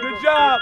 [0.00, 0.60] Good job.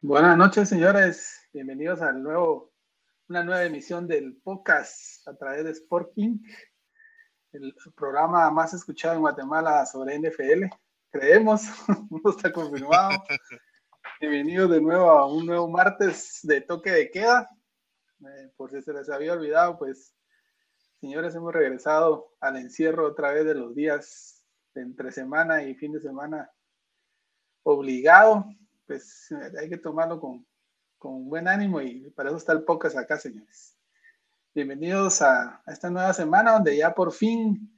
[0.00, 1.33] Buenas noches, señores.
[1.54, 2.72] Bienvenidos a nuevo,
[3.28, 6.40] una nueva emisión del podcast a través de Sporting,
[7.52, 10.64] el programa más escuchado en Guatemala sobre NFL.
[11.12, 11.62] Creemos,
[12.10, 13.22] no está confirmado.
[14.20, 17.48] Bienvenidos de nuevo a un nuevo martes de toque de queda.
[18.18, 20.12] Eh, por si se les había olvidado, pues,
[21.00, 24.44] señores, hemos regresado al encierro otra vez de los días
[24.74, 26.50] de entre semana y fin de semana
[27.62, 28.44] obligado
[28.86, 30.46] pues hay que tomarlo con,
[31.04, 32.64] con, buen ánimo y para eso está el
[32.98, 33.76] acá, señores.
[34.54, 37.70] Bienvenidos a, esta nueva semana donde ya por fin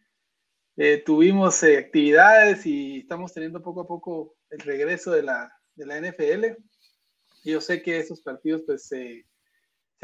[0.76, 5.86] eh, tuvimos eh, actividades y estamos teniendo poco a poco el regreso de la, de
[5.86, 6.62] la NFL.
[7.42, 9.26] Yo sé que esos partidos pues se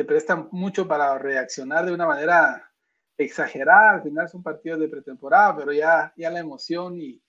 [0.04, 2.72] prestan mucho para reaccionar de una manera
[3.16, 3.92] exagerada.
[3.92, 7.22] Al final son partidos de pretemporada, pero ya, ya la emoción y,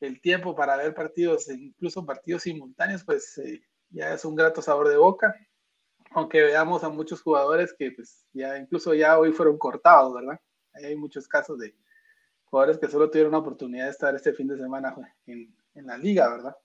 [0.00, 4.88] el tiempo para ver partidos, incluso partidos simultáneos, pues eh, ya es un grato sabor
[4.88, 5.34] de boca.
[6.12, 10.40] Aunque veamos a muchos jugadores que pues ya incluso ya hoy fueron cortados, ¿verdad?
[10.72, 11.74] Hay muchos casos de
[12.44, 14.94] jugadores que solo tuvieron la oportunidad de estar este fin de semana
[15.26, 16.56] en, en la liga, ¿verdad?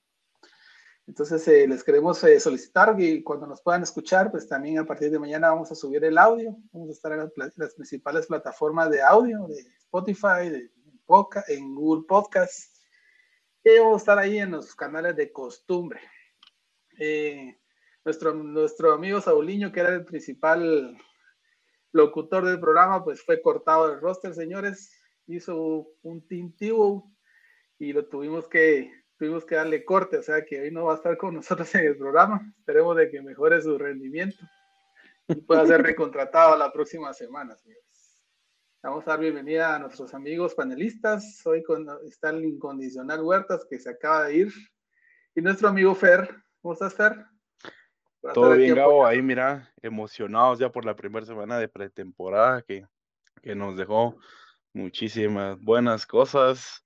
[1.07, 5.11] Entonces eh, les queremos eh, solicitar que cuando nos puedan escuchar, pues también a partir
[5.11, 8.89] de mañana vamos a subir el audio, vamos a estar en las, las principales plataformas
[8.89, 10.71] de audio, de Spotify, de,
[11.47, 12.75] en Google Podcast,
[13.63, 16.01] y vamos a estar ahí en los canales de costumbre.
[16.99, 17.57] Eh,
[18.03, 20.97] nuestro, nuestro amigo Sauliño, que era el principal
[21.91, 24.92] locutor del programa, pues fue cortado del roster, señores.
[25.27, 27.11] Hizo un tintivo
[27.80, 30.97] y lo tuvimos que, tuvimos que darle corte, o sea que hoy no va a
[30.97, 32.42] estar con nosotros en el programa.
[32.59, 34.45] Esperemos de que mejore su rendimiento
[35.27, 37.83] y pueda ser recontratado la próxima semana, señores.
[38.83, 41.41] Vamos a dar bienvenida a nuestros amigos panelistas.
[41.45, 44.53] Hoy con, está el incondicional Huertas que se acaba de ir.
[45.33, 46.45] Y nuestro amigo Fer.
[46.65, 47.27] ¿Cómo estás, Fer?
[48.33, 49.05] Todo bien, Gabo.
[49.05, 52.87] Ahí, mira, emocionados ya por la primera semana de pretemporada que,
[53.43, 54.17] que nos dejó
[54.73, 56.83] muchísimas buenas cosas,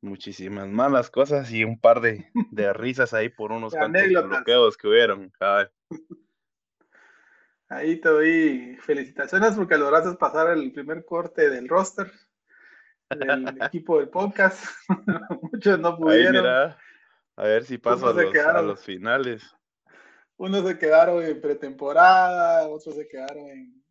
[0.00, 4.88] muchísimas malas cosas y un par de, de risas ahí por unos cuantos bloqueos que
[4.88, 5.32] hubieron.
[7.68, 12.10] Ahí te doy felicitaciones porque lograste pasar el primer corte del roster
[13.08, 14.64] del equipo del podcast.
[15.52, 16.74] Muchos no pudieron.
[17.42, 19.42] A ver si paso a los, a los, finales.
[20.36, 23.82] Unos se quedaron en pretemporada, otros se quedaron en,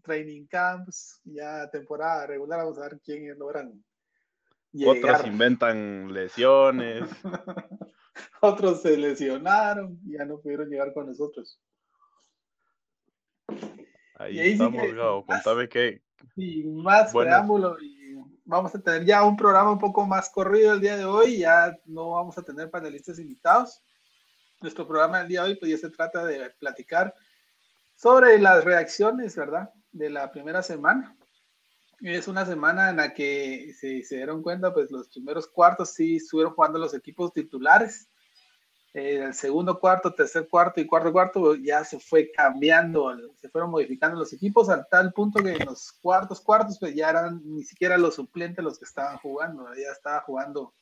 [0.00, 3.84] training camps, ya temporada regular, vamos a ver quién logran.
[4.86, 7.02] Otros inventan lesiones.
[8.40, 11.60] otros se lesionaron y ya no pudieron llegar con nosotros.
[14.14, 15.26] Ahí, estamos, Gabo.
[15.26, 16.00] Contame qué.
[16.36, 17.93] Sin más preámbulo, y
[18.44, 21.38] vamos a tener ya un programa un poco más corrido el día de hoy.
[21.38, 23.82] Ya no vamos a tener panelistas invitados.
[24.60, 27.14] Nuestro programa del día de hoy, pues ya se trata de platicar
[27.94, 29.70] sobre las reacciones, ¿verdad?
[29.92, 31.16] De la primera semana.
[32.00, 36.16] Es una semana en la que si se dieron cuenta, pues los primeros cuartos sí
[36.16, 38.08] estuvieron jugando los equipos titulares
[38.94, 44.16] el segundo cuarto, tercer cuarto y cuarto cuarto ya se fue cambiando, se fueron modificando
[44.16, 47.98] los equipos al tal punto que en los cuartos cuartos pues ya eran ni siquiera
[47.98, 50.74] los suplentes los que estaban jugando, ya estaba jugando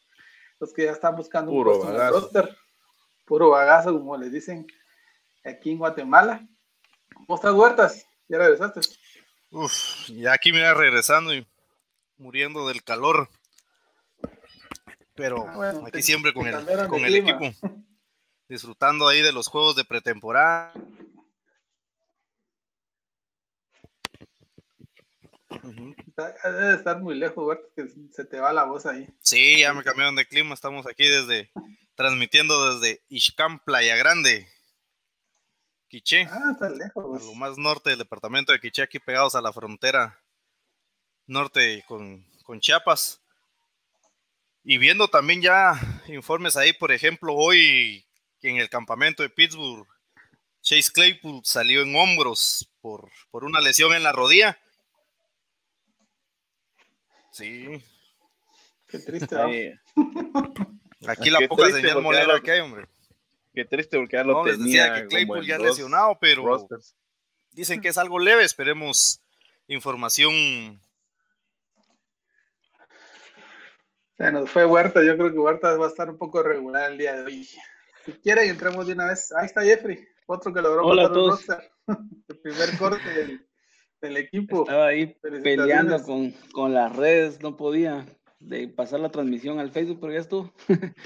[0.60, 2.20] los que ya estaban buscando puro un bagazo.
[2.20, 2.56] roster,
[3.24, 4.66] puro bagazo como les dicen
[5.42, 6.46] aquí en Guatemala.
[7.14, 8.06] ¿Cómo estás, Huertas?
[8.28, 8.80] ¿Ya regresaste?
[9.52, 11.46] Uf, ya aquí me iba regresando y
[12.18, 13.30] muriendo del calor.
[15.14, 17.50] Pero ah, aquí siempre con el, con el equipo.
[18.52, 20.74] disfrutando ahí de los juegos de pretemporada.
[26.44, 29.08] Debe estar muy lejos, que se te va la voz ahí.
[29.20, 31.50] Sí, ya me cambiaron de clima, estamos aquí desde,
[31.94, 34.46] transmitiendo desde Ixcán, Playa Grande,
[35.88, 36.28] Quiché.
[36.30, 37.24] Ah, está lejos.
[37.24, 40.20] lo más norte del departamento de Quiché, aquí pegados a la frontera
[41.26, 43.22] norte con, con Chiapas.
[44.62, 45.72] Y viendo también ya
[46.08, 48.04] informes ahí, por ejemplo, hoy
[48.42, 49.86] que en el campamento de Pittsburgh
[50.62, 54.58] Chase Claypool salió en hombros por, por una lesión en la rodilla.
[57.30, 57.82] Sí.
[58.88, 59.80] Qué triste.
[61.06, 62.86] Aquí la poca señal molera que hay, hombre.
[63.54, 66.66] Qué triste porque ya lo no, les decía que Claypool ya lesionado, pero
[67.52, 68.44] dicen que es algo leve.
[68.44, 69.20] Esperemos
[69.68, 70.80] información.
[74.16, 75.02] Se nos fue Huerta.
[75.02, 77.48] Yo creo que Huerta va a estar un poco regular el día de hoy.
[78.04, 79.32] Si quieren, entremos de una vez.
[79.32, 81.62] Ahí está Jeffrey, otro que logró Hola pasar
[82.28, 83.46] el primer corte del,
[84.00, 84.62] del, equipo.
[84.62, 88.04] Estaba ahí peleando con, con las redes, no podía
[88.40, 90.52] de pasar la transmisión al Facebook, pero ya estuvo.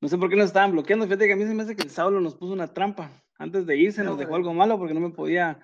[0.00, 1.06] no sé por qué nos estaban bloqueando.
[1.06, 3.10] Fíjate que a mí se me hace que el Saulo nos puso una trampa.
[3.38, 5.60] Antes de irse nos dejó algo malo porque no me podía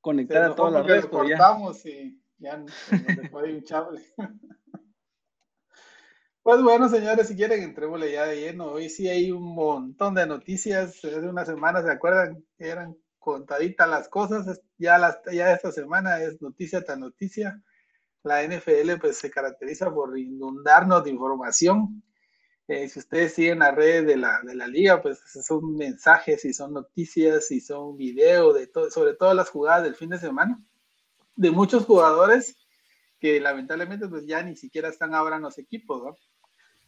[0.00, 1.06] conectar a todas las redes.
[1.06, 1.38] Pero ya...
[1.84, 4.02] y ya nos dejó un chable.
[6.46, 8.66] Pues bueno, señores, si quieren, entrémosle ya de lleno.
[8.66, 11.04] Hoy sí hay un montón de noticias.
[11.04, 12.40] Hace una semana, ¿se acuerdan?
[12.56, 14.60] Eran contaditas las cosas.
[14.78, 17.60] Ya, las, ya esta semana es noticia tras noticia
[18.22, 22.00] la NFL pues se caracteriza por inundarnos de información.
[22.68, 26.52] Eh, si ustedes siguen las redes de la, de la liga, pues son mensajes y
[26.52, 30.62] son noticias y son videos de todo, sobre todo las jugadas del fin de semana
[31.34, 32.56] de muchos jugadores
[33.18, 36.16] que lamentablemente pues ya ni siquiera están ahora en los equipos, ¿no?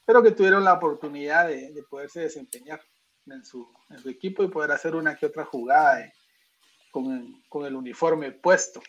[0.08, 2.80] Pero que tuvieron la oportunidad de, de poderse desempeñar
[3.26, 3.68] en su,
[4.06, 6.14] equipo y poder hacer una que otra jugada eh,
[6.90, 8.80] con, el uniforme puesto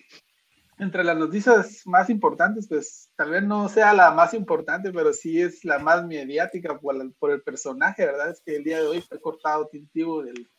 [0.77, 5.41] entre las noticias más importantes, pues tal vez no sea la más importante, pero sí
[5.41, 8.29] es la más mediática por, por el personaje, ¿verdad?
[8.29, 10.49] Es que el día de hoy fue cortado tintivo del,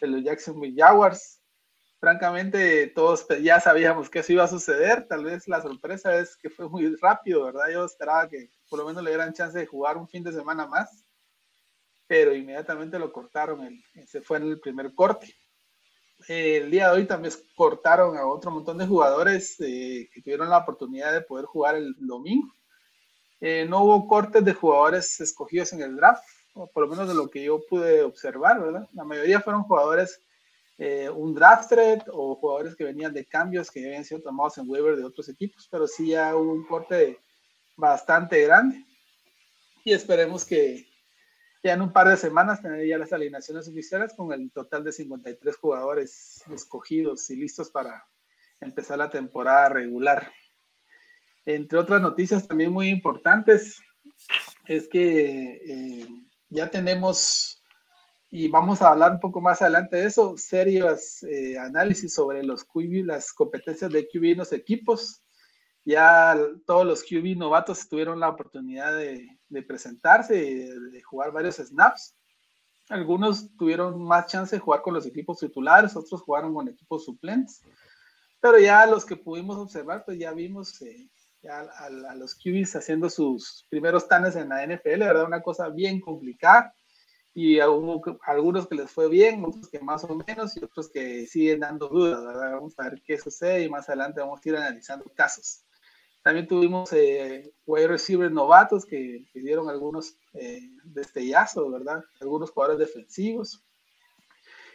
[0.00, 1.37] de los Jacksonville Jaguars.
[2.00, 5.06] Francamente, todos ya sabíamos que eso iba a suceder.
[5.08, 7.70] Tal vez la sorpresa es que fue muy rápido, ¿verdad?
[7.72, 10.66] Yo esperaba que por lo menos le dieran chance de jugar un fin de semana
[10.66, 11.04] más,
[12.06, 13.82] pero inmediatamente lo cortaron.
[14.06, 15.34] se fue en el primer corte
[16.26, 20.58] el día de hoy también cortaron a otro montón de jugadores eh, que tuvieron la
[20.58, 22.52] oportunidad de poder jugar el domingo.
[23.40, 26.24] Eh, no hubo cortes de jugadores escogidos en el draft,
[26.54, 28.88] o por lo menos de lo que yo pude observar, ¿verdad?
[28.92, 30.20] La mayoría fueron jugadores,
[30.78, 34.70] eh, un draft trade o jugadores que venían de cambios que habían sido tomados en
[34.70, 37.18] waiver de otros equipos, pero sí ya hubo un corte
[37.76, 38.84] bastante grande.
[39.84, 40.86] Y esperemos que,
[41.62, 45.56] ya en un par de semanas tendría las alineaciones oficiales con el total de 53
[45.56, 48.06] jugadores escogidos y listos para
[48.60, 50.30] empezar la temporada regular.
[51.44, 53.80] Entre otras noticias también muy importantes
[54.66, 56.06] es que eh,
[56.50, 57.57] ya tenemos,
[58.30, 62.64] y vamos a hablar un poco más adelante de eso, serios eh, análisis sobre los
[62.64, 65.22] QB, las competencias de QB en los equipos.
[65.84, 66.36] Ya
[66.66, 69.26] todos los QB novatos tuvieron la oportunidad de,
[69.66, 72.14] presentarse, de jugar varios snaps.
[72.90, 77.62] Algunos tuvieron más chance de jugar con los equipos titulares, otros jugaron con equipos suplentes.
[78.40, 81.08] Pero ya los que pudimos observar, pues ya vimos eh,
[81.42, 85.24] ya a, los QBs haciendo sus primeros tanes en la NFL, ¿verdad?
[85.24, 86.74] Una cosa bien complicada.
[87.40, 91.24] Y hubo algunos que les fue bien, otros que más o menos, y otros que
[91.24, 92.54] siguen dando dudas, ¿verdad?
[92.54, 95.64] Vamos a ver qué sucede y más adelante vamos a ir analizando casos.
[96.20, 102.02] También tuvimos eh, wide receivers novatos que, dieron algunos eh, destellazos, ¿verdad?
[102.20, 103.64] Algunos jugadores defensivos.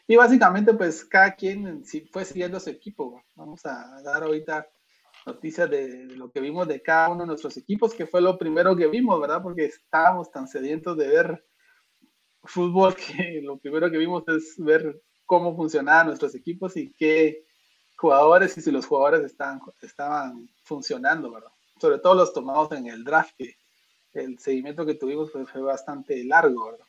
[0.07, 1.83] Y básicamente, pues cada quien
[2.13, 3.21] fue siguiendo su equipo.
[3.35, 4.69] Vamos a dar ahorita
[5.25, 8.73] noticias de, lo que vimos de cada uno de nuestros equipos, que fue lo primero
[8.73, 9.41] que vimos, ¿verdad?
[9.43, 11.45] Porque estábamos tan sedientos de ver
[12.43, 17.45] fútbol que lo primero que vimos es ver cómo funcionaban nuestros equipos y qué
[17.97, 21.51] jugadores y si los jugadores estaban, estaban funcionando, ¿verdad?
[21.79, 23.55] Sobre todo los tomados en el draft, que
[24.13, 26.85] el seguimiento que tuvimos fue, bastante largo, ¿verdad?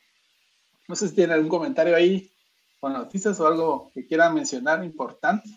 [0.87, 2.31] No sé si tienen algún comentario ahí
[2.79, 5.49] con noticias o algo que quieran mencionar importante.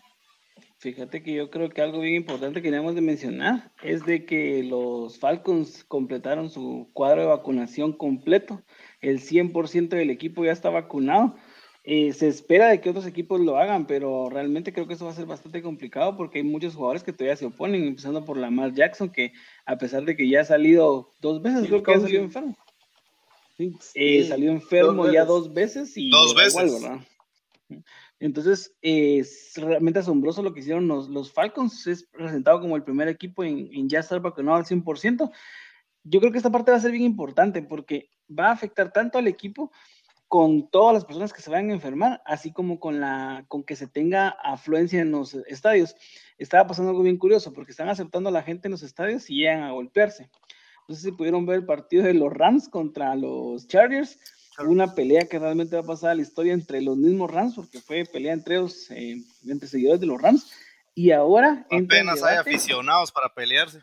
[0.79, 4.63] Fíjate que yo creo que algo bien importante que debemos de mencionar es de que
[4.63, 8.63] los Falcons completaron su cuadro de vacunación completo.
[9.01, 11.35] El 100% del equipo ya está vacunado.
[11.83, 15.11] Eh, se espera de que otros equipos lo hagan, pero realmente creo que eso va
[15.11, 18.73] a ser bastante complicado porque hay muchos jugadores que todavía se oponen, empezando por Lamar
[18.73, 19.33] Jackson, que
[19.65, 22.57] a pesar de que ya ha salido dos veces, creo que ha salido enfermo.
[23.57, 26.81] Sí, eh, salió enfermo ya dos veces y dos veces.
[28.19, 31.87] Entonces, es realmente asombroso lo que hicieron los, Falcons.
[31.87, 35.31] Es presentado como el primer equipo en, en ya estar vacunado al 100%.
[36.03, 39.17] Yo creo que esta parte va a ser bien importante porque va a afectar tanto
[39.17, 39.71] al equipo
[40.29, 43.75] con todas las personas que se vayan a enfermar, así como con, la, con que
[43.75, 45.95] se tenga afluencia en los estadios.
[46.37, 49.37] Estaba pasando algo bien curioso, porque están aceptando a la gente en los estadios y
[49.37, 50.29] llegan a golpearse.
[50.87, 54.19] No sé si pudieron ver el partido de los Rams contra los Chargers,
[54.67, 57.79] una pelea que realmente va a pasar a la historia entre los mismos Rams, porque
[57.79, 60.51] fue pelea entre ellos, eh, entre seguidores de los Rams,
[60.95, 61.65] y ahora...
[61.71, 63.79] Apenas hay aficionados para pelearse.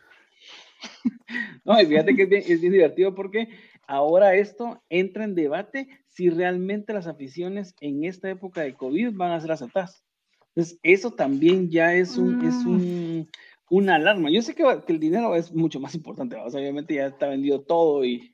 [1.65, 3.49] no, y fíjate que es bien, es bien divertido porque
[3.87, 9.33] ahora esto entra en debate si realmente las aficiones en esta época de COVID van
[9.33, 10.05] a ser aceptadas.
[10.49, 12.69] Entonces, eso también ya es un, es mm.
[12.69, 13.31] un,
[13.71, 14.31] una alarma.
[14.31, 18.33] Yo sé que, el dinero es mucho más importante, obviamente ya está vendido todo y...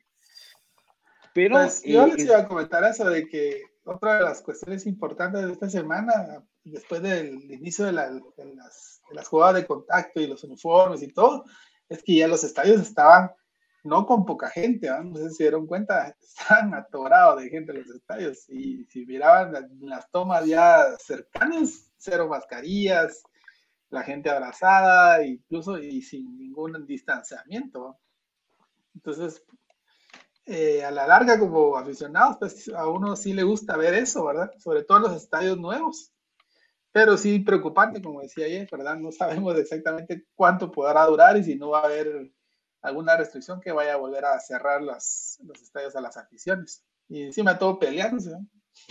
[1.35, 1.57] Pero...
[1.57, 5.53] Pues, yo les iba a comentar eso de que otra de las cuestiones importantes de
[5.53, 8.55] esta semana, después del inicio de, las, de
[9.13, 11.45] las jugadas de contacto y los uniformes y todo,
[11.89, 13.31] es que ya los estadios estaban
[13.85, 17.79] no con poca gente, no sé si se dieron cuenta, estaban atorados de gente en
[17.79, 23.23] los estadios y si miraban las, tomas ya cercanas, cero mascarillas,
[23.91, 27.99] la gente abrazada, incluso y sin ningún distanciamiento.
[28.95, 29.43] Entonces,
[30.47, 34.53] eh, a la larga como aficionados, pues a uno sí le gusta ver eso, ¿verdad?
[34.59, 36.13] Sobre todo en los estadios nuevos.
[36.93, 38.97] Pero sí preocupante, como decía ayer, ¿verdad?
[38.97, 42.33] No sabemos exactamente cuánto podrá durar y si no va a haber
[42.83, 46.85] alguna restricción que vaya a volver a cerrar los estadios a las aficiones.
[47.09, 48.37] Y encima todo peleándose.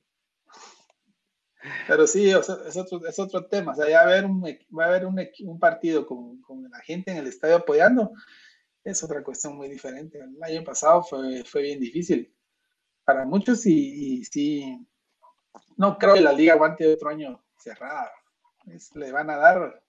[1.88, 3.74] Pero sí, es, otro, es otro tema.
[3.74, 6.70] O sea, ya va a haber un, va a haber un, un partido con, con,
[6.70, 8.14] la gente en el estadio apoyando.
[8.90, 10.20] Es otra cuestión muy diferente.
[10.20, 12.34] El año pasado fue, fue bien difícil
[13.06, 14.88] para muchos y, y sí,
[15.78, 18.12] no creo que la liga aguante otro año cerrada.
[18.96, 19.84] le van a dar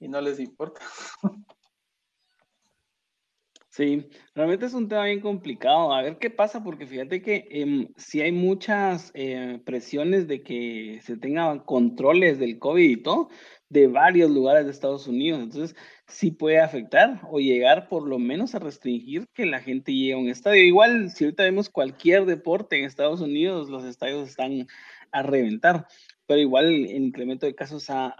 [0.00, 0.80] y no les importa.
[3.70, 5.92] Sí, realmente es un tema bien complicado.
[5.92, 10.98] A ver qué pasa, porque fíjate que em, si hay muchas eh, presiones de que
[11.04, 13.28] se tengan controles del COVID y todo
[13.70, 15.40] de varios lugares de Estados Unidos.
[15.42, 20.14] Entonces, sí puede afectar o llegar por lo menos a restringir que la gente llegue
[20.14, 20.62] a un estadio.
[20.64, 24.66] Igual, si ahorita vemos cualquier deporte en Estados Unidos, los estadios están
[25.12, 25.86] a reventar
[26.28, 28.14] pero igual el incremento de casos ha,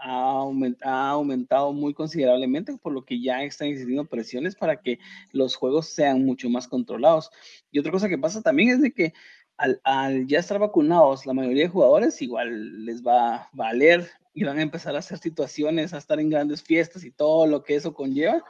[0.81, 4.97] aumentado muy considerablemente, por lo que ya están existiendo presiones para que
[5.31, 7.29] los juegos sean mucho más controlados.
[7.71, 9.13] Y otra cosa que pasa también es de que
[9.57, 14.59] al, ya estar vacunados, la mayoría de jugadores igual les va a valer y van
[14.59, 17.93] a empezar a hacer situaciones, a estar en grandes fiestas y todo lo que eso
[17.93, 18.43] conlleva,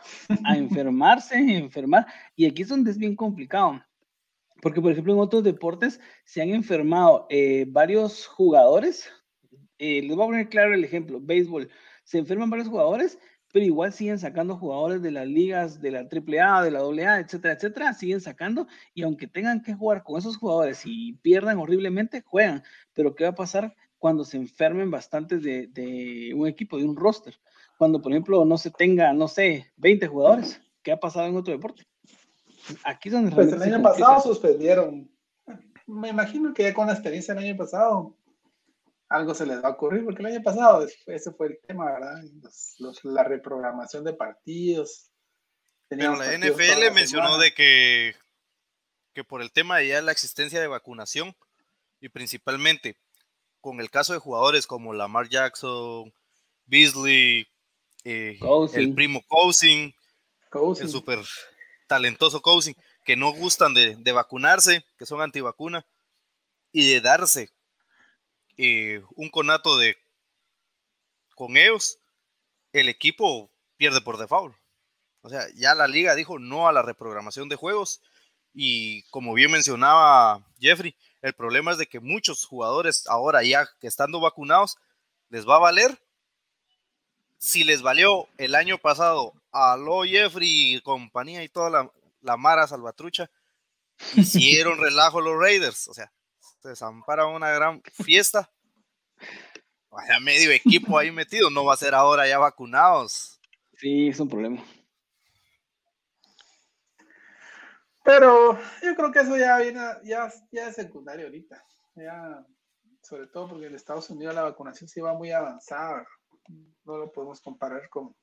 [0.45, 2.05] a enfermarse, enfermar.
[2.35, 3.83] Y aquí es donde es bien complicado.
[4.61, 9.09] Porque, por ejemplo, en otros deportes se han enfermado eh, varios jugadores
[9.79, 11.69] eh, les voy a poner claro el ejemplo, béisbol,
[12.03, 13.17] se enferman varios jugadores,
[13.53, 17.53] pero igual siguen sacando jugadores de las ligas de la AAA, de la AA, etcétera,
[17.53, 22.61] etcétera, siguen sacando y aunque tengan que jugar con esos jugadores y pierdan horriblemente, juegan.
[22.93, 27.39] Pero ¿qué va a pasar cuando se enfermen bastantes de, un equipo, de un roster?
[27.77, 31.53] Cuando, por ejemplo, no se tenga, no sé, 20 jugadores, ¿qué ha pasado en otro
[31.53, 31.85] deporte?
[32.83, 33.31] Aquí es donde...
[33.31, 35.09] Pues el año pasado suspendieron.
[35.85, 38.15] Me imagino que ya con la experiencia del año pasado
[39.09, 42.21] algo se les va a ocurrir, porque el año pasado ese fue el tema, ¿verdad?
[43.03, 45.11] la reprogramación de partidos.
[45.87, 48.15] Pero la NFL mencionó de que,
[49.13, 51.35] que por el tema de ya la existencia de vacunación
[51.99, 52.97] y principalmente
[53.61, 56.13] con el caso de jugadores como Lamar Jackson,
[56.65, 57.47] Beasley,
[58.03, 58.39] eh,
[58.73, 59.93] el primo Cousin,
[60.79, 61.19] el súper
[61.87, 62.75] talentoso Cousin,
[63.05, 65.85] que no gustan de, de vacunarse, que son antivacuna,
[66.71, 67.49] y de darse
[68.57, 69.95] eh, un conato de
[71.35, 71.99] con ellos,
[72.73, 74.53] el equipo pierde por default.
[75.21, 78.01] O sea, ya la liga dijo no a la reprogramación de juegos
[78.53, 83.87] y como bien mencionaba Jeffrey, el problema es de que muchos jugadores ahora ya que
[83.87, 84.77] estando vacunados
[85.29, 85.99] les va a valer.
[87.37, 92.37] Si les valió el año pasado a Lo Jeffrey y compañía y toda la, la
[92.37, 93.29] Mara Salvatrucha,
[94.15, 95.87] hicieron relajo los Raiders.
[95.87, 96.11] O sea,
[96.61, 98.49] se desampara una gran fiesta.
[99.89, 103.39] Vaya medio equipo ahí metido, no va a ser ahora ya vacunados.
[103.77, 104.63] Sí, es un problema.
[108.03, 111.63] Pero yo creo que eso ya viene, ya, ya es secundario ahorita.
[111.95, 112.45] Ya,
[113.01, 116.07] sobre todo porque en Estados Unidos la vacunación sí va muy avanzada.
[116.85, 118.15] No lo podemos comparar con,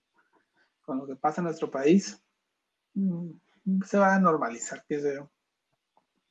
[0.83, 2.23] con lo que pasa en nuestro país.
[2.95, 3.33] Mm,
[3.85, 5.31] se va a normalizar, sé yo.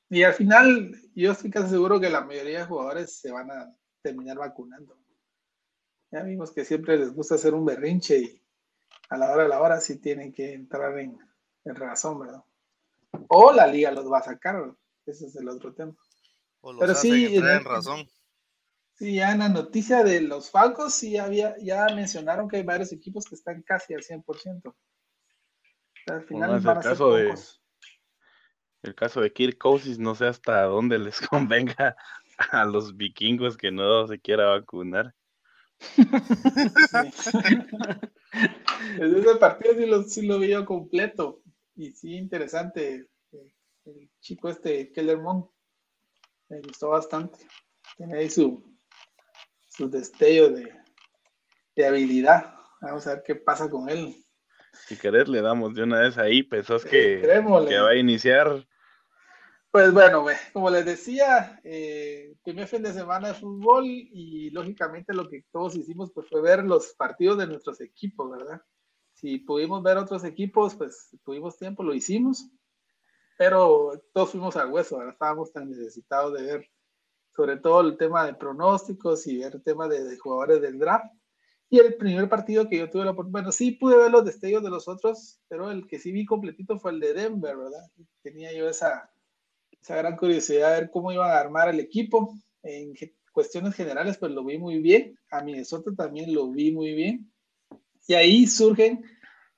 [0.09, 3.75] Y al final, yo estoy casi seguro que la mayoría de jugadores se van a
[4.01, 4.97] terminar vacunando.
[6.11, 8.41] Ya vimos que siempre les gusta hacer un berrinche y
[9.09, 11.19] a la hora de la hora sí tienen que entrar en,
[11.65, 12.43] razón, ¿verdad?
[13.27, 14.73] O la liga los va a sacar,
[15.05, 15.93] ese es el otro tema.
[16.79, 18.07] Pero sí, en razón.
[18.93, 22.93] Sí, ya en la noticia de los Falcos sí había, ya mencionaron que hay varios
[22.93, 24.73] equipos que están casi al 100%.
[26.07, 27.33] al final van el caso de
[28.83, 31.97] el caso de Kirk Cousins, no sé hasta dónde les convenga
[32.37, 35.13] a los vikingos que no se quiera vacunar.
[38.97, 41.41] Desde ese partido sí lo, sí lo vi completo
[41.75, 43.07] y sí interesante.
[43.85, 45.49] el chico este Kellermont.
[46.49, 47.39] Me gustó bastante.
[47.97, 48.63] Tiene ahí su,
[49.67, 50.71] su destello de,
[51.75, 52.53] de habilidad.
[52.81, 54.15] Vamos a ver qué pasa con él.
[54.87, 58.67] Si querés, le damos de una vez ahí, pensás que, que va a iniciar.
[59.71, 65.27] Pues bueno, como les decía, eh, primer fin de semana de fútbol y lógicamente lo
[65.27, 68.61] que todos hicimos pues fue ver los partidos de nuestros equipos, ¿verdad?
[69.15, 72.49] Si pudimos ver otros equipos, pues tuvimos tiempo, lo hicimos,
[73.37, 75.13] pero todos fuimos al hueso, ¿verdad?
[75.13, 76.69] Estábamos tan necesitados de ver
[77.35, 81.13] sobre todo el tema de pronósticos y ver el tema de, de jugadores del draft.
[81.69, 84.63] Y el primer partido que yo tuve la oportunidad, bueno, sí pude ver los destellos
[84.63, 87.91] de los otros, pero el que sí vi completito fue el de Denver, ¿verdad?
[88.21, 89.11] Tenía yo esa,
[89.81, 92.35] esa gran curiosidad de ver cómo iban a armar el equipo.
[92.63, 92.93] En
[93.31, 95.17] cuestiones generales, pues lo vi muy bien.
[95.31, 97.31] A Minnesota también lo vi muy bien.
[98.07, 99.03] Y ahí surgen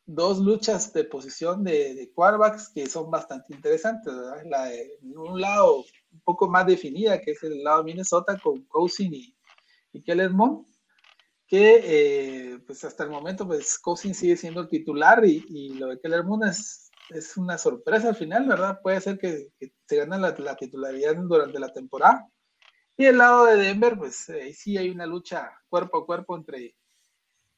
[0.05, 4.43] dos luchas de posición de, de quarterbacks que son bastante interesantes, ¿verdad?
[4.45, 8.63] La de un lado un poco más definida, que es el lado de Minnesota con
[8.65, 9.35] Cousin y,
[9.91, 10.65] y Mond
[11.47, 15.87] que eh, pues hasta el momento pues Cousin sigue siendo el titular y, y lo
[15.87, 18.79] de Keller Moon es, es, una sorpresa al final, ¿verdad?
[18.83, 22.27] Puede ser que, que se gane la, la, titularidad durante la temporada.
[22.97, 26.75] Y el lado de Denver, pues ahí sí hay una lucha cuerpo a cuerpo entre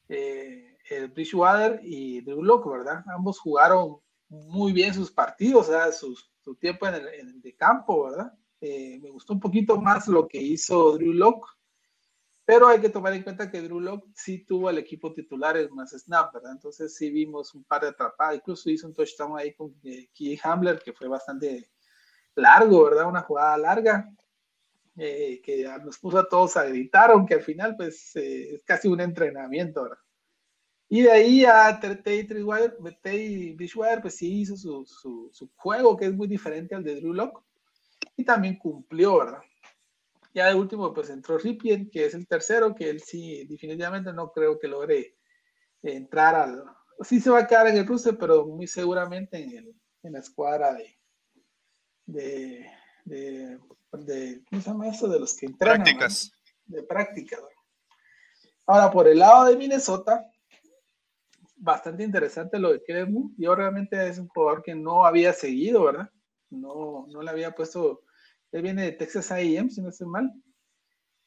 [0.08, 3.04] eh, el Bridgewater y Drew Locke, ¿verdad?
[3.14, 7.40] Ambos jugaron muy bien sus partidos, o sea, su, su tiempo en el, en el,
[7.40, 8.32] de campo, ¿verdad?
[8.60, 11.46] Eh, me gustó un poquito más lo que hizo Drew Locke
[12.50, 15.72] pero hay que tomar en cuenta que Drew Locke sí tuvo al equipo titular en
[15.72, 16.50] más snap, ¿verdad?
[16.50, 20.36] Entonces sí vimos un par de atrapadas, incluso hizo un touchdown ahí con eh, Key
[20.42, 21.70] Hamler, que fue bastante
[22.34, 23.06] largo, ¿verdad?
[23.06, 24.10] Una jugada larga,
[24.96, 28.88] eh, que nos puso a todos a gritar, aunque al final pues eh, es casi
[28.88, 29.98] un entrenamiento, ¿verdad?
[30.92, 36.12] Y de ahí a Tay Bridgewater, pues sí hizo su, su, su, juego, que es
[36.12, 37.44] muy diferente al de Drew Locke,
[38.16, 39.38] y también cumplió, ¿verdad?
[40.34, 44.32] Ya de último, pues entró Ripien, que es el tercero, que él sí, definitivamente no
[44.32, 45.16] creo que logre
[45.80, 46.64] entrar al.
[47.02, 50.18] Sí se va a quedar en el cruce, pero muy seguramente en, el, en la
[50.18, 50.98] escuadra de.
[52.06, 52.66] de,
[53.04, 53.58] de,
[53.92, 55.06] de ¿Cómo se llama eso?
[55.06, 55.82] De los que entrenan.
[55.82, 56.32] Prácticas.
[56.66, 57.40] De prácticas.
[58.66, 60.29] Ahora, por el lado de Minnesota,
[61.60, 66.10] bastante interesante lo de Kevin Yo realmente es un jugador que no había seguido, ¿verdad?
[66.50, 68.02] No, no le había puesto
[68.52, 70.30] él viene de Texas A&M, si no estoy mal.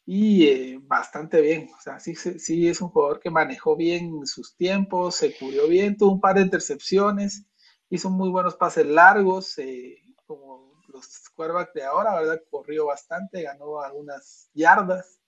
[0.05, 1.69] Y eh, bastante bien.
[1.77, 5.97] O sea, sí, sí es un jugador que manejó bien sus tiempos, se cubrió bien,
[5.97, 7.45] tuvo un par de intercepciones,
[7.89, 12.41] hizo muy buenos pases largos, eh, como los quarterbacks de ahora, ¿verdad?
[12.49, 15.19] Corrió bastante, ganó algunas yardas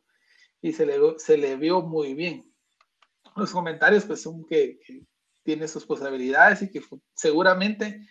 [0.61, 2.54] y se le, se le vio muy bien.
[3.35, 5.05] Los comentarios, pues, son que, que
[5.43, 6.81] tiene sus posibilidades y que
[7.13, 8.07] seguramente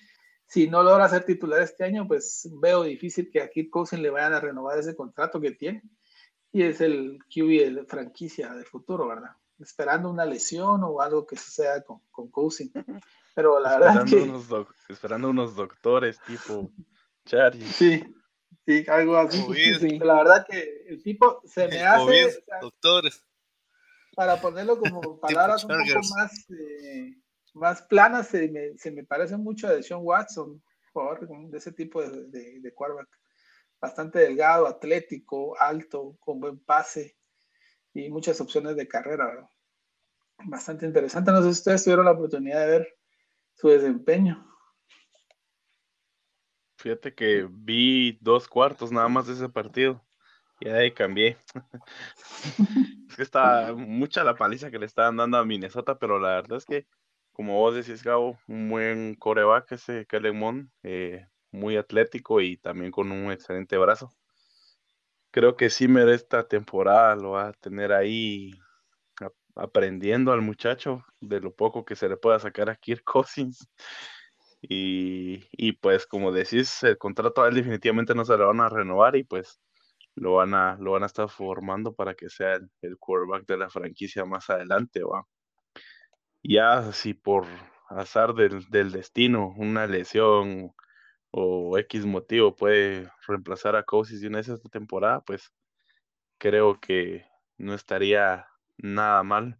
[0.46, 4.10] si no logra ser titular este año, pues veo difícil que a Kid Cousin le
[4.10, 5.82] vayan a renovar ese contrato que tiene.
[6.52, 9.30] Y es el QB de franquicia del futuro, ¿verdad?
[9.58, 12.70] Esperando una lesión o algo que suceda con, con Cousin.
[13.34, 14.30] Pero la esperando verdad es que...
[14.30, 16.70] Unos esperando unos doctores tipo
[17.24, 17.66] Charlie.
[17.66, 18.04] Sí,
[18.64, 19.44] sí, algo así.
[19.80, 19.98] Sí.
[19.98, 22.04] La verdad que el tipo se me hace...
[22.04, 23.24] COVID, o sea, doctores.
[24.14, 26.50] Para ponerlo como palabras un poco más...
[26.50, 27.14] Eh,
[27.55, 32.03] más planas se me, se me parece mucho a Deshaun Watson, jugador de ese tipo
[32.03, 33.09] de, de, de quarterback.
[33.81, 37.16] Bastante delgado, atlético, alto, con buen pase
[37.92, 39.27] y muchas opciones de carrera.
[39.27, 39.48] ¿verdad?
[40.46, 41.31] Bastante interesante.
[41.31, 42.88] No sé si ustedes tuvieron la oportunidad de ver
[43.55, 44.50] su desempeño.
[46.79, 50.05] Fíjate que vi dos cuartos nada más de ese partido
[50.61, 51.38] y ahí cambié.
[53.14, 56.59] es que está mucha la paliza que le estaban dando a Minnesota, pero la verdad
[56.59, 56.87] es que
[57.33, 63.11] como vos decís, Gabo, un buen coreback ese Kellen eh, muy atlético y también con
[63.11, 64.12] un excelente brazo.
[65.33, 68.53] Creo que Zimmer esta temporada lo va a tener ahí
[69.57, 73.68] aprendiendo al muchacho de lo poco que se le pueda sacar a Kirk Cousins.
[74.62, 78.68] Y, y, pues como decís, el contrato a él definitivamente no se lo van a
[78.68, 79.61] renovar y pues
[80.16, 83.70] lo van a, lo van a estar formando para que sea el, quarterback de la
[83.70, 85.27] franquicia más adelante, ¿va?
[86.42, 87.46] ya si por
[87.88, 90.72] azar del, del, destino, una lesión
[91.31, 95.53] o X motivo puede reemplazar a Cousins en esta temporada, pues
[96.38, 97.27] creo que
[97.59, 98.46] no estaría
[98.79, 99.59] nada mal,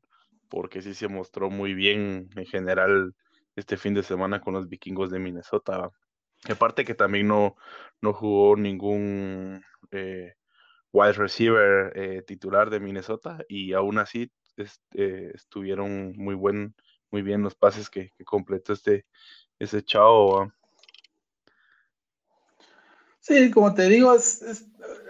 [0.49, 3.15] porque sí se mostró muy bien en general
[3.57, 5.91] este fin de semana con los vikingos de Minnesota.
[6.49, 7.57] Aparte que también no,
[8.01, 10.35] no jugó ningún eh,
[10.95, 14.31] wide receiver eh, titular de Minnesota y aún así
[14.95, 16.75] eh, estuvieron muy buen,
[17.11, 19.05] muy bien los pases que, completó este
[19.59, 20.53] ese chavo.
[23.19, 24.67] Sí, como te digo, es,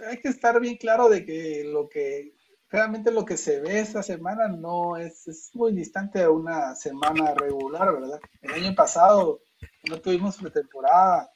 [0.09, 2.35] hay que estar bien claro de que lo que
[2.71, 7.35] realmente lo que se ve esta semana no es, es muy distante a una semana
[7.35, 8.21] regular, ¿verdad?
[8.41, 9.43] El año pasado
[9.89, 11.34] no tuvimos pretemporada,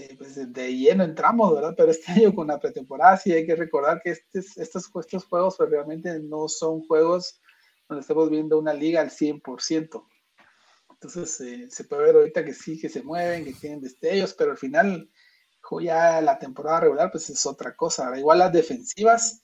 [0.00, 1.74] eh, pues de lleno entramos, ¿verdad?
[1.76, 5.56] Pero este año con la pretemporada sí hay que recordar que estos, estos, estos juegos
[5.56, 7.40] pues, realmente no son juegos
[7.88, 10.06] donde estamos viendo una liga al 100%.
[10.90, 14.52] Entonces eh, se puede ver ahorita que sí, que se mueven, que tienen destellos, pero
[14.52, 15.10] al final
[15.82, 18.16] ya la temporada regular pues es otra cosa.
[18.18, 19.42] Igual las defensivas,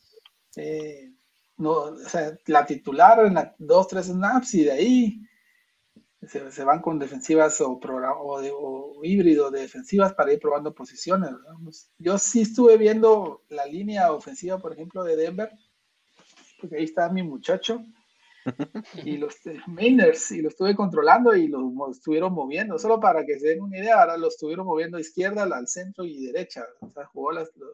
[0.57, 1.13] eh,
[1.59, 1.95] no,
[2.47, 5.26] la titular en dos, tres snaps y de ahí
[6.23, 11.31] se, van con defensivas o, o, híbrido de defensivas para ir probando posiciones.
[11.63, 15.51] Pues, yo sí estuve viendo la línea ofensiva, por ejemplo, de Denver,
[16.61, 17.85] porque ahí está mi muchacho,
[19.05, 19.35] y los
[19.67, 23.79] Mainers, y lo estuve controlando y los estuvieron moviendo, solo para que se den una
[23.79, 27.31] idea, ahora lo estuvieron moviendo izquierda, al centro y derecha, o sea, jugó,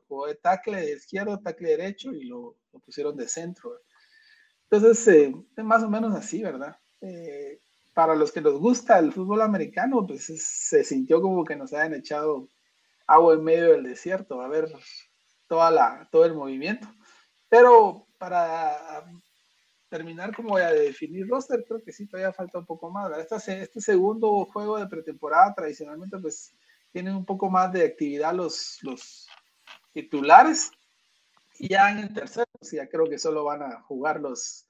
[0.08, 3.80] jugó de tackle de izquierdo, tackle derecho y lo, pusieron de centro.
[4.70, 6.74] Entonces, eh, es más o menos así, ¿verdad?
[7.02, 7.60] Eh,
[7.94, 11.94] para los que nos gusta el fútbol americano, pues se sintió como que nos hayan
[11.94, 12.48] echado
[13.06, 14.72] agua en medio del desierto, a ver
[15.46, 16.88] toda la, todo el movimiento.
[17.48, 19.04] Pero para
[19.88, 23.10] terminar como a definir roster, creo que sí, todavía falta un poco más.
[23.18, 26.54] Este, este segundo juego de pretemporada tradicionalmente pues
[26.92, 29.28] tienen un poco más de actividad los, los
[29.92, 30.70] titulares.
[31.58, 34.66] Y ya en el tercero, pues ya creo que solo van a jugar los,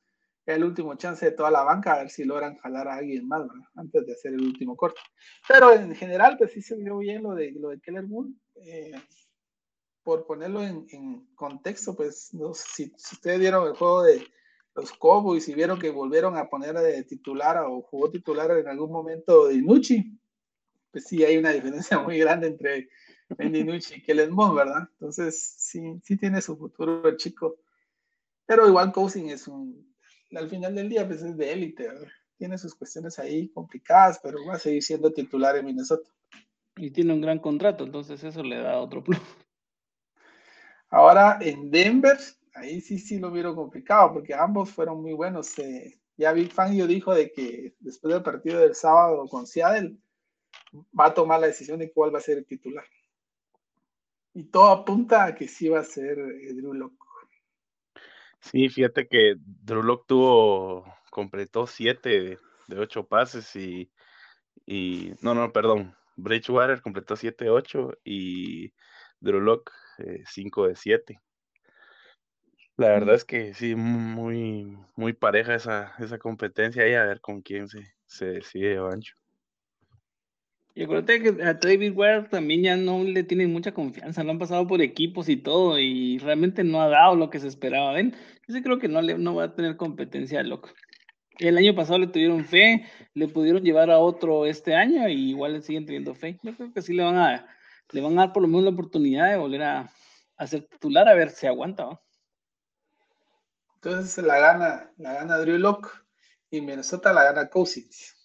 [0.46, 3.46] el último chance de toda la banca, a ver si logran jalar a alguien más,
[3.76, 5.00] antes de hacer el último corte.
[5.46, 8.38] Pero en general, pues sí se vio bien lo de, lo de Keller Moon.
[8.56, 8.92] Eh,
[10.02, 14.26] por ponerlo en, contexto, pues no, si, si, ustedes vieron el juego de
[14.74, 18.90] los Cowboys y vieron que volvieron a poner de titular o jugó titular en algún
[18.90, 20.18] momento de Inucci,
[20.90, 22.88] pues sí hay una diferencia muy grande entre
[23.38, 24.88] Inucci y Keller Moon, ¿verdad?
[24.92, 27.60] Entonces sí, sí tiene su futuro el chico.
[28.44, 29.91] Pero igual Cousin es un,
[30.34, 31.88] al final del día, pues es de élite,
[32.36, 36.10] tiene sus cuestiones ahí complicadas, pero va a seguir siendo titular en Minnesota.
[36.76, 39.20] Y tiene un gran contrato, entonces eso le da otro plus.
[40.88, 42.18] Ahora en Denver,
[42.54, 45.58] ahí sí, sí lo vieron complicado, porque ambos fueron muy buenos.
[45.58, 49.96] Eh, ya Big Fangio dijo de que después del partido del sábado con Seattle,
[50.98, 52.84] va a tomar la decisión de cuál va a ser el titular.
[54.34, 57.01] Y todo apunta a que sí va a ser eh, Drew Locke.
[58.42, 63.90] Sí, fíjate que Drew tuvo, completó siete de ocho pases y,
[64.66, 68.72] y, no, no, perdón, Bridgewater completó siete de ocho y
[69.20, 69.62] Drew
[69.98, 71.20] eh, cinco de siete.
[72.76, 77.42] La verdad es que sí, muy, muy pareja esa, esa competencia y a ver con
[77.42, 79.14] quién se, se decide Bancho.
[80.74, 84.38] Y acuérdate que a David Ware también ya no le tienen mucha confianza, lo han
[84.38, 88.00] pasado por equipos y todo, y realmente no ha dado lo que se esperaba de
[88.00, 88.14] él.
[88.48, 90.70] Yo sí creo que no, le, no va a tener competencia loco.
[91.38, 95.54] El año pasado le tuvieron fe, le pudieron llevar a otro este año y igual
[95.54, 96.38] le siguen teniendo fe.
[96.42, 97.46] Yo creo que sí le van a,
[97.90, 99.92] le van a dar por lo menos la oportunidad de volver a,
[100.36, 102.00] a ser titular a ver si aguanta.
[103.74, 105.88] Entonces la gana, la gana Drew Locke
[106.50, 108.21] y Minnesota la gana Cousins.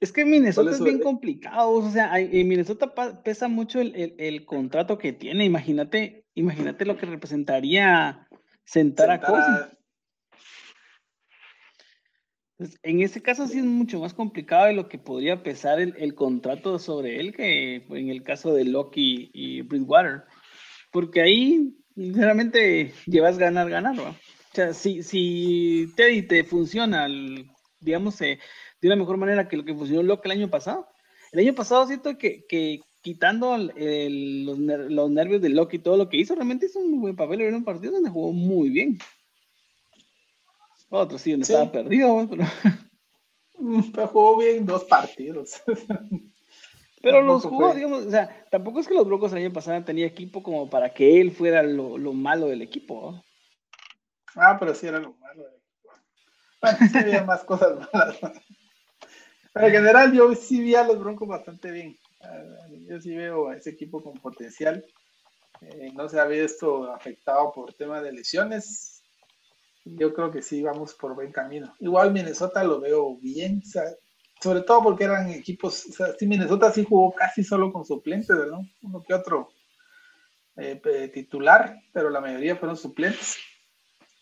[0.00, 5.12] Es que Minnesota es bien complicado, o sea, en Minnesota pesa mucho el, contrato que
[5.12, 8.28] tiene, imagínate, imagínate lo que representaría
[8.64, 9.78] sentar, a Cousins.
[12.58, 16.14] Pues, en ese caso sí es mucho más complicado de lo que podría pesar el,
[16.14, 20.24] contrato sobre él que en el caso de Loki y Bridgewater.
[20.90, 23.98] Porque ahí, sinceramente, llevas ganar, ganar.
[24.00, 24.14] O
[24.52, 27.06] sea, si, si Teddy te funciona,
[27.80, 28.40] digamos, eh,
[28.80, 30.88] de una mejor manera que lo que funcionó Locke el año pasado.
[31.32, 36.18] El año pasado siento que, que quitando los, nervios de Locke y todo lo que
[36.18, 37.40] hizo, realmente hizo un muy buen papel.
[37.40, 38.98] Era un partido donde jugó muy bien.
[40.90, 42.44] Otro sí, donde estaba perdido, pero...
[43.92, 45.60] Pero jugó bien dos partidos.
[47.02, 50.06] Pero los jugó, digamos, o sea, tampoco es que los Broncos el año pasado tenía
[50.06, 53.22] equipo como para que él fuera lo, malo del equipo.
[54.34, 55.92] Ah, pero sí era lo malo del equipo.
[56.60, 58.18] Bueno, sí había más cosas malas
[59.54, 61.96] en general yo sí vi a los Broncos bastante bien.
[62.88, 64.84] Yo sí veo a ese equipo con potencial.
[65.60, 69.02] Eh, no se ha visto afectado por tema de lesiones.
[69.84, 71.74] Yo creo que sí vamos por buen camino.
[71.80, 73.62] Igual Minnesota lo veo bien,
[74.40, 78.36] sobre todo porque eran equipos, o sea, sí, Minnesota sí jugó casi solo con suplentes,
[78.36, 78.58] ¿verdad?
[78.82, 79.48] Uno que otro
[80.56, 83.38] eh, titular, pero la mayoría fueron suplentes.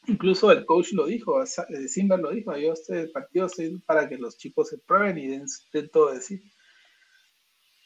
[0.08, 4.16] Incluso el coach lo dijo, eh, Simba lo dijo, yo este partido estoy para que
[4.16, 5.46] los chicos se prueben y den,
[5.92, 6.52] todo de sí.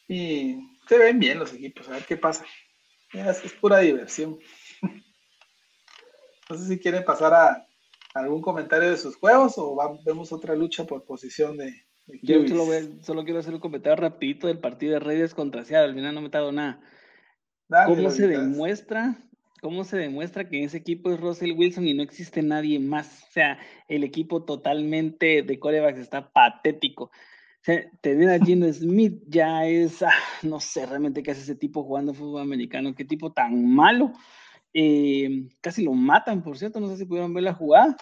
[0.09, 0.57] Y
[0.89, 2.45] se ven bien los equipos, a ver qué pasa.
[3.13, 4.39] Es, pura diversión.
[6.49, 7.65] No sé si quieren pasar a
[8.13, 11.73] algún comentario de sus juegos o vemos otra lucha por posición de,
[12.23, 12.45] Yo
[13.05, 15.91] solo, quiero hacer un comentario rapidito del partido de Reyes contra Seattle.
[15.91, 16.81] Al final no me he dado nada.
[17.87, 19.17] ¿Cómo se demuestra?
[19.61, 23.25] ¿Cómo se demuestra que en ese equipo es Russell Wilson y no existe nadie más?
[23.29, 27.11] O sea, el equipo totalmente de corebacks está patético
[28.01, 32.15] tener a Gino Smith ya es, ah, no sé realmente qué hace ese tipo jugando
[32.15, 34.13] fútbol americano, qué tipo tan malo.
[34.73, 37.97] Eh, casi lo matan, por cierto, no sé si pudieron ver la jugada.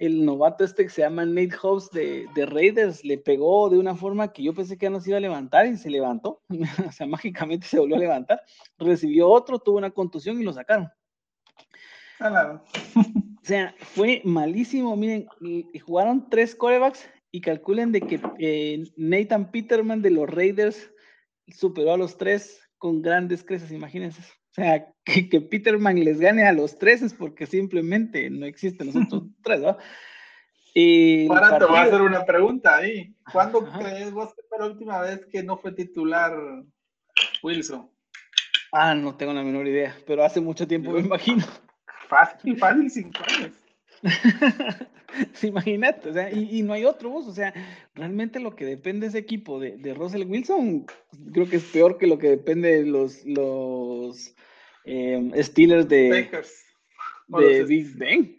[0.00, 3.94] El novato este que se llama Nate Hobbs de, de, Raiders le pegó de una
[3.94, 6.42] forma que yo pensé que ya no se iba a levantar y se levantó.
[6.88, 8.42] o sea, mágicamente se volvió a levantar.
[8.78, 10.90] Recibió otro, tuvo una contusión y lo sacaron.
[12.18, 12.62] Ah,
[12.96, 14.96] o sea, fue malísimo.
[14.96, 15.28] Miren,
[15.84, 20.90] jugaron tres corebacks y calculen de que eh, Nathan Peterman de los Raiders
[21.48, 24.22] superó a los tres con grandes creces, imagínense.
[24.50, 28.96] O sea, que, Peterman les gane a los tres es porque simplemente no existen los
[28.96, 29.76] otros tres, ¿no?
[31.28, 33.14] Ahora te voy a hacer una pregunta ahí.
[33.32, 36.32] ¿Cuándo crees vos que fue la última vez que no fue titular
[37.42, 37.90] Wilson?
[38.72, 41.44] Ah, no tengo la menor idea, pero hace mucho tiempo me imagino.
[42.08, 43.52] Fácil, fácil, cinco años.
[45.42, 47.52] Imagínate, o sea, y, no hay otro bus, o sea,
[47.94, 50.86] realmente lo que depende de ese equipo de, de Russell Wilson,
[51.32, 54.34] creo que es peor que lo que depende de los, los
[54.84, 56.30] em, Steelers de,
[57.28, 58.36] de Big Ben.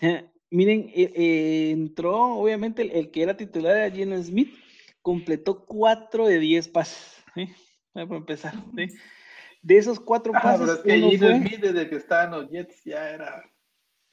[0.50, 4.54] miren, e, e, entró, obviamente, el, que era titular era Gino Smith,
[5.02, 7.48] completó 4 de 10 pases, ¿sí?
[7.92, 8.54] Para empezar,
[9.62, 10.60] De esos cuatro ah, pases.
[10.60, 13.44] pero es que Gino Smith, desde que estaba en los Jets, ya era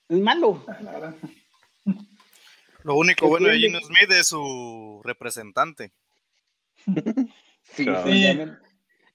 [0.09, 0.63] es malo.
[2.83, 5.91] Lo único bueno de Gino Smith es su representante.
[7.63, 7.85] sí,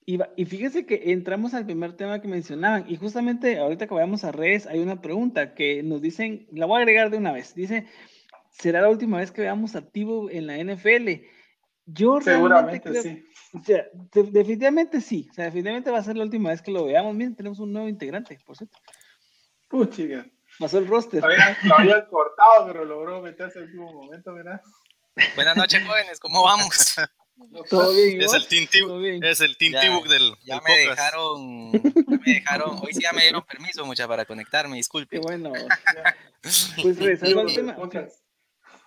[0.05, 4.33] Y, fíjese que entramos al primer tema que mencionaban, y justamente ahorita que vayamos a
[4.33, 7.55] redes, hay una pregunta que nos dicen, la voy a agregar de una vez.
[7.55, 7.87] Dice:
[8.51, 11.25] ¿Será la última vez que veamos activo en la NFL?
[11.87, 13.25] Yo Seguramente sí.
[14.13, 15.29] definitivamente sí.
[15.31, 17.15] O sea, definitivamente va a ser la última vez que lo veamos.
[17.15, 18.79] Miren, tenemos un nuevo integrante, por cierto.
[19.69, 20.27] Puchiga.
[20.59, 21.23] Pasó el roster.
[21.23, 24.61] Lo había, cortado, pero logró meterse en el último momento, ¿verdad?
[25.35, 26.97] Buenas noches, jóvenes, ¿cómo vamos?
[27.69, 29.73] Todo bien, es el Team es el team
[30.09, 34.25] del ya me dejaron ya me dejaron hoy sí ya me dieron permiso mucha para
[34.25, 35.17] conectarme disculpe.
[35.17, 35.53] Qué bueno
[36.83, 37.77] pues regresando al tema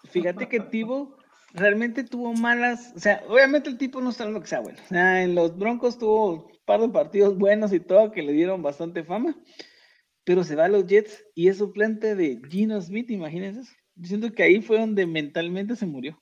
[0.10, 1.18] fíjate que Tibo
[1.54, 4.80] realmente tuvo malas o sea obviamente el tipo no está en lo que sea bueno
[4.84, 8.32] o sea en los Broncos tuvo un par de partidos buenos y todo que le
[8.32, 9.36] dieron bastante fama
[10.26, 13.72] pero se va a los Jets y es suplente de Gino Smith, imagínense.
[13.96, 16.22] Yo siento que ahí fue donde mentalmente se murió.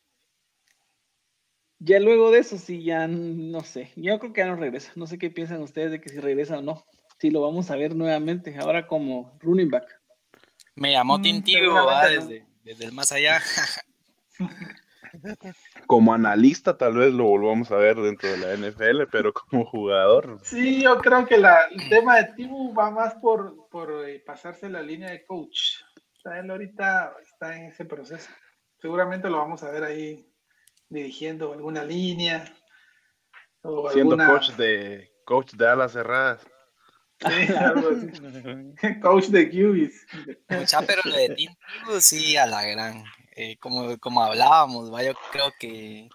[1.86, 3.92] Ya luego de eso, sí, ya no sé.
[3.98, 4.94] Yo creo que ya no regresa.
[4.96, 6.86] No sé qué piensan ustedes de que si regresa o no.
[7.20, 9.84] Si lo vamos a ver nuevamente, ahora como running back.
[10.76, 11.78] Me llamó mm, Tintivo
[12.10, 13.42] desde, desde el más allá.
[15.88, 20.40] como analista tal vez lo volvamos a ver dentro de la NFL, pero como jugador.
[20.42, 24.70] Sí, yo creo que la, el tema de Tibu va más por, por eh, pasarse
[24.70, 25.82] la línea de coach.
[25.98, 28.30] O sea, él ahorita está en ese proceso.
[28.80, 30.33] Seguramente lo vamos a ver ahí
[30.94, 32.54] dirigiendo alguna línea.
[33.92, 36.46] Siendo coach de coach de alas cerradas.
[37.20, 39.00] Sí, algo así.
[39.02, 39.94] coach de QBs.
[40.86, 41.56] pero lo de Tibu
[42.02, 43.06] sí a la gran.
[43.36, 46.10] Eh, como, como hablábamos, yo creo que,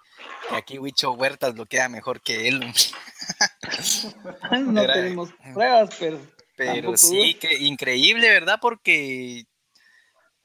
[0.50, 2.60] aquí Huicho Huertas lo queda mejor que él.
[4.66, 6.20] no tenemos pruebas, pero.
[6.56, 8.58] Pero sí, que increíble, ¿verdad?
[8.60, 9.46] Porque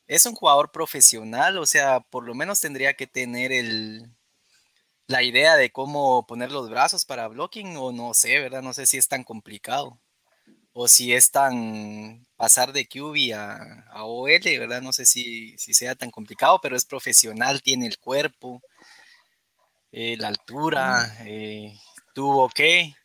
[0.07, 4.11] es un jugador profesional, o sea, por lo menos tendría que tener el,
[5.07, 8.61] la idea de cómo poner los brazos para blocking, o no sé, ¿verdad?
[8.61, 9.99] No sé si es tan complicado
[10.73, 14.81] o si es tan pasar de QB a, a OL, ¿verdad?
[14.81, 18.61] No sé si, sea tan complicado, pero es profesional, tiene el cuerpo,
[19.91, 21.73] eh, la altura, eh,
[22.15, 22.95] tuvo que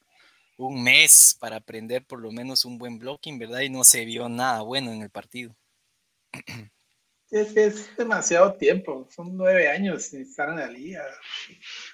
[0.56, 3.60] un mes para aprender por lo menos un buen blocking, ¿verdad?
[3.60, 5.54] Y no se vio nada bueno en el partido.
[7.30, 11.04] Es que es demasiado tiempo, son nueve años sin estar en la liga.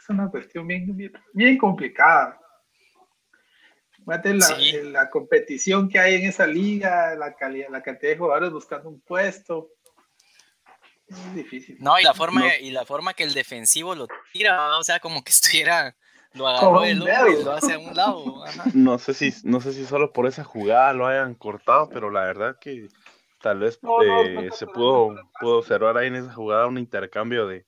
[0.05, 2.39] Es una cuestión bien, bien complicada.
[4.05, 8.53] Fíjate la, la, competición que hay en esa liga, la, calidad, la cantidad de jugadores
[8.53, 9.71] buscando un puesto.
[11.09, 11.79] Es difícil.
[11.81, 15.25] No, y la forma, y la forma que el defensivo lo tira, o sea, como
[15.25, 15.97] que estuviera,
[16.35, 18.45] lo agarró del y lo hace a un lado.
[18.75, 22.25] No sé si, no sé si solo por esa jugada lo hayan cortado, pero la
[22.25, 22.89] verdad que
[23.41, 27.65] tal vez eh, se pudo, pudo observar ahí en esa jugada un intercambio de,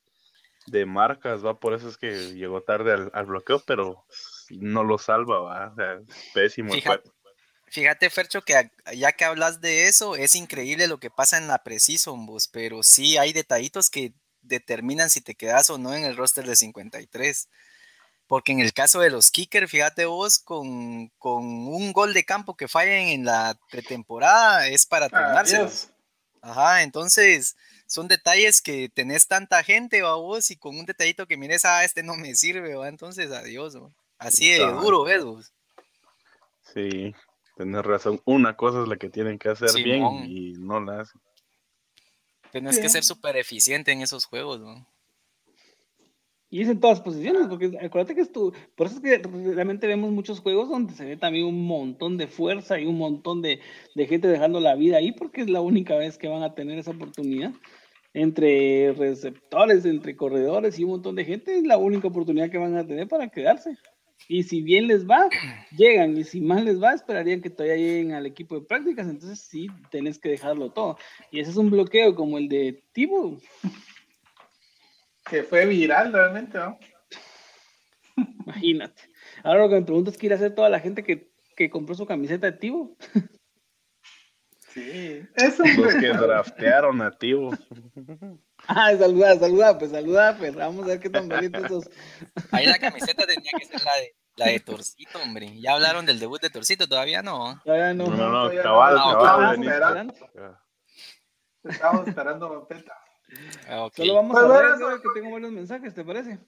[0.67, 4.05] de marcas, va, por eso es que llegó tarde al, bloqueo, pero
[4.51, 5.75] no lo salva, va,
[6.35, 6.73] pésimo.
[6.73, 7.11] Fíjate,
[7.69, 11.63] fíjate, Fercho, que ya que hablas de eso, es increíble lo que pasa en la
[11.63, 16.17] Precision, vos, pero sí hay detallitos que determinan si te quedas o no en el
[16.17, 17.49] roster de 53.
[18.27, 20.69] Porque en el caso de los kickers, fíjate vos, con,
[21.21, 25.65] un gol de campo que fallen en la pretemporada es para tornarse.
[26.43, 31.37] Ajá, entonces son detalles que tenés tanta gente, va vos, y con un detallito que
[31.37, 33.79] mires, ah, este no me sirve, va, entonces adiós,
[34.19, 35.53] así de duro, ¿ves vos?
[36.75, 37.15] Sí,
[37.57, 38.21] tenés razón.
[38.25, 41.21] Una cosa es la que tienen que hacer bien y no la hacen.
[42.53, 44.87] Tienes que ser súper eficiente en esos juegos, ¿no?
[46.49, 50.13] Y es en todas posiciones, porque acuérdate que esto, por eso es que realmente vemos
[50.13, 53.61] muchos juegos donde se ve también un montón de fuerza y un montón de,
[53.95, 56.93] gente dejando la vida ahí, porque es la única vez que van a tener esa
[56.93, 57.53] oportunidad.
[58.19, 62.75] Entre receptores, entre corredores y un montón de gente, es la única oportunidad que van
[62.77, 63.77] a tener para quedarse.
[64.27, 65.29] Y si bien les va,
[65.77, 69.41] llegan, y si mal les va, esperarían que todavía lleguen al equipo de prácticas, entonces
[69.41, 70.97] sí, tenés que dejarlo todo.
[71.31, 73.39] Y ese es un bloqueo como el de Tibo
[75.29, 76.79] que fue viral realmente, ¿no?
[78.47, 79.03] Imagínate.
[79.43, 81.69] Ahora lo que me preguntas es qué irá a hacer toda la gente que, que
[81.69, 82.97] compró su camiseta de Tivo.
[84.77, 85.27] Sí.
[85.79, 87.51] Los que draftearon a Tivo.
[88.69, 91.91] Ah, saluda, saluda, pues saluda, pues vamos a ver qué tan bonitos sos.
[92.53, 95.59] Ahí la camiseta tenía que ser la de, la de Torcito, hombre.
[95.61, 97.59] Ya hablaron del debut de Torcito, todavía no.
[97.65, 98.07] Todavía no.
[98.09, 100.15] No, no, no, cabal, cabal.
[101.65, 102.99] Estamos esperando Vampeta.
[103.69, 106.39] Ah, Solo vamos a ver, que tengo varios mensajes, ¿te parece?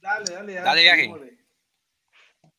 [0.00, 0.82] Dale, dale, dale.
[0.82, 1.38] viaje.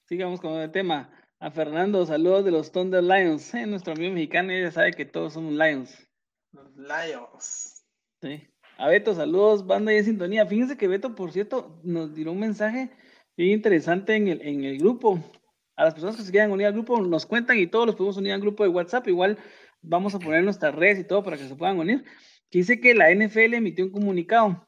[0.05, 1.09] Sigamos con el tema.
[1.39, 3.53] A Fernando, saludos de los Thunder Lions.
[3.53, 6.07] Eh, nuestro amigo mexicano ya sabe que todos somos Lions.
[6.51, 7.85] Los Lions.
[8.21, 8.47] Sí.
[8.77, 10.45] A Beto, saludos, banda y en sintonía.
[10.45, 12.89] Fíjense que Beto, por cierto, nos dio un mensaje
[13.37, 15.19] bien interesante en el, en el grupo.
[15.75, 18.17] A las personas que se quieran unir al grupo, nos cuentan y todos los podemos
[18.17, 19.07] unir al grupo de WhatsApp.
[19.07, 19.37] Igual
[19.81, 22.03] vamos a poner nuestras redes y todo para que se puedan unir
[22.49, 24.67] que dice que la NFL emitió un comunicado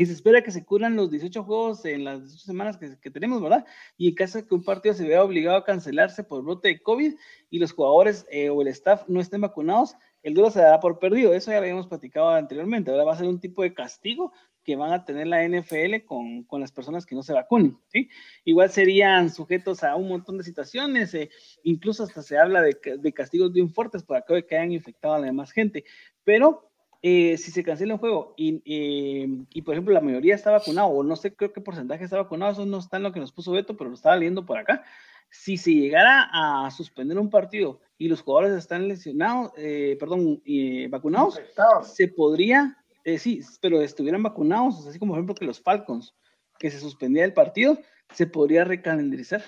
[0.00, 3.42] que se espera que se curan los 18 juegos en las 18 semanas que, tenemos,
[3.42, 3.66] ¿verdad?
[3.98, 6.80] Y en caso de que un partido se vea obligado a cancelarse por brote de
[6.80, 7.16] COVID
[7.50, 10.98] y los jugadores eh, o el staff no estén vacunados, el duelo se dará por
[10.98, 11.34] perdido.
[11.34, 12.90] Eso ya lo habíamos platicado anteriormente.
[12.90, 14.32] Ahora va a ser un tipo de castigo
[14.64, 18.08] que van a tener la NFL con, las personas que no se vacunen, ¿sí?
[18.46, 21.28] Igual serían sujetos a un montón de situaciones, eh,
[21.62, 25.26] incluso hasta se habla de, de castigos bien fuertes de que hayan infectado a la
[25.26, 25.84] demás gente,
[26.24, 26.69] pero
[27.02, 30.88] eh, si se cancela un juego y, eh, y, por ejemplo, la mayoría está vacunado,
[30.88, 33.32] o no sé creo qué porcentaje está vacunado, eso no está en lo que nos
[33.32, 34.84] puso Beto, pero lo estaba leyendo por acá.
[35.30, 40.42] Si se llegara a suspender un partido y los jugadores están lesionados, eh, perdón,
[40.90, 41.40] vacunados,
[41.84, 42.76] se podría,
[43.16, 46.14] sí, pero estuvieran vacunados, así como por ejemplo que los Falcons,
[46.58, 47.78] que se suspendía el partido,
[48.12, 49.42] se podría recalendarizar.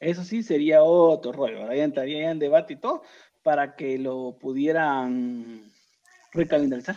[0.00, 3.02] Eso sí sería otro rollo, ya entraría en debate y todo,
[3.42, 5.72] para que lo pudieran
[6.38, 6.96] recalendarizar.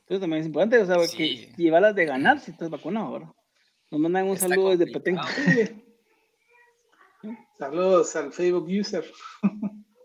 [0.00, 3.28] Entonces también es importante, o sea, que llevarlas de ganar si estás vacunado, ¿verdad?
[3.90, 5.16] Nos mandan un saludo desde Petén.
[7.58, 9.04] Saludos al Facebook user.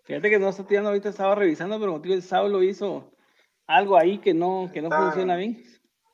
[0.05, 3.11] Fíjate que no está tirando ahorita, estaba revisando, pero motivo el Saulo hizo
[3.67, 5.63] algo ahí que no, que no funciona bien.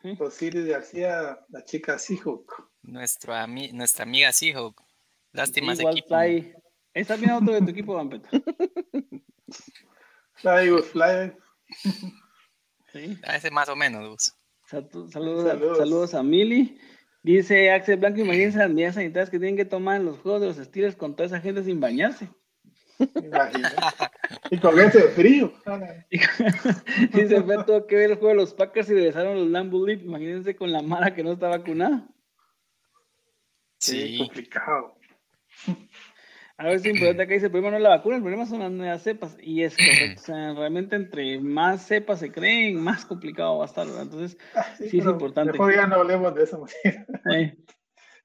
[0.01, 0.17] ¿Sí?
[0.51, 2.71] García, la chica Seahawk.
[2.81, 4.81] Nuestro nuestra amiga Seahawk.
[5.31, 6.07] Lástima ese equipo.
[6.07, 6.53] Fly.
[6.93, 8.29] Está bien otro de tu equipo, Vampeta.
[10.33, 11.33] Fly, fly.
[12.93, 13.17] Sí.
[13.23, 14.33] A ese más o menos,
[14.63, 16.13] saludos, saludos.
[16.13, 16.79] A, Mili.
[17.23, 20.47] Dice Axel Blanco, imagínense las medidas sanitarias que tienen que tomar en los juegos de
[20.47, 22.29] los estilos con toda esa gente sin bañarse.
[24.51, 25.51] y con ese frío.
[27.13, 30.03] Dice, fue todo que ver el juego de los Packers y regresaron los Lambo Leap.
[30.03, 32.07] Imagínense con la mara que no está vacunada.
[33.77, 34.17] Sí, sí.
[34.19, 34.95] complicado.
[36.57, 38.59] A ver si importante acá dice, el problema no es la vacuna, el problema son
[38.59, 39.37] las nuevas cepas.
[39.41, 40.21] Y es correcto.
[40.21, 43.85] O sea, realmente entre más cepas se creen, más complicado va a estar.
[43.87, 45.51] Entonces, ah, sí, es importante.
[45.51, 46.65] Mejor ya no hablemos de eso.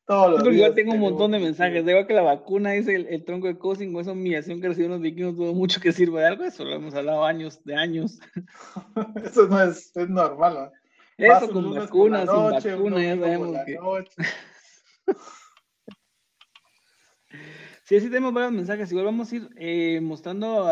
[0.06, 1.84] Todos los yo tengo un montón de mensajes.
[1.84, 5.00] Digo que la vacuna dice el, tronco de Cousin o esa humillación que reciben los
[5.00, 6.44] vikingos tuvo mucho que sirva de algo.
[6.44, 8.18] Eso lo hemos hablado años, de años.
[9.24, 10.72] eso no es, es normal.
[11.16, 12.28] Eso con vacunas,
[12.62, 13.78] sin vacuna, ya sabemos que...
[17.90, 18.88] Sí, sí tenemos varios mensajes.
[18.92, 20.62] Igual vamos a ir eh, mostrando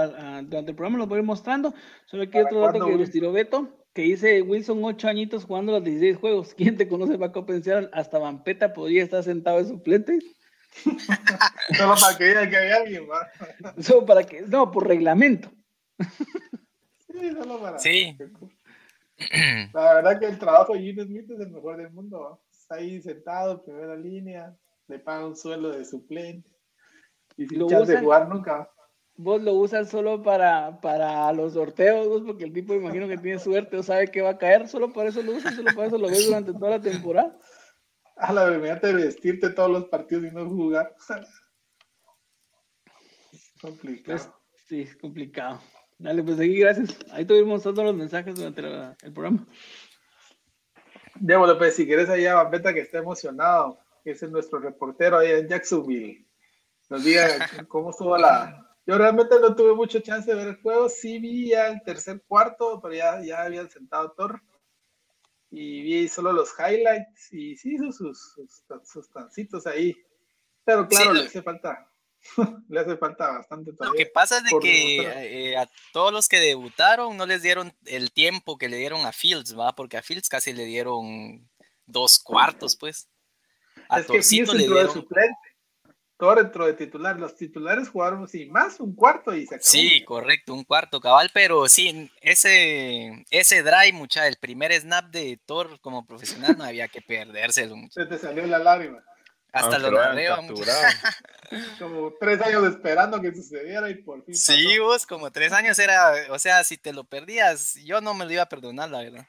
[0.45, 1.75] durante el programa, los voy a ir mostrando.
[2.07, 5.83] Solo aquí otro dato que nos tiró Beto, que dice Wilson, ocho añitos jugando los
[5.83, 6.55] 16 juegos.
[6.55, 7.91] ¿Quién te conoce para compensar?
[7.93, 10.21] Hasta Vampeta podría estar sentado de suplente.
[11.77, 13.09] Solo para que diga que hay alguien,
[13.83, 15.51] Solo para que, no, por reglamento.
[17.11, 17.81] sí, solo para.
[17.81, 18.17] Sí.
[19.75, 22.41] La verdad que el trabajo de Jimmy Smith es el mejor del mundo.
[22.53, 24.57] Está ahí sentado, primera línea,
[24.87, 26.58] le paga un suelo de suplente
[27.39, 28.71] y sin chance de jugar nunca.
[29.17, 33.77] Vos lo usas solo para, para los sorteos, porque el tipo imagino que tiene suerte
[33.77, 36.09] o sabe que va a caer, solo por eso lo usas, solo por eso lo
[36.09, 37.37] ves durante toda la temporada.
[38.21, 40.93] A la verdad de vestirte todos los partidos y no jugar.
[43.61, 44.35] complicado.
[44.67, 45.61] sí, es complicado.
[45.99, 46.99] Dale, pues aquí, gracias.
[47.13, 48.61] Ahí tuvimos todos los mensajes durante
[49.03, 49.47] el programa.
[51.15, 55.49] Démoslo, pues, si quieres allá, Bambeta, que está emocionado, que es nuestro reportero ahí en
[55.49, 56.28] Jacksonville.
[56.89, 58.65] Nos diga cómo estuvo la...
[58.87, 62.23] Yo realmente no tuve mucho chance de ver el juego, sí vi ya el tercer
[62.27, 64.43] cuarto, pero ya, ya habían sentado Thor.
[65.51, 69.95] Y vi solo los highlights y sí hizo sus, sus, sus, tancitos ahí.
[70.65, 71.89] Pero claro, le hace falta
[72.69, 76.41] le hace falta bastante Lo que pasa es de que eh, a todos los que
[76.41, 79.75] debutaron no les dieron el tiempo que le dieron a Fields, ¿va?
[79.75, 81.49] Porque a Fields casi le dieron
[81.87, 83.09] dos cuartos, pues.
[83.89, 84.87] A es que Fields le dieron...
[84.87, 85.48] de suplente.
[86.19, 87.19] Todo dentro de titular.
[87.19, 89.71] Los titulares jugaron sí, más un cuarto y se acabó.
[89.71, 95.39] Sí, correcto, un cuarto cabal, pero sí, ese, ese drive, mucha, el primer snap de
[95.47, 97.77] Thor como profesional no había que perdérselo.
[97.91, 99.03] Se te salió la lágrima.
[99.53, 100.29] Hasta lo narré,
[101.79, 104.35] Como tres años esperando que sucediera y por fin.
[104.35, 108.27] Sí, vos, como tres años era, o sea, si te lo perdías, yo no me
[108.27, 109.27] lo iba a perdonar, la verdad.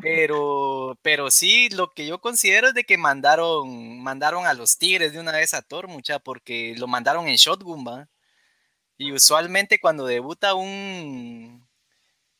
[0.00, 5.12] Pero, pero sí, lo que yo considero es de que mandaron, mandaron a los Tigres
[5.12, 8.08] de una vez a Thor, mucha, porque lo mandaron en shotgun, ¿va?
[8.98, 11.68] Y usualmente cuando debuta un,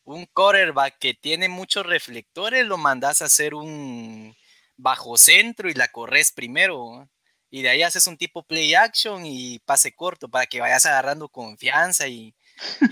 [0.05, 4.35] un quarterback que tiene muchos reflectores, lo mandas a hacer un,
[4.79, 7.09] bajo centro y la corres primero.
[7.51, 11.29] Y de ahí haces un tipo play action y pase corto para que vayas agarrando
[11.29, 12.35] confianza y,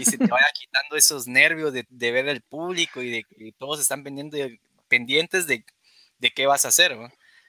[0.05, 4.03] se te vaya quitando esos nervios de, ver el público y de que todos están
[4.03, 6.97] pendientes, de, qué vas a hacer.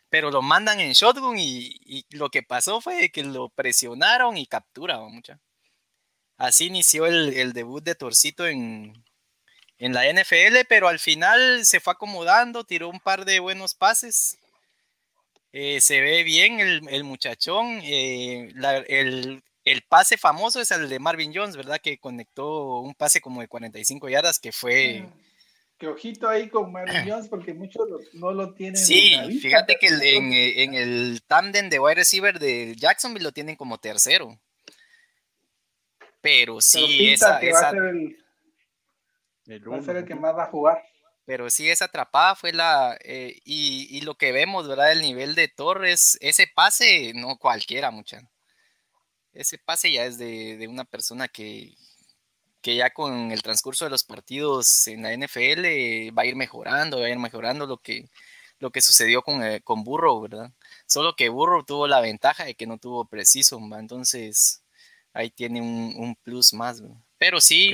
[0.09, 5.13] Pero lo mandan en shotgun y, lo que pasó fue que lo presionaron y capturaron
[5.13, 5.39] mucha.
[6.37, 9.03] Así inició el, debut de Torcito en,
[9.79, 14.37] en la NFL, pero al final se fue acomodando, tiró un par de buenos pases.
[15.53, 17.79] Eh, se ve bien el, muchachón.
[17.83, 18.53] Eh,
[18.87, 19.43] el,
[19.87, 21.79] pase famoso es el de Marvin Jones, ¿verdad?
[21.81, 25.01] Que conectó un pase como de 45 yardas que fue...
[25.01, 25.13] Mm,
[25.77, 28.77] que ojito ahí con Marvin Jones porque muchos no lo tienen.
[28.77, 34.39] Sí, fíjate que en, el tándem de wide receiver de Jacksonville lo tienen como tercero.
[36.21, 37.67] Pero sí, esa, va
[39.77, 40.83] a ser el que más va a jugar.
[41.27, 42.97] Pero sí, esa atrapada fue la.
[43.03, 44.93] Eh, y, lo que vemos, ¿verdad?
[44.93, 48.21] El nivel de Torres, ese pase, no cualquiera, mucha.
[49.37, 51.75] Ese pase ya es de, una persona que,
[52.61, 56.99] que ya con el transcurso de los partidos en la NFL va a ir mejorando,
[56.99, 58.09] va a ir mejorando lo que,
[58.57, 60.51] lo que sucedió con, eh, con Burrow, ¿verdad?
[60.87, 64.63] Solo que Burrow tuvo la ventaja de que no tuvo preciso, entonces
[65.13, 66.81] ahí tiene un, plus más,
[67.19, 67.73] Pero sí,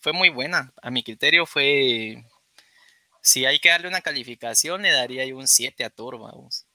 [0.00, 0.72] fue muy buena.
[0.82, 2.24] A mi criterio fue,
[3.22, 6.66] si hay que darle una calificación, le daría yo un 7 a vamos.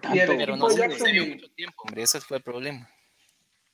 [0.00, 2.88] Pero no se, dio mucho tiempo, hombre, ese fue el problema.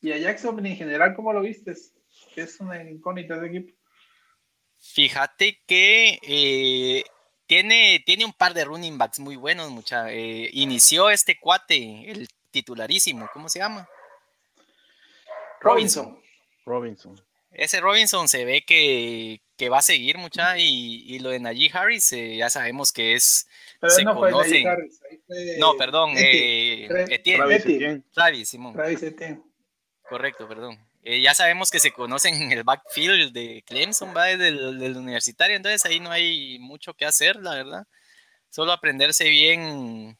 [0.00, 1.74] ¿Y a Jackson en general cómo lo viste?
[2.36, 3.72] Es una incógnita de equipo.
[4.78, 7.04] Fíjate que eh,
[7.46, 10.12] tiene, tiene un par de running backs muy buenos, mucha.
[10.12, 13.88] Eh, inició este cuate, el titularísimo, ¿cómo se llama?
[15.60, 16.20] Robinson.
[16.64, 17.20] Robinson
[17.58, 22.36] ese Robinson se ve que, va a seguir mucha y, lo de Najee Harris eh,
[22.36, 23.48] ya sabemos que es
[23.82, 24.64] se no conocen.
[25.58, 28.02] no, perdón, eh, Etienne.
[28.12, 28.76] Travis, Simón.
[30.08, 30.78] Correcto, perdón.
[31.02, 35.56] Eh, ya sabemos que se conocen en el backfield de Clemson, va del, del universitario,
[35.56, 37.86] entonces ahí no hay mucho que hacer, la verdad.
[38.50, 40.18] Solo aprenderse bien,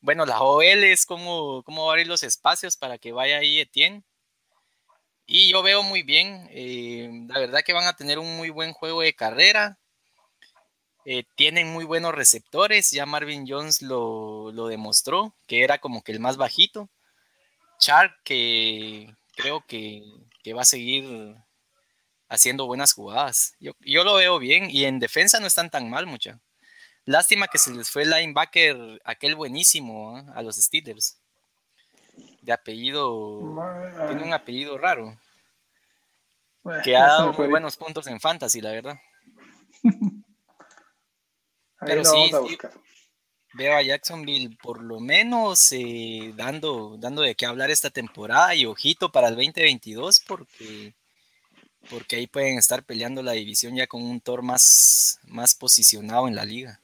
[0.00, 4.04] bueno, la OL es cómo, cómo abrir los espacios para que vaya ahí Etienne
[5.26, 8.72] y yo veo muy bien, eh, la verdad que van a tener un muy buen
[8.72, 9.78] juego de carrera.
[11.06, 16.20] Eh, tienen muy buenos receptores, ya Marvin Jones lo, demostró, que era como que el
[16.20, 16.90] más bajito.
[17.78, 20.02] Chark, que creo que,
[20.54, 21.36] va a seguir
[22.28, 23.54] haciendo buenas jugadas.
[23.60, 26.40] Yo, lo veo bien y en defensa no están tan mal, mucha.
[27.06, 30.24] Lástima que se les fue el linebacker, aquel buenísimo, ¿eh?
[30.34, 31.18] a los Steelers
[32.44, 33.40] de apellido,
[34.06, 35.16] tiene un apellido raro.
[36.82, 39.00] que ha dado muy buenos puntos en fantasy, la verdad.
[41.80, 42.30] Pero sí,
[43.54, 48.64] veo a Jacksonville por lo menos eh, dando, dando de qué hablar esta temporada y
[48.64, 50.94] ojito para el 2022 porque
[51.90, 56.34] porque ahí pueden estar peleando la división ya con un Thor más, más posicionado en
[56.34, 56.80] la liga.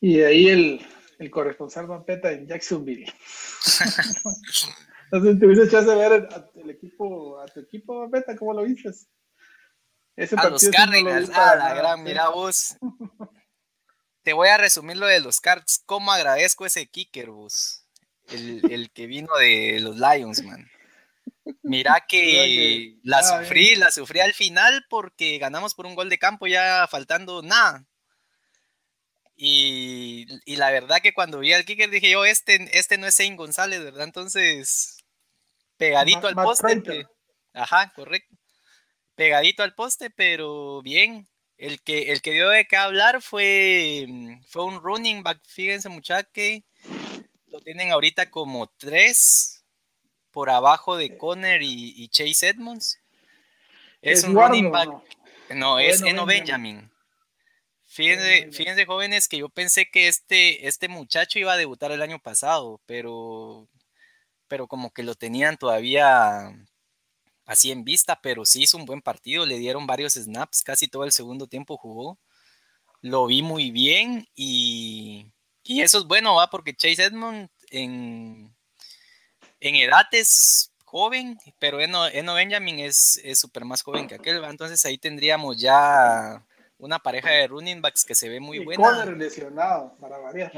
[0.00, 0.86] Y ahí el,
[1.18, 3.04] el corresponsal Vampeta en Jacksonville.
[5.10, 8.36] Entonces, ¿tuviste chance de ver el equipo, a tu equipo, Vampeta?
[8.36, 8.90] ¿Cómo lo viste?
[10.16, 12.76] Ese a los Cardinals, ah, la gran, mira vos.
[14.22, 15.82] Te voy a resumir lo de los Cards.
[15.86, 17.86] ¿Cómo agradezco ese kicker, vos?
[18.28, 20.68] El, el que vino de los Lions, man.
[21.62, 26.46] Mira que la sufrí, la sufrí al final porque ganamos por un gol de campo
[26.46, 27.86] ya faltando nada.
[29.40, 30.26] Y,
[30.56, 33.84] la verdad que cuando vi al kicker dije yo, este, este no es Zane González,
[33.84, 34.02] ¿verdad?
[34.02, 35.04] Entonces,
[35.76, 37.06] pegadito al poste.
[37.54, 38.34] ajá, correcto.
[39.14, 41.28] Pegadito al poste, pero bien.
[41.56, 44.06] El que, el que dio de qué hablar fue,
[44.48, 45.40] fue un running back.
[45.46, 46.64] Fíjense, muchachos, que
[47.46, 49.64] lo tienen ahorita como tres
[50.32, 52.98] por abajo de Conner y, Chase Edmonds.
[54.02, 54.88] Es, un running back.
[55.50, 56.90] No, es Eno Benjamin.
[57.98, 62.80] Fíjense, jóvenes que yo pensé que este, este muchacho iba a debutar el año pasado,
[62.86, 63.68] pero,
[64.46, 66.54] pero como que lo tenían todavía
[67.44, 71.02] así en vista, pero sí hizo un buen partido, le dieron varios snaps, casi todo
[71.02, 72.20] el segundo tiempo jugó,
[73.00, 75.32] lo vi muy bien y,
[75.64, 78.54] eso es bueno, va, porque Chase Edmond en,
[79.58, 84.50] en edad es joven, pero Eno, Benjamin es súper más joven que aquel, ¿va?
[84.50, 86.46] entonces ahí tendríamos ya
[86.78, 88.82] una pareja de running backs que se ve muy buena.
[88.82, 90.52] Conner lesionado, para variar.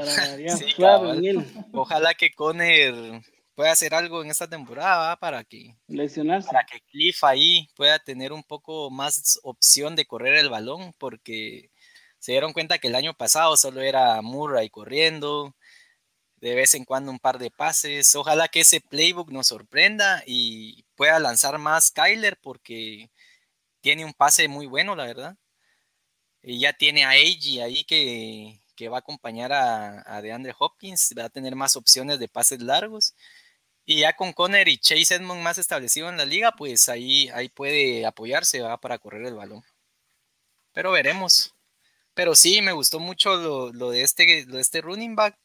[1.73, 2.95] Ojalá que Conner
[3.55, 6.49] pueda hacer algo en esta temporada para que lesionarse.
[6.49, 11.71] Para que Cliff ahí pueda tener un poco más opción de correr el balón, porque
[12.19, 15.55] se dieron cuenta que el año pasado solo era Murray corriendo,
[16.37, 18.15] de vez en cuando un par de pases.
[18.15, 23.11] Ojalá que ese playbook nos sorprenda y pueda lanzar más Kyler porque
[23.81, 25.37] tiene un pase muy bueno, la verdad.
[26.43, 31.31] Y ya tiene a Eiji ahí que, va a acompañar a, DeAndre Hopkins, va a
[31.31, 33.15] tener más opciones de pases largos.
[33.85, 37.49] Y ya con Conner y Chase Edmond más establecido en la liga, pues ahí, ahí
[37.49, 38.79] puede apoyarse ¿va?
[38.81, 39.63] para correr el balón.
[40.73, 41.55] Pero veremos.
[42.15, 43.37] Pero sí, me gustó mucho
[43.73, 45.39] lo, de, este, lo este running back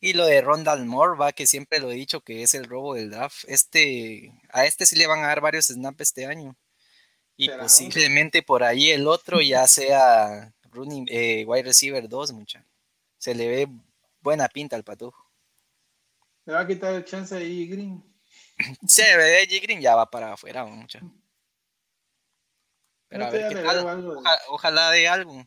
[0.00, 2.94] y lo de Rondal Moore, va, que siempre lo he dicho que es el robo
[2.94, 3.44] del draft.
[3.48, 6.56] Este, a este sí le van a dar varios snaps este año.
[7.36, 12.64] Y posiblemente por ahí el otro ya sea running, eh, wide receiver 2, mucha.
[13.18, 13.68] Se le ve
[14.20, 15.30] buena pinta al patujo.
[16.44, 18.02] Me va a quitar el chance de Green.
[18.86, 21.00] Se ve de Green ya va para afuera, mucha.
[23.08, 24.22] Pero a ver qué tal.
[24.48, 25.46] ojalá de algo.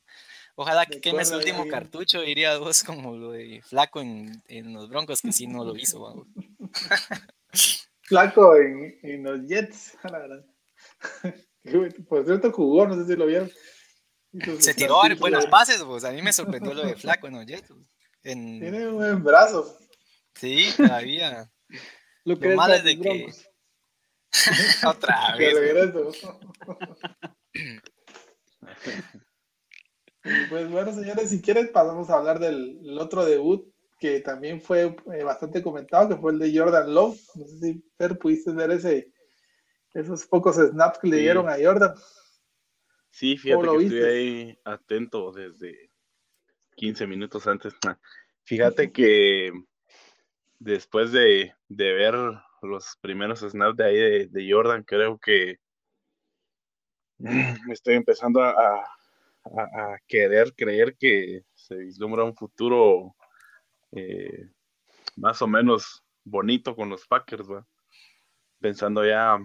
[0.55, 4.89] Ojalá que queme su último cartucho, diría dos como lo de Flaco en, en los
[4.89, 6.27] Broncos, que sí no lo hizo.
[8.01, 10.45] Flaco en, en los Jets, la verdad.
[12.09, 13.51] Por cierto, jugó, no sé si lo vieron.
[14.59, 16.03] Se tiró buenas pases, pues.
[16.03, 17.45] A mí me sorprendió lo de Flaco ¿no?
[18.21, 19.77] Tiene un buen brazo.
[20.35, 21.49] Sí, todavía.
[22.25, 23.27] lo que malo es de que.
[24.85, 25.55] Otra vez.
[30.49, 35.23] pues bueno, señores, si quieren pasamos a hablar del otro debut que también fue eh,
[35.23, 37.19] bastante comentado, que fue el de Jordan Love.
[37.35, 39.11] No sé si Fer pudiste ver ese,
[39.93, 41.95] esos pocos snaps que le dieron a Jordan.
[43.09, 45.91] Sí, fíjate que estuve ahí atento desde
[46.75, 47.73] 15 minutos antes.
[48.43, 49.51] Fíjate que
[50.59, 52.15] después de, ver
[52.61, 55.57] los primeros snaps de ahí de, Jordan, creo que
[57.71, 58.85] estoy empezando a,
[60.07, 63.15] querer creer que se vislumbra un futuro
[63.91, 64.47] eh,
[65.15, 67.47] más o menos bonito con los Packers,
[68.59, 69.39] pensando ya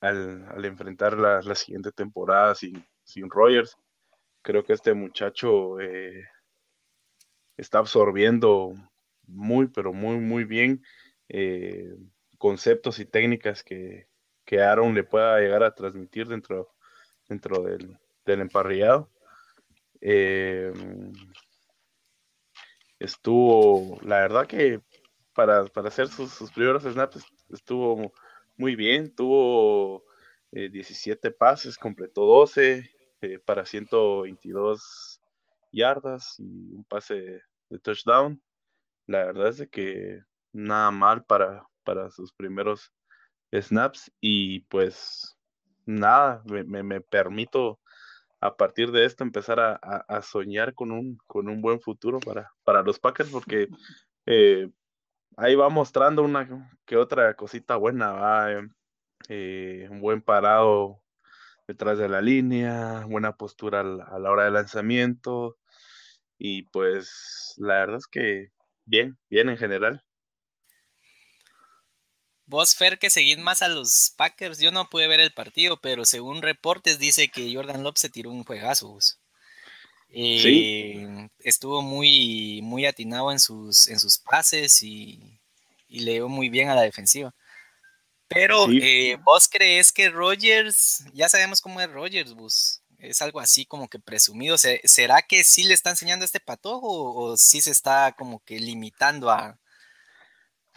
[0.00, 3.76] al, enfrentar la, siguiente temporada sin, sin Rogers.
[4.42, 6.24] Creo que este muchacho eh,
[7.56, 8.74] está absorbiendo
[9.26, 10.82] muy, pero muy, muy bien
[11.28, 11.94] eh,
[12.38, 14.08] conceptos y técnicas que,
[14.44, 16.74] que, Aaron le pueda llegar a transmitir dentro,
[17.28, 19.10] dentro del, emparrillado.
[20.00, 20.72] Eh,
[22.98, 24.80] estuvo, la verdad que
[25.32, 28.12] para, hacer sus, sus primeros snaps estuvo
[28.56, 30.04] muy bien, tuvo
[30.50, 32.90] 17 eh, pases, completó 12
[33.22, 35.20] eh, para 122
[35.72, 38.42] yardas y un pase de touchdown.
[39.06, 40.20] La verdad es de que
[40.52, 42.92] nada mal para, para sus primeros
[43.52, 45.36] snaps y pues
[45.84, 47.80] nada, me, permito
[48.40, 52.82] a partir de esto empezar a, soñar con un, con un buen futuro para, para
[52.82, 53.68] los Packers porque
[54.26, 54.68] eh,
[55.36, 58.68] ahí va mostrando una que otra cosita buena, va.
[59.28, 61.02] Eh, un buen parado
[61.68, 65.58] detrás de la línea, buena postura a la hora del lanzamiento.
[66.38, 68.48] Y pues la verdad es que
[68.84, 70.04] bien, bien en general.
[72.46, 76.04] Vos, Fer, que seguís más a los Packers, yo no pude ver el partido, pero
[76.04, 78.98] según reportes dice que Jordan Love se tiró un juegazo.
[80.14, 85.40] Eh, estuvo muy, muy atinado en sus, en sus pases y,
[85.88, 87.34] y leó muy bien a la defensiva.
[88.28, 93.66] Pero eh, vos crees que Rogers, ya sabemos cómo es Rogers, vos, es algo así
[93.66, 94.56] como que presumido.
[94.58, 99.30] ¿Será que sí le está enseñando este patojo o, sí se está como que limitando
[99.30, 99.58] a,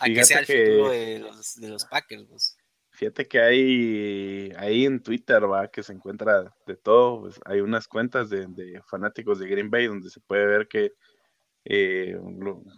[0.03, 2.57] que sea el futuro de los, de los Packers?
[2.95, 7.21] Fíjate que hay ahí en Twitter, va, que se encuentra de todo.
[7.21, 10.93] Pues, hay unas cuentas de, fanáticos de Green Bay donde se puede ver que
[11.65, 12.17] eh,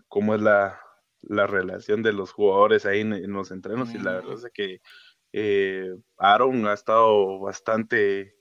[0.07, 0.79] cómo es la,
[1.21, 4.79] la relación de los jugadores ahí en, los entrenos y la verdad es que
[5.33, 8.35] eh, Aaron ha estado bastante,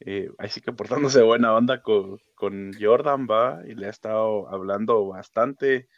[0.00, 5.06] eh, así que portándose buena onda con, con, Jordan, va, y le ha estado hablando
[5.08, 5.88] bastante,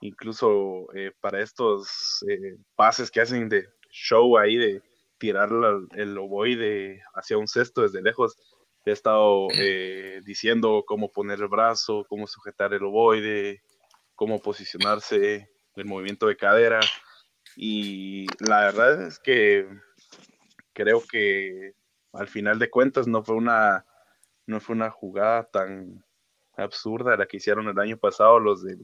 [0.00, 2.24] incluso eh, para estos
[2.76, 4.82] pases que hacen de show ahí, de
[5.18, 5.50] tirar
[5.92, 8.36] el ovoide hacia un cesto desde lejos,
[8.84, 9.48] le ha estado
[10.24, 13.62] diciendo cómo poner el brazo, cómo sujetar el ovoide,
[14.14, 16.80] cómo posicionarse el movimiento de cadera.
[17.56, 19.66] Y la verdad es que
[20.72, 21.74] creo que
[22.12, 23.84] al final de cuentas no fue una,
[24.46, 26.04] no fue una jugada tan
[26.56, 28.76] absurda la que hicieron el año pasado los de,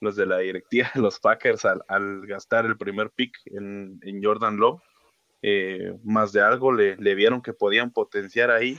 [0.00, 4.82] los de la directiva de los Packers al, gastar el primer pick en, Jordan Love.
[5.42, 8.78] Eh, más de algo le, vieron que podían potenciar ahí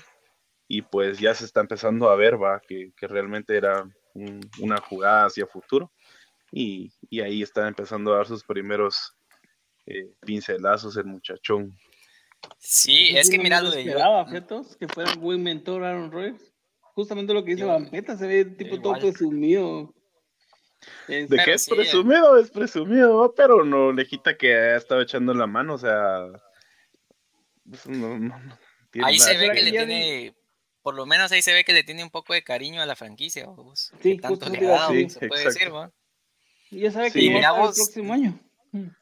[0.68, 3.90] y pues ya se está empezando a ver va que, realmente era
[4.60, 5.92] una jugada hacia futuro
[6.52, 6.92] y,
[7.22, 9.16] ahí está empezando a dar sus primeros
[9.86, 11.76] eh, pincelazos el muchachón.
[12.58, 14.28] Sí, es que mira lo de esperaba,
[14.80, 16.54] que fuera un buen mentor Aaron Rodgers.
[16.94, 19.94] Justamente lo que dice Vampeta, se ve tipo todo presumido.
[21.08, 25.48] De qué es presumido, es presumido, pero no le quita que ha estado echando la
[25.48, 26.28] mano, o sea.
[27.64, 27.86] Pues,
[29.04, 30.36] ahí se ve que le tiene,
[30.82, 32.96] por lo menos ahí se ve que le tiene un poco de cariño a la
[32.96, 33.48] franquicia.
[34.02, 35.92] Sí, tanto le se puede decir, ¿va?
[36.72, 38.40] ya sabe que va a el próximo año.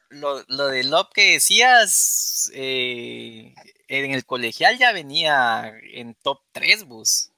[0.08, 3.54] Lo, lo de Lop que decías, eh,
[3.86, 7.30] en el colegial ya venía en top 3, bus.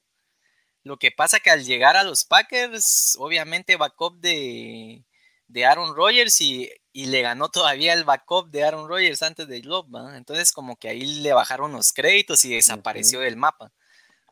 [0.84, 5.04] Lo que pasa que al llegar a los Packers, obviamente backup de,
[5.46, 9.62] de Aaron Rodgers y, y, le ganó todavía el backup de Aaron Rodgers antes de
[9.62, 13.72] Love, entonces como que ahí le bajaron los créditos y desapareció del mapa.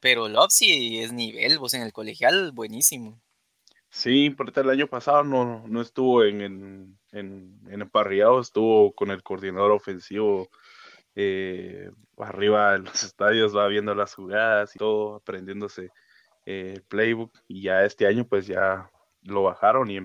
[0.01, 3.21] Pero Love sí es nivel, vos en el colegial buenísimo.
[3.91, 9.11] Sí, porque el año pasado no, no estuvo en, en, en, en parrillado, estuvo con
[9.11, 10.49] el coordinador ofensivo
[11.17, 15.91] eh, arriba en los estadios, va viendo las jugadas y todo, aprendiéndose
[16.45, 17.33] el playbook.
[17.49, 18.91] Y ya este año, pues ya
[19.23, 20.01] lo bajaron y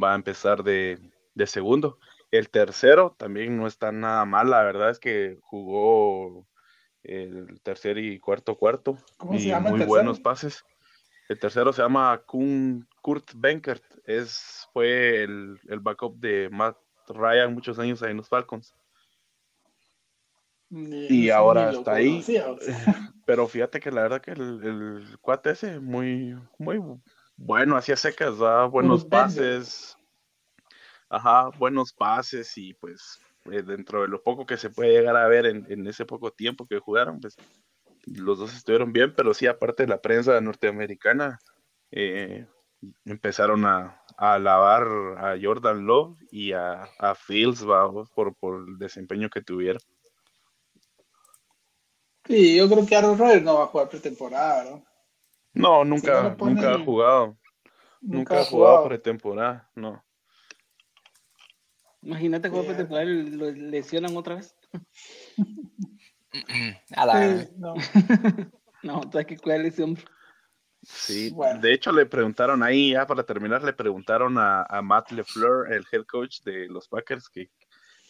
[0.00, 0.98] va a empezar de,
[1.34, 1.98] de segundo.
[2.30, 6.46] El tercero también no está nada mal, la verdad es que jugó
[7.02, 8.98] el tercer y cuarto cuarto
[9.32, 10.64] y muy buenos pases.
[11.28, 13.84] El tercero se llama Kurt Benkert.
[14.04, 16.76] Es, fue el, backup de Matt
[17.08, 18.74] Ryan muchos años ahí en los Falcons.
[20.70, 22.24] y ahora está ahí.
[23.28, 26.80] Pero fíjate que la verdad que el, el cuate ese muy, muy
[27.36, 29.98] bueno, hacía secas, da buenos pases.
[31.10, 33.20] Ajá, buenos pases y pues
[33.52, 36.30] eh, dentro de lo poco que se puede llegar a ver en, en ese poco
[36.30, 37.36] tiempo que jugaron, pues
[38.06, 41.38] los dos estuvieron bien, pero sí, aparte de la prensa norteamericana,
[41.90, 42.46] eh,
[43.04, 44.84] empezaron a, alabar
[45.18, 47.62] a Jordan Love y a, a Fields
[48.14, 49.82] por, por el desempeño que tuvieron.
[52.28, 54.84] Sí, yo creo que Aaron Rodgers no va a jugar pretemporada, ¿no?
[55.54, 57.38] No, nunca, nunca ha jugado.
[58.00, 60.04] Nunca, ha jugado, pretemporada, no.
[62.02, 64.54] Imagínate jugar pretemporada y lo lesionan otra vez.
[66.94, 67.48] A la...
[67.56, 67.74] no.
[68.82, 70.04] no, hay que cuidarle ese hombre.
[70.82, 75.72] Sí, de hecho le preguntaron ahí, ya para terminar, le preguntaron a, a Matt LeFleur,
[75.72, 77.50] el head coach de los Packers, que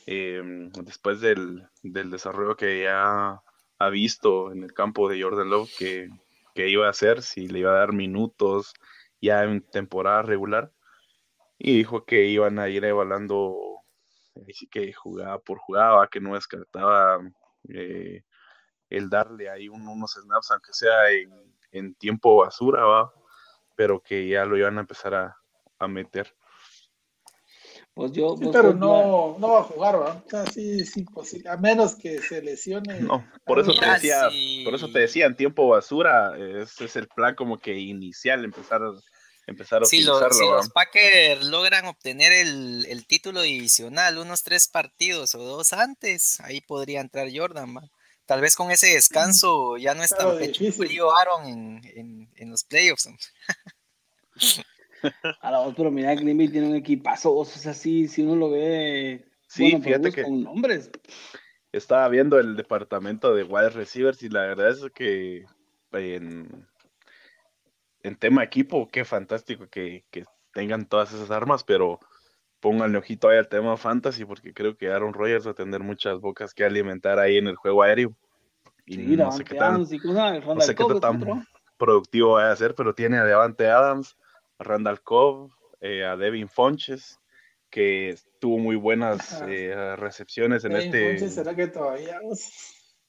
[0.06, 3.40] em, después del, del, desarrollo que ya
[3.78, 6.08] ha visto en el campo de Jordan Love, que,
[6.54, 8.74] que, iba a hacer, si le iba a dar minutos
[9.20, 10.72] ya en temporada regular,
[11.58, 13.82] y dijo que iban a ir evaluando,
[14.48, 17.20] así que jugaba por jugada, que no descartaba
[17.68, 18.22] eh,
[18.90, 21.10] el darle ahí unos snaps, aunque sea
[21.72, 23.12] en, tiempo basura, ¿va?
[23.76, 26.34] pero que ya lo iban a empezar a, meter.
[27.98, 28.36] Pues yo.
[28.38, 30.22] Sí, pero no, no va a jugar, ¿verdad?
[30.24, 31.50] O sea, sí, sí, posible.
[31.50, 33.00] A menos que se lesione.
[33.00, 34.30] No, por eso te decía,
[34.62, 38.82] por eso te decía, en tiempo basura, ese es el plan como que inicial, empezar,
[39.48, 40.28] empezar a si utilizarlo.
[40.28, 45.72] Los, si los Packers logran obtener el, el, título divisional unos tres partidos o dos
[45.72, 47.82] antes, ahí podría entrar Jordan, ¿va?
[48.26, 52.50] Tal vez con ese descanso ya no es tan pecho frío Aaron en, en, en
[52.50, 53.08] los playoffs.
[55.40, 58.50] A la pero mira, Green Bay tiene un equipazo, o sea, sí, si uno lo
[58.50, 60.90] ve sí, bueno, fíjate que con nombres.
[61.72, 65.44] Estaba viendo el departamento de wide receivers y la verdad es que
[65.92, 66.66] en,
[68.02, 72.00] en tema equipo, qué fantástico que, que, tengan todas esas armas, pero
[72.58, 76.18] pónganle ojito ahí al tema fantasy porque creo que Aaron Rodgers va a tener muchas
[76.20, 78.16] bocas que alimentar ahí en el juego aéreo.
[78.86, 81.44] Y sí, no sé qué tan, no sé qué tan
[81.76, 84.16] productivo va a ser, pero tiene a Devante Adams,
[84.58, 85.50] Randall Cobb,
[85.80, 87.18] eh, a Devin Fonches,
[87.70, 91.08] que tuvo muy buenas eh, recepciones en Devin este.
[91.10, 92.20] Fonches, ¿será que todavía?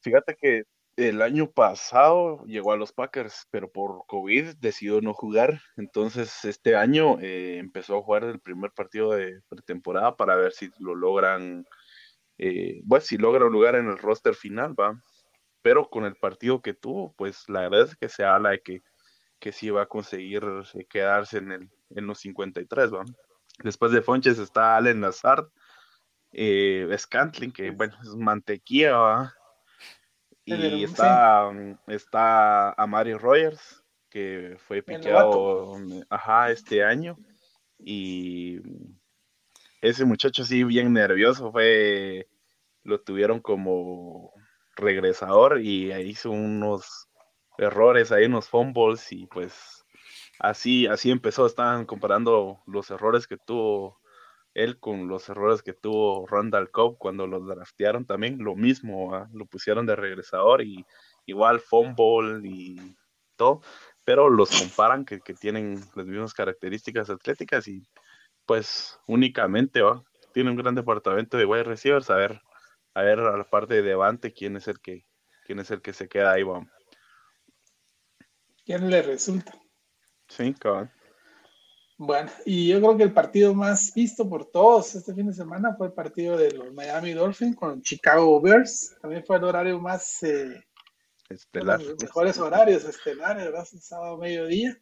[0.01, 0.63] Fíjate que
[1.07, 5.61] el año pasado llegó a los Packers, pero por COVID decidió no jugar.
[5.77, 10.69] Entonces, este año eh, empezó a jugar el primer partido de pretemporada para ver si
[10.79, 11.65] lo logran,
[12.37, 15.01] eh, bueno, si logra un lugar en el roster final, va.
[15.61, 18.81] Pero con el partido que tuvo, pues la verdad es que se habla de que
[19.39, 23.05] que sí va a conseguir eh, quedarse en, el, en los 53, ¿va?
[23.63, 25.47] Después de Fonches está Allen Lazard,
[26.31, 29.33] eh, Scantling, que bueno, es mantequilla, ¿va?
[30.45, 31.51] Y está,
[31.87, 35.75] está Amari Rogers, que fue piqueado
[36.09, 37.17] ajá, este año.
[37.77, 38.59] Y
[39.81, 42.27] ese muchacho sí bien nervioso, fue,
[42.83, 44.33] lo tuvieron como
[44.75, 47.08] regresador y hizo unos
[47.59, 49.85] errores, hay unos fumbles y pues
[50.39, 53.99] así, así empezó, estaban comparando los errores que tuvo
[54.53, 59.45] él con los errores que tuvo Randall Cobb cuando lo draftearon también, lo mismo, lo
[59.45, 60.85] pusieron de regresador y
[61.25, 62.95] igual fumble y
[63.35, 63.61] todo,
[64.03, 67.83] pero los comparan que, que tienen las mismas características atléticas y
[68.45, 70.03] pues únicamente ¿va?
[70.33, 72.41] tiene un gran departamento de wide receivers, a ver,
[72.95, 75.05] a ver la parte de Devante quién es el que
[75.45, 76.78] quién es el que se queda ahí, vamos
[78.69, 79.59] quién le resulta.
[80.27, 80.91] Sí, cabrón.
[81.97, 85.73] Bueno, y yo creo que el partido más visto por todos este fin de semana
[85.75, 88.95] fue el partido de los Miami Dolphins con Chicago Bears.
[89.01, 90.63] También fue el horario más eh,
[91.29, 91.81] estelar.
[91.81, 93.67] Los mejores horarios estelares, ¿verdad?
[93.73, 94.79] El sábado mediodía.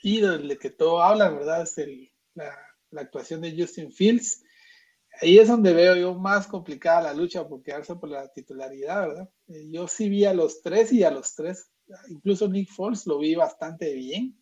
[0.00, 1.62] Y de que todo habla, ¿verdad?
[1.62, 2.56] Es el, la,
[2.92, 4.44] la, actuación de Justin Fields.
[5.20, 9.30] Ahí es donde veo yo más complicada la lucha por quedarse por la titularidad, ¿verdad?
[9.48, 11.73] Eh, yo sí vi a los tres y a los tres
[12.08, 14.36] incluso Nick Foles lo vi bastante bien.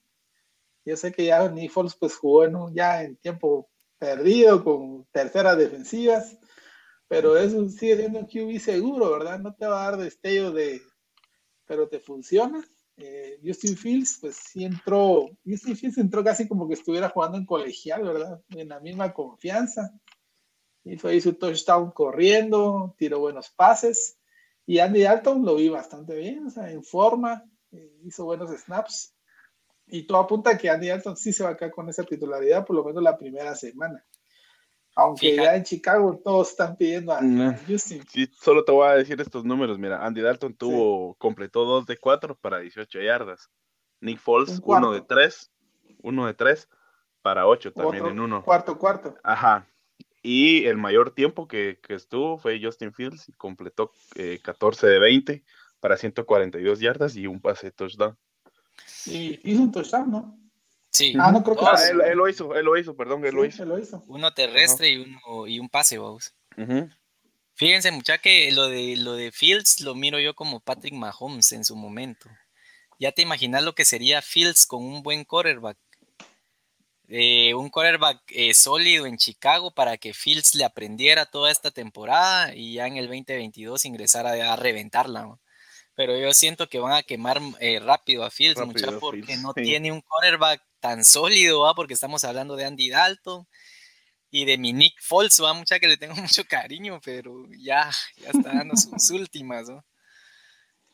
[0.84, 5.56] Yo sé que ya Nick Foles pues jugó en ya en tiempo perdido con terceras
[5.56, 6.36] defensivas,
[7.06, 9.38] pero eso sigue siendo un QB seguro, ¿verdad?
[9.38, 10.82] No te va a dar destello de,
[11.66, 12.66] pero te funciona.
[12.96, 17.46] Eh, Justin Fields, pues sí entró, Justin Fields entró casi como que estuviera jugando en
[17.46, 18.42] colegial, ¿verdad?
[18.50, 19.92] En la misma confianza.
[20.84, 24.18] Hizo ahí su touchdown corriendo, tiró buenos pases.
[24.66, 29.14] Y Andy Dalton lo vi bastante bien, o sea, en forma, eh, hizo buenos snaps.
[29.86, 32.64] Y todo apunta a que Andy Dalton sí se va a quedar con esa titularidad,
[32.64, 34.04] por lo menos la primera semana.
[34.94, 35.46] Aunque Fíjate.
[35.46, 37.20] ya en Chicago todos están pidiendo a,
[37.66, 38.04] Justin.
[38.08, 39.78] Sí, solo te voy a decir estos números.
[39.78, 41.16] Mira, Andy Dalton tuvo, sí.
[41.18, 43.50] completó 2 de 4 para 18 yardas.
[44.00, 45.52] Nick Foles, 1 de 3,
[46.02, 46.68] 1 de 3
[47.22, 48.44] para 8 también Otro, en uno.
[48.44, 49.14] Cuarto, cuarto.
[49.22, 49.66] Ajá.
[50.22, 54.98] Y el mayor tiempo que, que estuvo fue Justin Fields y completó eh, 14 de
[55.00, 55.44] 20
[55.80, 58.16] para 142 yardas y un pase de touchdown.
[59.06, 60.38] Y hizo un touchdown, ¿no?
[60.90, 61.14] Sí.
[61.18, 63.36] Ah, no creo que ah, él, él, lo hizo, él lo hizo, perdón, él sí,
[63.36, 63.64] lo, hizo.
[63.64, 64.04] lo hizo.
[64.06, 65.98] Uno terrestre y uno y un pase.
[65.98, 66.18] Uh
[66.56, 66.96] -huh.
[67.54, 71.64] Fíjense, mucha que lo de lo de Fields lo miro yo como Patrick Mahomes en
[71.64, 72.28] su momento.
[72.98, 75.78] Ya te imaginas lo que sería Fields con un buen quarterback.
[77.14, 82.54] Eh, un quarterback eh, sólido en Chicago para que Fields le aprendiera toda esta temporada
[82.54, 85.20] y ya en el 2022 ingresara a, reventarla.
[85.20, 85.40] ¿no?
[85.94, 89.42] Pero yo siento que van a quemar eh, rápido a Fields, rápido, mucha, porque Fields,
[89.42, 89.62] no sí.
[89.62, 91.74] tiene un quarterback tan sólido, ¿va?
[91.74, 93.46] porque estamos hablando de Andy Dalton
[94.30, 95.52] y de mi Nick Foles, ¿va?
[95.52, 99.68] mucha que le tengo mucho cariño, pero ya, ya está dando sus últimas.
[99.68, 99.84] ¿no?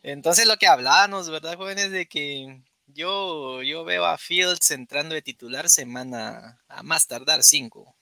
[0.03, 1.93] Entonces lo que hablábamos, ¿verdad, jóvenes?
[1.93, 7.95] De que yo, yo veo a Fields entrando de titular semana a más tardar cinco.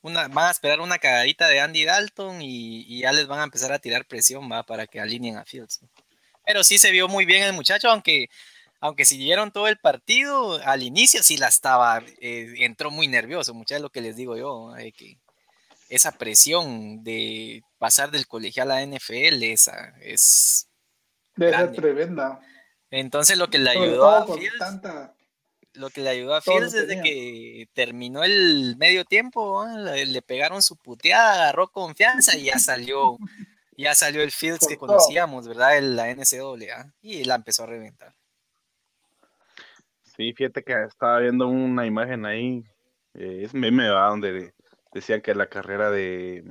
[0.00, 3.44] Una, van a esperar una cagadita de Andy Dalton y, y, ya les van a
[3.44, 5.82] empezar a tirar presión va para que alineen a Fields.
[5.82, 5.88] ¿no?
[6.46, 8.28] Pero sí se vio muy bien el muchacho, aunque
[8.80, 13.76] aunque siguieron todo el partido, al inicio sí la estaba, eh, entró muy nervioso, muchas
[13.76, 15.18] es lo que les digo yo, que
[15.88, 20.68] esa presión de pasar del colegial a la NFL, esa es...
[21.34, 22.40] Debe ser tremenda.
[22.90, 25.12] Entonces lo que le ayudó a Fields,
[25.74, 30.76] lo que le ayudó a Fields desde que terminó el medio tiempo, le, pegaron su
[30.76, 33.18] puteada, agarró confianza y ya salió,
[33.76, 35.80] ya salió el Fields que conocíamos, ¿verdad?
[35.82, 38.14] la NCAA y la empezó a reventar.
[40.02, 42.64] Sí, fíjate que estaba viendo una imagen ahí,
[43.14, 44.08] eh, es meme, ¿va?
[44.08, 44.52] donde
[44.92, 46.42] decían que la carrera de,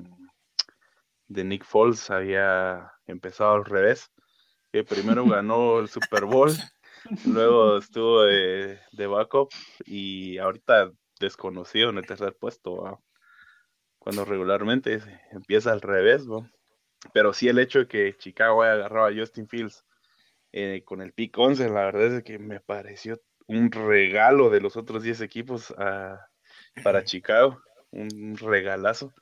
[1.27, 4.09] de Nick Foles había empezado al revés,
[4.71, 6.51] que primero ganó el Super Bowl,
[7.25, 9.49] luego estuvo de, de, backup
[9.85, 13.01] y ahorita desconocido en el tercer puesto,
[13.97, 14.99] cuando regularmente
[15.31, 16.25] empieza al revés,
[17.13, 19.83] pero sí el hecho de que Chicago haya agarrado a Justin Fields
[20.53, 24.77] eh, con el pick 11, la verdad es que me pareció un regalo de los
[24.77, 26.19] otros 10 equipos ah,
[26.83, 27.61] para Chicago,
[27.91, 29.13] un regalazo.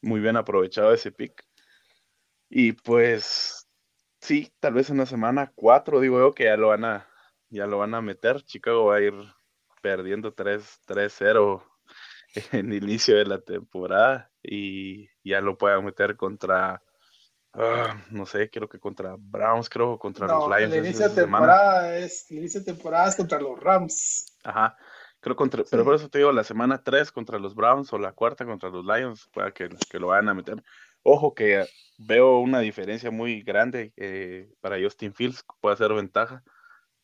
[0.00, 1.44] Muy bien aprovechado ese pick.
[2.48, 3.57] Y pues
[4.20, 7.08] sí, tal vez en la semana 4 digo yo que ya lo van a
[7.50, 8.42] ya lo van a meter.
[8.42, 9.14] Chicago va a ir
[9.80, 11.62] perdiendo 3-0
[12.52, 16.82] en el inicio de la temporada y ya lo puedan meter contra
[17.54, 20.74] Ah, no sé, creo que contra Browns, creo, contra los Lions.
[20.74, 24.36] El inicio de temporada es, el inicio de temporada es contra los Rams.
[24.44, 24.76] Ajá,
[25.20, 28.12] creo contra, pero por eso te digo, la semana 3 contra los Browns o la
[28.12, 30.62] cuarta contra los Lions, pueda que, que lo vayan a meter.
[31.02, 31.64] Ojo que
[31.98, 36.42] veo una diferencia muy grande eh, para Justin Fields, puede ser ventaja.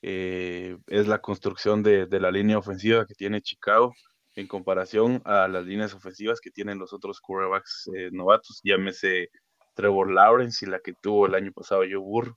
[0.02, 3.94] Eh, es la construcción de, de, la línea ofensiva que tiene Chicago
[4.36, 9.30] en comparación a las líneas ofensivas que tienen los otros quarterbacks eh, novatos, llámese
[9.74, 12.36] Trevor Lawrence y la que tuvo el año pasado Joe Burrow.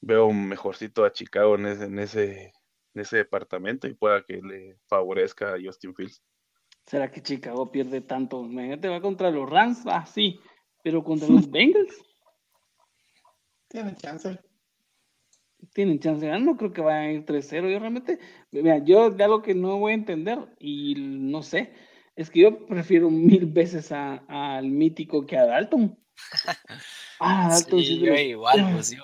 [0.00, 2.52] Veo mejorcito a Chicago en ese, en ese,
[2.94, 6.22] en ese departamento y pueda que le favorezca a Justin Fields.
[6.84, 8.44] ¿Será que Chicago pierde tanto?
[8.44, 10.38] Imagínate, va contra los Rams, ah, sí,
[10.86, 12.00] pero contra los Bengals.
[13.68, 14.38] Tienen chance.
[15.74, 17.72] Tienen chance, ah, no creo que vayan a ir 3-0.
[17.72, 18.20] Yo realmente,
[18.52, 21.72] mira, yo ya lo que no voy a entender y no sé,
[22.14, 25.98] es que yo prefiero mil veces al mítico que a Dalton.
[27.18, 29.02] Ah, Dalton sí, yo igual, pues yo.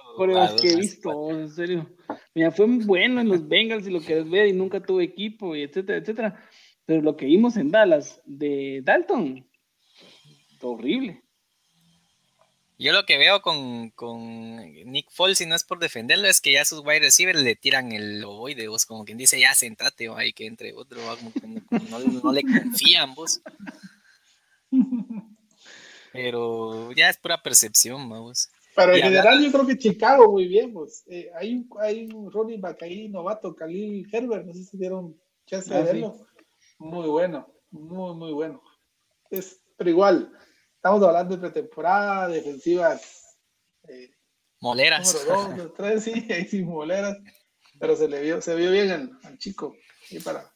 [0.61, 1.91] Que he visto, en serio.
[2.35, 5.63] Mira, fue bueno en los Bengals y lo que ver y nunca tuvo equipo y
[5.63, 6.49] etcétera, etcétera.
[6.85, 9.49] Pero lo que vimos en Dallas de Dalton,
[10.61, 11.22] horrible.
[12.83, 16.51] Yo lo que veo con, con, Nick Foles, si no es por defenderlo, es que
[16.51, 20.17] ya sus wide receivers le tiran el ovoide, vos, como quien dice, ya sentate, o
[20.17, 20.99] hay que entre otro,
[21.71, 23.41] no, no, le confían, vos.
[26.13, 28.51] Pero ya es pura percepción, vamos.
[28.75, 31.05] Pero en general yo creo que Chicago muy bien, pues.
[31.07, 35.17] Eh, hay, un, hay un Ronnie ahí, novato, Khalil Herbert, no sé si dieron
[35.47, 36.27] chance de ah, verlo.
[36.79, 38.61] Muy bueno, muy, muy bueno.
[39.31, 40.33] Es, pero igual,
[40.83, 43.39] estamos hablando de pretemporada, defensivas.
[43.89, 44.11] Eh,
[44.59, 45.15] moleras.
[45.15, 47.17] Número dos, tres, sí, ahí sí, moleras.
[47.79, 49.77] Pero se le vio, se vio bien al, chico.
[50.11, 50.53] Y, para,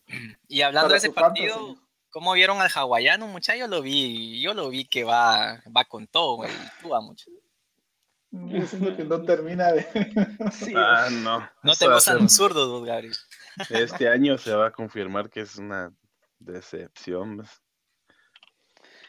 [0.49, 1.77] y hablando de ese partido,
[2.11, 3.61] ¿Cómo vieron al hawaiano, muchachos?
[3.61, 6.51] Yo lo vi, yo lo vi que va, va con todo, güey.
[6.81, 7.31] Tú va mucho.
[8.31, 9.87] Yo siento que no termina de.
[10.77, 11.47] ah, no.
[11.63, 13.15] No te gustan los zurdos, Gabriel.
[13.69, 15.93] Este año se va a confirmar que es una
[16.39, 17.47] decepción.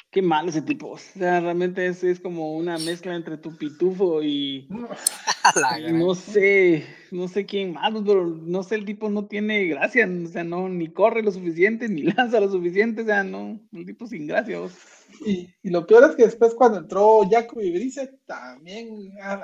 [0.07, 0.11] Pues.
[0.11, 0.91] Qué mal ese tipo.
[0.91, 4.67] O sea, realmente es, es como una mezcla entre tu pitufo y,
[5.91, 10.27] no sé, no sé quién más, pero no sé, el tipo no tiene gracia, o
[10.27, 14.07] sea, no, ni corre lo suficiente, ni lanza lo suficiente, o sea, no, el tipo
[14.07, 14.59] sin gracia.
[15.25, 18.89] Y, y, lo peor es que después cuando entró Jacoby Brissett también...
[19.21, 19.43] Ah,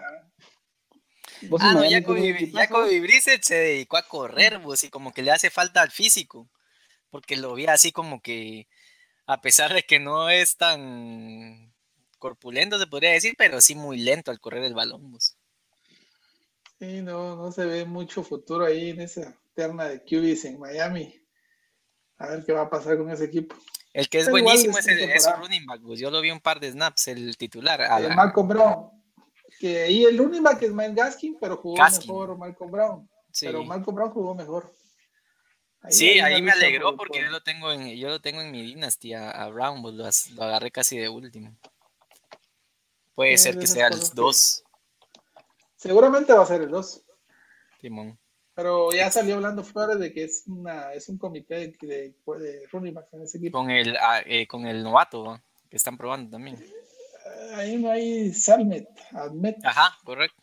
[1.60, 5.82] ah no, Jacoby, Brissett se dedicó a correr, pues, y como que le hace falta
[5.82, 6.50] al físico,
[7.10, 8.68] porque lo vi así como que
[9.26, 11.74] a pesar de que no es tan
[12.20, 15.12] corpulento, se podría decir, pero sí muy lento al correr el balón.
[15.12, 15.38] Pues.
[16.80, 21.22] Sí, no, no se ve mucho futuro ahí en esa terna de QBs en Miami.
[22.18, 23.56] A ver qué va a pasar con ese equipo.
[23.94, 25.10] El que es buenísimo es, el,
[25.40, 26.00] running back, pues.
[26.00, 27.80] yo lo vi un par de snaps, el titular.
[28.02, 28.90] El Malcolm Brown.
[29.60, 33.10] Que ahí el running back es Mike Gaskin, pero jugó mejor Malcolm Brown.
[33.40, 34.74] Pero Malcolm Brown jugó mejor
[35.90, 39.32] sí, ahí, me alegró porque yo lo tengo en, yo lo tengo en mi dinastía
[39.32, 41.56] a Brown, pues lo, agarré casi de último.
[43.16, 44.64] Puede ser que sea el 2.
[45.76, 47.04] Seguramente va a ser el 2.
[47.80, 48.18] Timón.
[48.56, 52.68] Pero ya salió hablando fuera de que es una es un comité de, de, de
[52.72, 53.58] running backs en ese equipo.
[53.58, 56.56] Con el, ah, eh, con el novato que están probando también.
[56.56, 58.88] Eh, ahí no hay Salmet,
[59.64, 60.42] Ajá, correcto.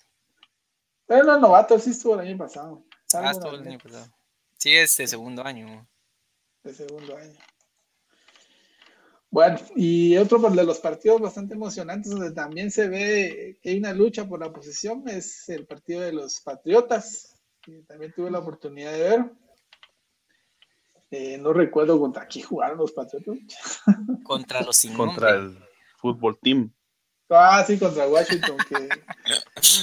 [1.06, 2.84] Pero el novato sí estuvo el año pasado.
[3.14, 4.06] Ah, todo el año pasado.
[4.60, 5.88] Sí, es de segundo año.
[6.62, 7.38] De segundo año.
[9.30, 13.94] Bueno, y otro de los partidos bastante emocionantes donde también se ve que hay una
[13.94, 18.92] lucha por la posición es el partido de los Patriotas, que también tuve la oportunidad
[18.92, 19.32] de ver.
[21.12, 23.80] Eh, no recuerdo contra quién jugaron los Patriotas.
[24.24, 25.58] Contra los sin Contra el
[25.96, 26.70] fútbol team.
[27.30, 28.88] Ah, sí, contra Washington, que,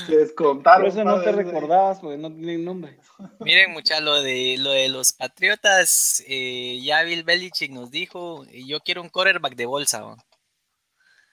[0.07, 0.81] que descontaron.
[0.81, 2.99] Por eso no te recordabas, porque no tienen nombre.
[3.39, 8.81] Miren, mucha, lo de, lo de los Patriotas, eh, ya Bill Belichick nos dijo, yo
[8.81, 10.03] quiero un quarterback de bolsa.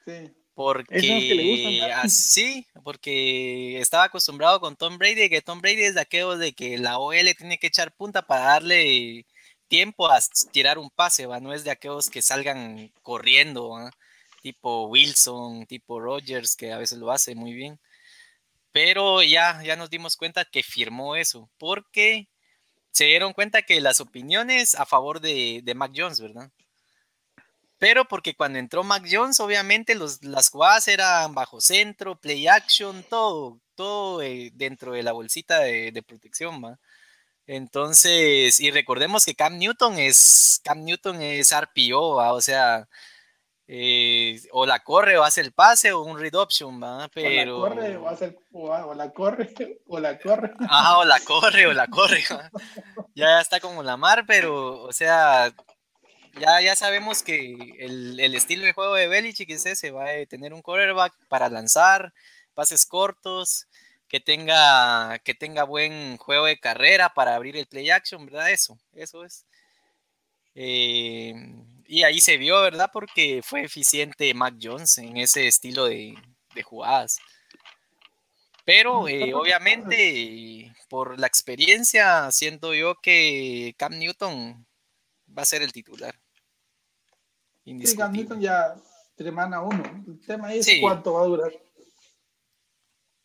[0.06, 0.32] Sí.
[0.54, 6.52] Porque así, porque estaba acostumbrado con Tom Brady, que Tom Brady es de aquellos de
[6.52, 9.26] que la OL tiene que echar punta para darle
[9.66, 10.20] tiempo a
[10.52, 11.40] tirar un pase, ¿va?
[11.40, 13.70] no es de aquellos que salgan corriendo.
[13.70, 13.90] ¿va?
[14.44, 17.80] Tipo Wilson, tipo Rogers, que a veces lo hace muy bien.
[18.72, 22.28] Pero ya, ya nos dimos cuenta que firmó eso, porque
[22.92, 26.50] se dieron cuenta que las opiniones a favor de, de Mac Jones, ¿verdad?
[27.78, 33.02] Pero porque cuando entró Mac Jones, obviamente los, las jugadas eran bajo centro, play action,
[33.08, 36.78] todo, todo eh, dentro de la bolsita de, protección, ¿va?
[37.46, 42.88] Entonces, y recordemos que Cam Newton es, Cam Newton es RPO, o sea,
[43.66, 47.08] eh, o la corre o hace el pase o un read option, ¿va?
[47.08, 47.60] Pero...
[47.60, 50.52] O la corre o, hace o, la corre o la corre.
[50.68, 52.22] Ah, o la corre o la corre.
[53.14, 55.52] ya está como la mar, pero, o sea,
[56.38, 60.26] ya, ya sabemos que el, el estilo de juego de Belichick es ese, va a
[60.26, 62.12] tener un quarterback para lanzar,
[62.54, 63.66] pases cortos,
[64.08, 68.50] que tenga, que tenga buen juego de carrera para abrir el play action, ¿verdad?
[68.50, 69.44] Eso, eso es.
[70.54, 71.34] Eh,
[71.86, 72.90] y ahí se vio, ¿verdad?
[72.92, 76.16] Porque fue eficiente Mac Jones en ese estilo de,
[76.62, 77.18] jugadas.
[78.64, 84.66] Pero eh, obviamente, por la experiencia, siento yo que Cam Newton
[85.36, 86.14] va a ser el titular.
[87.64, 88.74] Sí, Cam Newton ya
[89.16, 89.82] semana uno.
[90.06, 91.52] El tema es cuánto va a durar.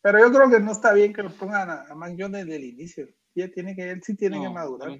[0.02, 2.64] Pero yo creo que no está bien que lo pongan a, Mac Jones desde el
[2.64, 3.08] inicio.
[3.34, 4.98] Ya tiene que, él sí tiene que madurar.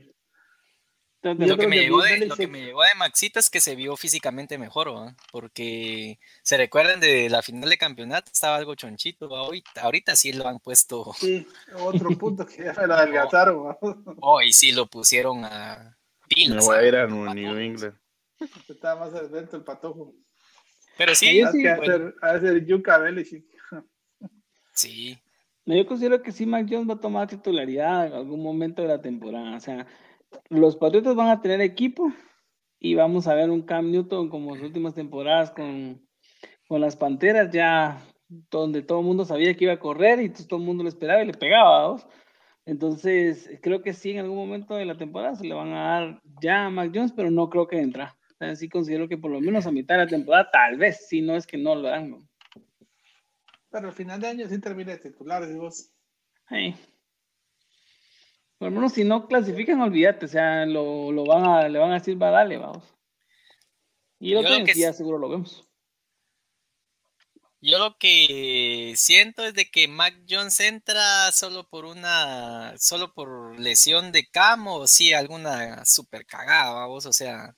[1.23, 3.95] Lo que, me llegó de, lo que, me llegó de, Maxito es que se vio
[3.97, 10.17] físicamente mejor, porque se recuerdan de la final de campeonato, estaba algo chonchito, ahorita, ahorita
[10.17, 11.13] sí lo han puesto.
[11.19, 13.77] Sí, otro punto que ya me lo adelgazaron.
[14.21, 16.67] Hoy sí lo pusieron a pilas.
[16.67, 17.99] Me voy a ir a New England.
[18.67, 20.15] Estaba más adentro el patojo.
[20.97, 21.43] Pero sí.
[21.53, 23.45] sí a, hacer, a hacer Yuka Belichick.
[24.73, 25.19] Sí.
[25.67, 29.03] yo considero que sí, Mac Jones va a tomar titularidad en algún momento de la
[29.03, 29.57] temporada.
[29.57, 29.87] O sea,
[30.49, 32.13] los Patriotas van a tener equipo
[32.79, 36.07] y vamos a ver un Cam Newton como las últimas temporadas con,
[36.69, 40.59] con las Panteras, ya donde todo el mundo sabía que iba a correr y todo
[40.59, 41.97] el mundo lo esperaba y le pegaba.
[42.65, 46.23] Entonces, creo que sí, en algún momento de la temporada se le van a dar
[46.41, 48.17] ya a Mac Jones, pero no creo que entra.
[48.39, 51.37] Así considero que por lo menos a mitad de la temporada, tal vez, si no
[51.37, 52.17] es que no lo dan.
[53.71, 55.71] Pero al final de año sí termina de titular, digo.
[55.71, 56.75] Sí.
[58.61, 61.93] Por lo menos si no clasifican, olvídate, o sea, lo, lo van a, le van
[61.93, 62.85] a decir, va, dale, vamos.
[64.19, 65.67] Y el otro ya seguro lo vemos.
[67.63, 73.59] Yo lo que siento es de que Mac Jones entra solo por una, solo por
[73.59, 77.57] lesión de camo, o sí, alguna super cagada, vamos, o sea,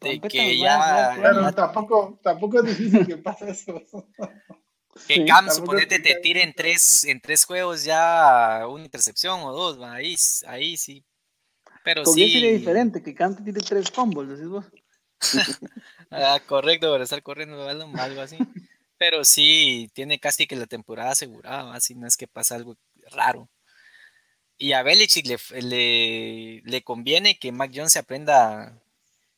[0.00, 1.16] de que ya...
[1.20, 3.82] Pero tampoco, tampoco es difícil que pase eso.
[5.06, 9.78] Que Cam, suponete, te tire en tres, en tres juegos ya una intercepción o dos,
[9.82, 11.04] ahí, ahí sí.
[11.84, 12.30] Pero sí.
[12.30, 14.64] sería diferente, que Cam te tire tres combos, decís vos.
[16.10, 18.38] ah, correcto, para estar corriendo algo así.
[18.98, 22.76] Pero sí, tiene casi que la temporada asegurada, así no es que pasa algo
[23.12, 23.48] raro.
[24.58, 28.76] Y a Belichick le, le, conviene que Mac Jones se aprenda,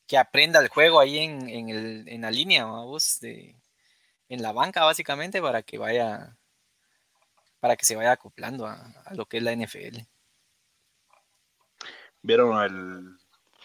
[0.06, 3.54] que aprenda el juego ahí en, en, el, en la línea, vos, de,
[4.30, 6.36] en la banca básicamente para que vaya
[7.58, 9.98] para que se vaya acoplando a, lo que es la NFL.
[12.22, 13.16] Vieron el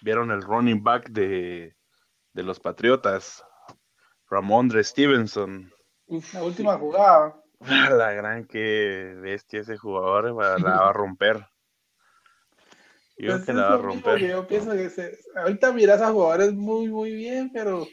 [0.01, 1.77] vieron el running back de,
[2.33, 3.45] de los Patriotas,
[4.29, 5.71] Ramondre Stevenson.
[6.33, 7.41] la última jugada.
[7.59, 11.47] La gran que bestia ese jugador la va a romper.
[13.17, 14.19] Yo pues que la va a romper.
[14.19, 17.87] Yo pienso que se, ahorita miras a jugadores muy muy bien, pero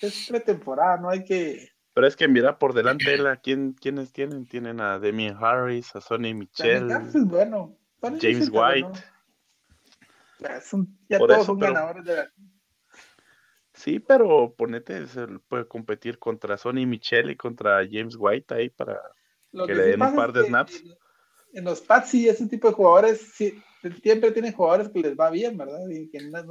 [0.00, 4.12] es pretemporada, no hay que pero es que mira por delante de la, ¿quién, ¿quiénes
[4.12, 4.44] tienen?
[4.44, 6.88] Tienen a Demian Harris, a Sonny Michel,
[7.24, 7.74] bueno.
[8.20, 9.00] James White.
[11.08, 12.30] Ya, todos son ganadores de la...
[13.72, 15.06] Sí, pero ponete,
[15.48, 19.00] puede competir contra Sonny Michel y contra James White ahí para
[19.50, 20.84] que, le den un par de snaps.
[21.54, 23.58] en los Pats sí, ese tipo de jugadores sí,
[24.02, 25.88] siempre tienen jugadores que les va bien, ¿verdad?
[25.88, 26.42] Y que no,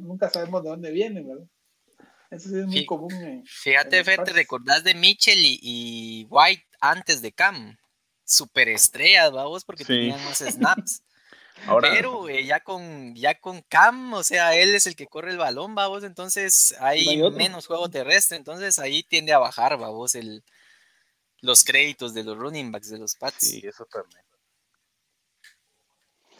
[0.00, 1.46] nunca sabemos de dónde vienen, ¿verdad?
[2.34, 3.44] Eso sí es muy común.
[3.46, 7.76] fíjate, Fe, te recordás de Mitchell y, White antes de Cam.
[8.24, 11.02] Superestrellas, vamos, porque tenían más snaps.
[11.80, 15.38] Pero eh, ya con ya con Cam, o sea, él es el que corre el
[15.38, 20.42] balón, vamos, entonces hay menos juego terrestre, entonces ahí tiende a bajar, vamos, el,
[21.40, 23.36] los créditos de los running backs de los Pats.
[23.38, 24.22] Sí, eso también.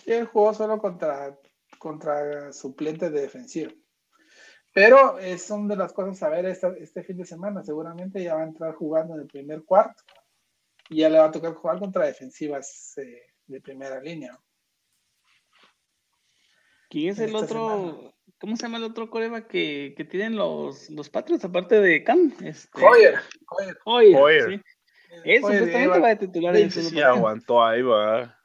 [0.04, 1.38] Sí, él jugó solo contra,
[1.78, 3.72] contra suplentes de defensiva.
[4.74, 7.62] Pero es son de las cosas a ver este fin de semana.
[7.62, 10.02] Seguramente ya va a entrar jugando en el primer cuarto
[10.90, 14.36] y ya le va a tocar jugar contra defensivas eh, de primera línea.
[16.90, 18.14] ¿Quién es el otro?
[18.40, 22.34] ¿Cómo se llama el otro coreba que, que tienen los, los Patriots aparte de Cam?
[22.42, 23.20] Este, Hoyer.
[23.84, 24.16] Hoyer.
[24.16, 24.50] Hoyer.
[24.50, 24.62] Sí.
[25.24, 28.36] Él supuestamente va a titular en Sí, aguantó ahí, va.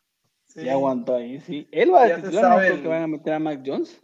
[0.45, 0.69] Sí.
[0.69, 1.67] aguantó ahí, sí.
[1.71, 3.99] Él va a titular, no creo que van a meter a Mac Jones.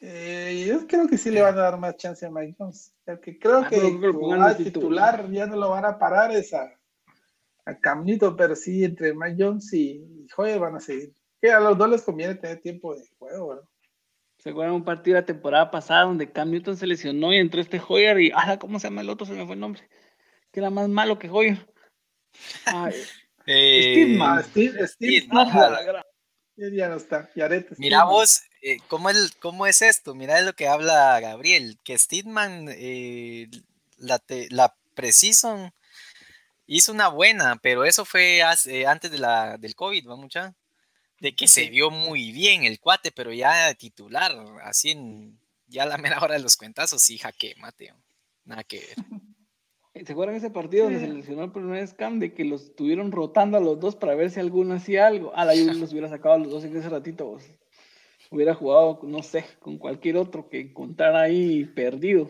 [0.00, 2.94] Eh, yo creo que sí le van a dar más chance a Mike Jones.
[3.04, 6.70] Porque creo ah, que el titular ya no lo van a parar esa
[7.66, 11.14] a Camnito, pero sí entre Mike Jones y, Joyer van a seguir.
[11.40, 13.64] Que a los dos les conviene tener tiempo de juego, ¿verdad?
[14.38, 17.80] Se acuerdan un partido la temporada pasada donde Cam Newton se lesionó y entró este
[17.86, 19.26] Hoyer y, ah, ¿cómo se llama el otro?
[19.26, 19.88] Se me fue el nombre.
[20.50, 21.66] Que era más malo que Hoyer.
[23.46, 25.28] eh, Steve, Steve, Steve,
[26.56, 27.30] ya no está.
[27.78, 30.14] Mira vos, eh, ¿cómo, el, ¿cómo es esto?
[30.14, 33.48] Mira lo que habla Gabriel, que Steedman, eh,
[33.98, 35.72] la, la Precision
[36.66, 40.54] hizo una buena, pero eso fue antes de la, del COVID, ¿va mucha?
[41.20, 45.98] De que se vio muy bien el cuate, pero ya titular, así en, ya la
[45.98, 47.96] mera hora de los cuentazos, sí, jaque, Mateo.
[48.44, 48.96] Nada que ver.
[49.94, 53.58] ¿Se acuerdan ese partido donde se lesionó el primer scam de que los estuvieron rotando
[53.58, 55.32] a los dos para ver si alguno hacía algo?
[55.36, 57.38] Ah, la los hubiera sacado a los dos en ese ratito.
[58.30, 62.28] Hubiera jugado, no sé, con cualquier otro que encontrara ahí perdido.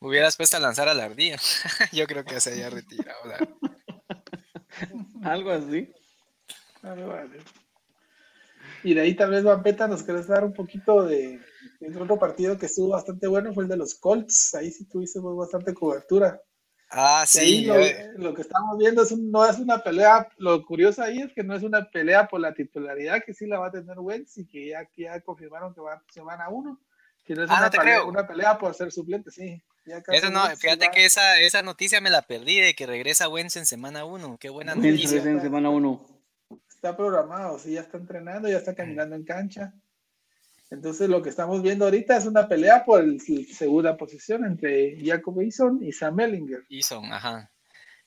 [0.00, 1.38] Hubieras puesto a lanzar a la ardilla.
[1.92, 3.18] Yo creo que se haya retirado.
[5.22, 5.90] algo así.
[8.82, 11.40] Y de ahí tal vez Vampeta nos querés dar un poquito de,
[12.00, 14.54] otro partido que estuvo bastante bueno, fue el de los Colts.
[14.54, 16.40] Ahí sí tuvimos bastante cobertura.
[16.90, 17.66] Ah, sí.
[18.16, 21.54] Lo, que estamos viendo es no es una pelea, lo curioso ahí es que no
[21.54, 24.70] es una pelea por la titularidad, que sí la va a tener Wentz y que
[24.70, 26.80] ya, ya confirmaron que va semana uno.
[27.24, 29.62] Que no es ah, una, pelea, una, pelea, por ser suplente, sí.
[30.08, 33.66] Eso no, fíjate que esa, esa noticia me la perdí de que regresa Wentz en
[33.66, 34.36] semana uno.
[34.38, 35.22] Qué buena noticia.
[35.22, 36.04] en semana uno.
[36.68, 39.74] Está programado, sí, ya está entrenando, ya está caminando en cancha.
[40.70, 45.40] Entonces lo que estamos viendo ahorita es una pelea por la segunda posición entre Jacob
[45.40, 46.64] Eason y Sam Ellinger.
[46.70, 47.50] Eason, ajá.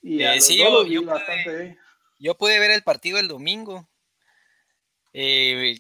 [0.01, 3.89] Y eh, sí, yo, pude, ver el partido el domingo.
[5.11, 5.78] Eh,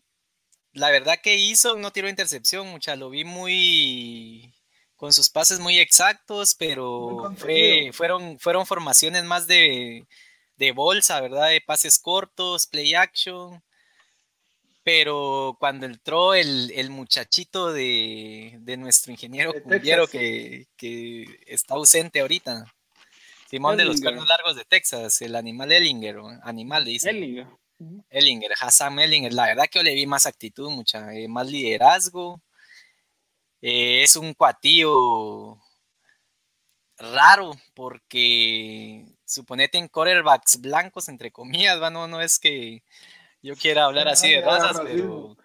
[0.73, 4.53] la verdad que Eason no tiró intercepción, mucha, lo vi muy
[4.97, 7.33] con sus pases muy exactos, pero
[7.93, 10.05] fueron, fueron formaciones más de,
[10.55, 11.49] de bolsa, ¿verdad?
[11.49, 13.61] De pases cortos, play action
[14.83, 19.53] pero cuando entró el, muchachito de, nuestro ingeniero
[20.07, 20.67] que,
[21.47, 22.65] está ausente ahorita,
[23.49, 27.11] Simón de los cuernos largos de Texas, el animal Ellinger, animal dice.
[27.11, 27.47] Ellinger.
[28.09, 32.41] Ellinger, Hassan Ellinger, la verdad que yo le vi más actitud, mucha, eh, más liderazgo.
[33.61, 35.59] Eh, es un cuatío
[36.97, 42.83] raro porque suponete en quarterbacks blancos, entre comillas, no, no es que
[43.43, 45.37] yo quiero hablar así de razas, pero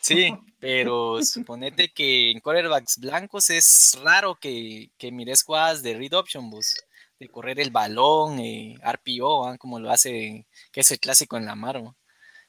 [0.00, 6.14] sí, pero suponete que en quarterbacks blancos es raro que, que mires jugadas de read
[6.14, 6.74] option bus,
[7.20, 11.54] de correr el balón, eh, RPO, como lo hace, que es el clásico en la
[11.54, 11.94] mano.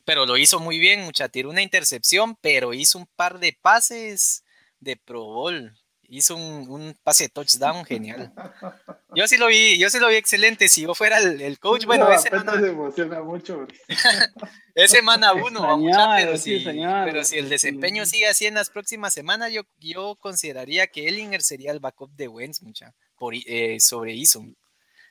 [0.06, 4.46] Pero lo hizo muy bien, mucha, tiró una intercepción, pero hizo un par de pases
[4.80, 5.78] de Pro Bowl
[6.08, 8.32] hizo un, pase de touchdown genial.
[9.16, 10.68] Yo sí lo vi, yo sí lo vi excelente.
[10.68, 12.60] Si yo fuera el, coach, bueno, ese mana...
[12.60, 13.66] se emociona mucho.
[14.76, 15.80] ese mana uno,
[16.18, 20.86] pero, si, pero si el desempeño sigue así en las próximas semanas, yo, yo consideraría
[20.88, 24.56] que Ellinger sería el backup de Wentz, mucha, por, eh, sobre Eason.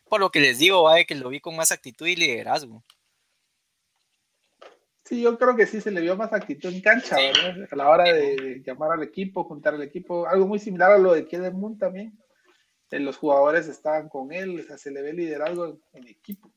[0.08, 2.84] Por lo que les digo, va, que lo vi con más actitud y liderazgo.
[5.06, 7.68] Sí, yo creo que sí se le vio más actitud en cancha, ¿verdad?
[7.70, 11.14] A la hora de, llamar al equipo, juntar al equipo, algo muy similar a lo
[11.14, 12.18] de Kevin Moon también.
[12.90, 16.50] Eh, los jugadores estaban con él, o sea, se le ve liderazgo en, equipo.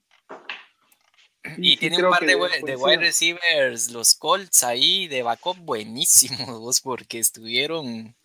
[1.57, 8.15] Y, tiene un par de, wide receivers, los Colts ahí de backup buenísimos, porque estuvieron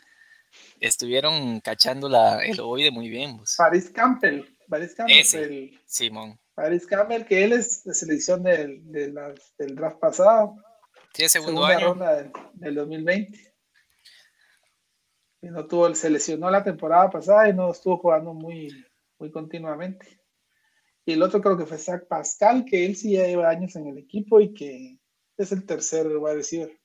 [0.81, 3.41] estuvieron cachando la, el oide muy bien.
[3.59, 4.45] Paris Campbell.
[4.69, 5.19] Paris Campbell.
[5.35, 6.39] El, Simón.
[6.55, 10.57] Paris Campbell, que él es de selección del, del draft pasado.
[11.13, 13.55] Sí, segundo segunda ronda del, del 2020.
[15.43, 18.87] Y no tuvo, se lesionó la temporada pasada y no estuvo jugando muy,
[19.19, 20.21] muy continuamente.
[21.05, 23.87] Y el otro creo que fue Zach Pascal, que él sí ya lleva años en
[23.89, 24.99] el equipo y que
[25.37, 26.81] es el tercer wide receiver.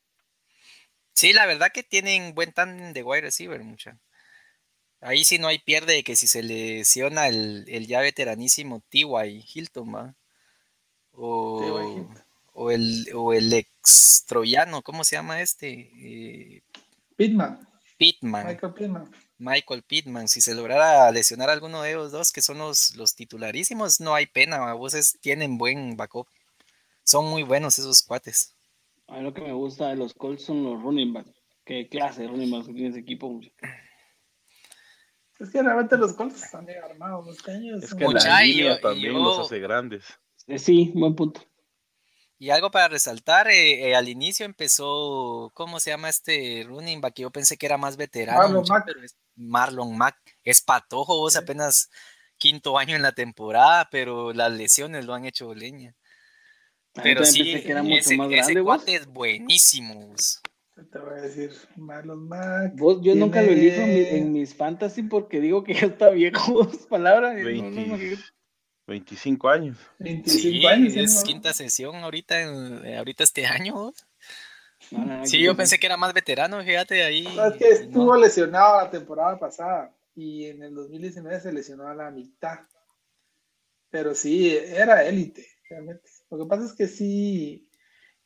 [1.15, 3.99] Sí, la verdad que tienen buen tándem de wide receiver, mucha.
[5.01, 9.45] Ahí sí no hay pierde de que si se lesiona el, ya veteranísimo T.Y.
[9.53, 10.15] Hilton, ¿va?
[11.13, 12.05] O,
[12.53, 15.89] o, el, o el ex troyano, ¿cómo se llama este?
[15.95, 16.63] Eh,
[17.15, 17.67] Pittman.
[17.97, 18.47] Pittman.
[18.47, 19.11] Michael Pittman.
[19.37, 20.27] Michael Pittman.
[20.27, 24.25] Si se lograra lesionar alguno de ellos dos, que son los, los titularísimos, no hay
[24.25, 24.73] pena.
[24.73, 26.27] Voces tienen buen backup.
[27.03, 28.55] Son muy buenos esos cuates.
[29.07, 31.31] A mí lo que me gusta de los Colts son los running backs.
[31.65, 33.41] Qué clase de running backs tiene ese equipo.
[35.39, 37.25] Es que realmente los Colts están bien armados.
[37.25, 40.05] Los caños es que la línea también los hace grandes.
[40.47, 41.41] Eh, sí, buen punto.
[42.37, 47.15] Y algo para resaltar, eh, eh, al inicio empezó, ¿cómo se llama este running back?
[47.15, 48.39] Yo pensé que era más veterano.
[48.39, 48.85] Marlon Mack.
[48.85, 50.17] Pero es Marlon Mack.
[50.43, 51.89] Es patojo, vos apenas
[52.37, 55.95] quinto año en la temporada, pero las lesiones lo han hecho leña.
[56.93, 60.15] Pero sí, ese, ese cuate es buenísimo.
[60.91, 62.75] Te voy a decir, Marlon Mack.
[62.75, 66.67] Vos, yo nunca lo elijo en, mis fantasy porque digo que ya está viejo.
[66.89, 67.35] Palabras.
[68.87, 69.77] 25 años.
[69.99, 70.95] 25 años.
[70.95, 73.93] Es quinta sesión ahorita, eh, ahorita este año.
[75.23, 77.27] sí, yo pensé que era más veterano, fíjate ahí.
[77.27, 82.09] es que estuvo lesionado la temporada pasada y en el 2019 se lesionó a la
[82.09, 82.59] mitad.
[83.91, 86.09] Pero sí, era élite, realmente.
[86.29, 87.68] Lo que pasa es que sí,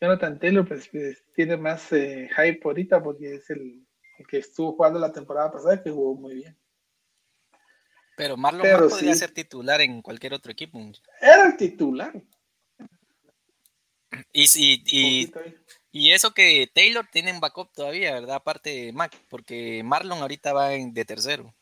[0.04, 3.88] Jonathan Taylor pues, pues tiene más eh, hype ahorita porque es el,
[4.28, 6.60] que estuvo jugando la temporada pasada que jugó muy bien.
[8.18, 10.78] Pero Marlon podría ser titular en cualquier otro equipo.
[11.22, 12.14] Era el titular.
[14.34, 15.32] Y, y,
[15.92, 18.36] y, eso que Taylor tiene un backup todavía, ¿verdad?
[18.36, 21.56] Aparte de Mac, porque Marlon ahorita va en, de tercero,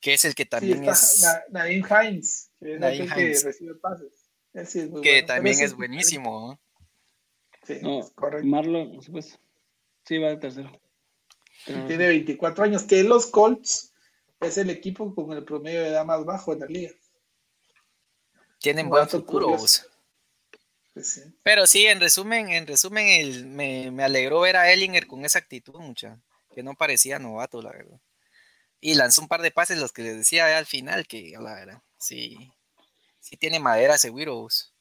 [0.00, 1.24] que es el que también es.
[1.50, 4.30] Nadim Hines, que es el que recibe pases.
[5.02, 6.58] que también es buenísimo.
[7.66, 7.80] Sí,
[8.14, 8.46] correcto.
[8.46, 9.38] Marlon, pues,
[10.04, 10.70] sí, va de tercero.
[11.64, 13.92] Tiene 24 años, que los Colts
[14.40, 16.92] es el equipo con el promedio de edad más bajo en la liga.
[18.60, 19.48] Tienen buen futuro.
[20.94, 25.24] Pues Pero sí, en resumen, en resumen, el, me, me, alegró ver a Ellinger con
[25.24, 26.20] esa actitud, mucha,
[26.54, 28.00] que no parecía novato, la verdad.
[28.80, 31.82] Y lanzó un par de pases, los que les decía al final, que la verdad,
[31.98, 32.52] sí,
[33.18, 34.75] sí tiene madera ese Widows.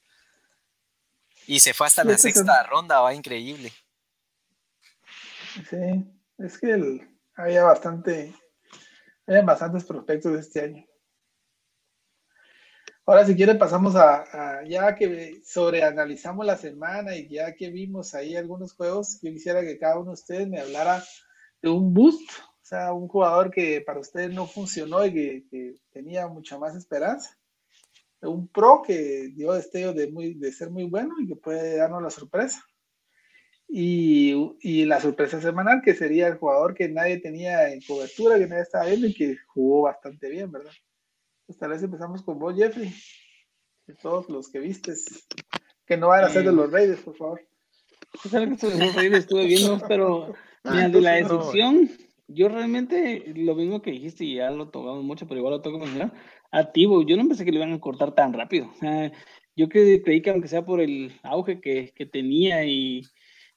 [1.48, 3.72] Y se fue hasta la sexta ronda, va increíble.
[5.70, 6.06] Sí,
[6.38, 8.34] es que había bastante
[9.28, 10.86] hay bastantes prospectos de este año.
[13.08, 18.36] Ahora, si quieren, pasamos a, ya que sobreanalizamos la semana y ya que vimos ahí
[18.36, 21.04] algunos juegos, yo quisiera que cada uno de ustedes me hablara
[21.62, 26.28] de un boost, o sea, un jugador que para ustedes no funcionó y que, tenía
[26.28, 27.38] mucha más esperanza.
[28.26, 32.02] Un pro que dio destello de, muy, de ser muy bueno y que puede darnos
[32.02, 32.64] la sorpresa.
[33.68, 38.62] Y, la sorpresa semanal, que sería el jugador que nadie tenía en cobertura, que nadie
[38.62, 40.72] estaba viendo y que jugó bastante bien, ¿verdad?
[41.46, 42.94] Pues tal vez empezamos con vos, Jeffrey,
[43.88, 45.28] de todos los que vistes,
[45.86, 47.42] que no van a ser de los Raiders, por favor.
[48.22, 50.34] Pues que los Raiders estuve viendo, pero
[50.64, 51.90] mira, de la decepción,
[52.28, 55.80] yo realmente lo mismo que dijiste y ya lo tocamos mucho, pero igual lo toco
[55.80, 56.14] mencionar,
[56.52, 58.72] a Tibo, yo no pensé que lo iban a cortar tan rápido.
[59.56, 63.04] yo creí que aunque sea por el auge que, que tenía y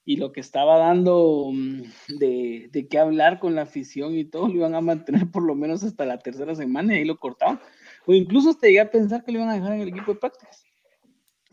[0.09, 1.83] y lo que estaba dando mm,
[2.19, 5.55] de, de qué hablar con la afición y todo, lo iban a mantener por lo
[5.55, 7.61] menos hasta la tercera semana y ahí lo cortaban.
[8.07, 10.19] O incluso hasta llegué a pensar que lo iban a dejar en el equipo de
[10.19, 10.65] prácticas.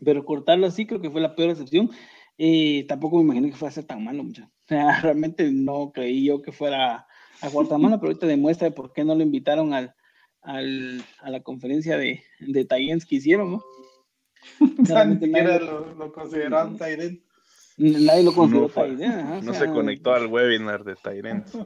[0.02, 1.90] Pero cortarlo así creo que fue la peor excepción.
[2.38, 4.50] Eh, tampoco me imaginé que fuera a ser tan malo, mucha.
[4.64, 7.05] O sea, realmente no creí yo que fuera
[7.40, 9.94] a cuarta mano, pero ahorita demuestra por qué no lo invitaron al,
[10.42, 13.64] al, a la conferencia de, de Tayens que hicieron, ¿no?
[14.60, 17.20] Ni siquiera lo, lo consideraron Tyrant.
[17.78, 21.46] Nadie lo consideró no, no se conectó al webinar de Tyrant.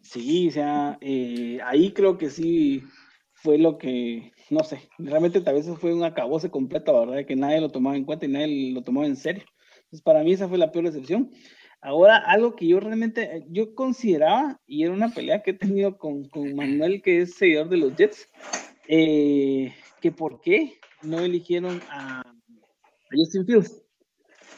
[0.00, 2.82] Sí, o sea, eh, ahí creo que sí
[3.32, 7.24] fue lo que, no sé, realmente tal vez fue un acabose completo, ¿verdad?
[7.26, 9.44] Que nadie lo tomaba en cuenta y nadie lo tomaba en serio.
[9.84, 11.30] Entonces, para mí esa fue la peor excepción.
[11.84, 16.24] Ahora, algo que yo realmente, yo consideraba, y era una pelea que he tenido con,
[16.30, 18.26] con Manuel, que es seguidor de los Jets,
[18.88, 19.70] eh,
[20.00, 22.22] que por qué no eligieron a,
[23.12, 23.82] Justin Fields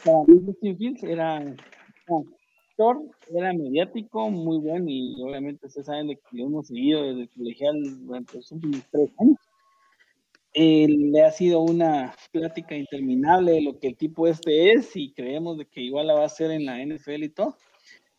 [0.05, 3.03] Justin Fields era actor,
[3.35, 7.31] era mediático, muy bueno y obviamente ustedes saben de que lo hemos seguido desde el
[7.31, 9.37] colegial durante los últimos tres años.
[10.59, 15.13] Eh, le ha sido una plática interminable de lo que el tipo este es y
[15.13, 17.59] creemos de que igual la va a hacer en la NFL y todo.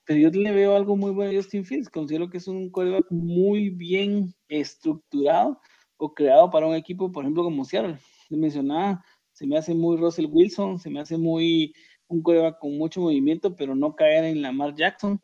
[0.06, 1.90] Pero yo le veo algo muy bueno a Justin Fields.
[1.90, 5.60] Considero que es un quarterback muy bien estructurado
[5.98, 7.98] o creado para un equipo, por ejemplo, como Seattle.
[8.30, 9.04] Le mencionaba,
[9.34, 11.74] se me hace muy Russell Wilson, se me hace muy
[12.08, 15.20] un quarterback con mucho movimiento, pero no caer en Lamar Jackson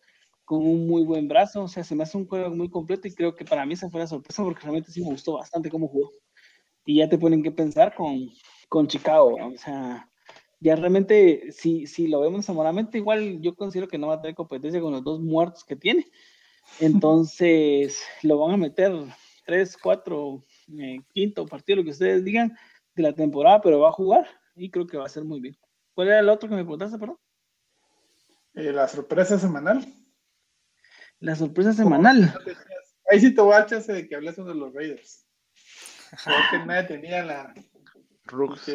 [0.45, 1.64] con un muy buen brazo.
[1.64, 3.90] O sea, se me hace un quarterback muy completo y creo que para mí esa
[3.91, 6.11] fue la sorpresa porque realmente sí me gustó bastante cómo jugó
[6.85, 8.30] y ya te ponen que pensar con,
[8.69, 9.35] con Chicago.
[9.35, 10.10] O sea,
[10.60, 14.35] ya realmente, si, si lo vemos amoramente, igual yo considero que no va a tener
[14.35, 16.07] competencia con los dos muertos que tiene.
[16.80, 18.93] Entonces, lo van a meter
[19.45, 20.45] tres, cuatro,
[20.80, 22.57] eh, quinto partido, lo que ustedes digan,
[22.95, 25.57] de la temporada, pero va a jugar y creo que va a ser muy bien.
[25.93, 27.18] ¿Cuál era el otro que me preguntaste, perdón?
[28.53, 29.85] Eh, la sorpresa semanal.
[31.19, 32.34] La sorpresa semanal.
[33.10, 35.27] Ahí sí te voy a de que hables de los Raiders.
[36.23, 37.53] Porque nadie tenía la.
[38.26, 38.72] Rooks.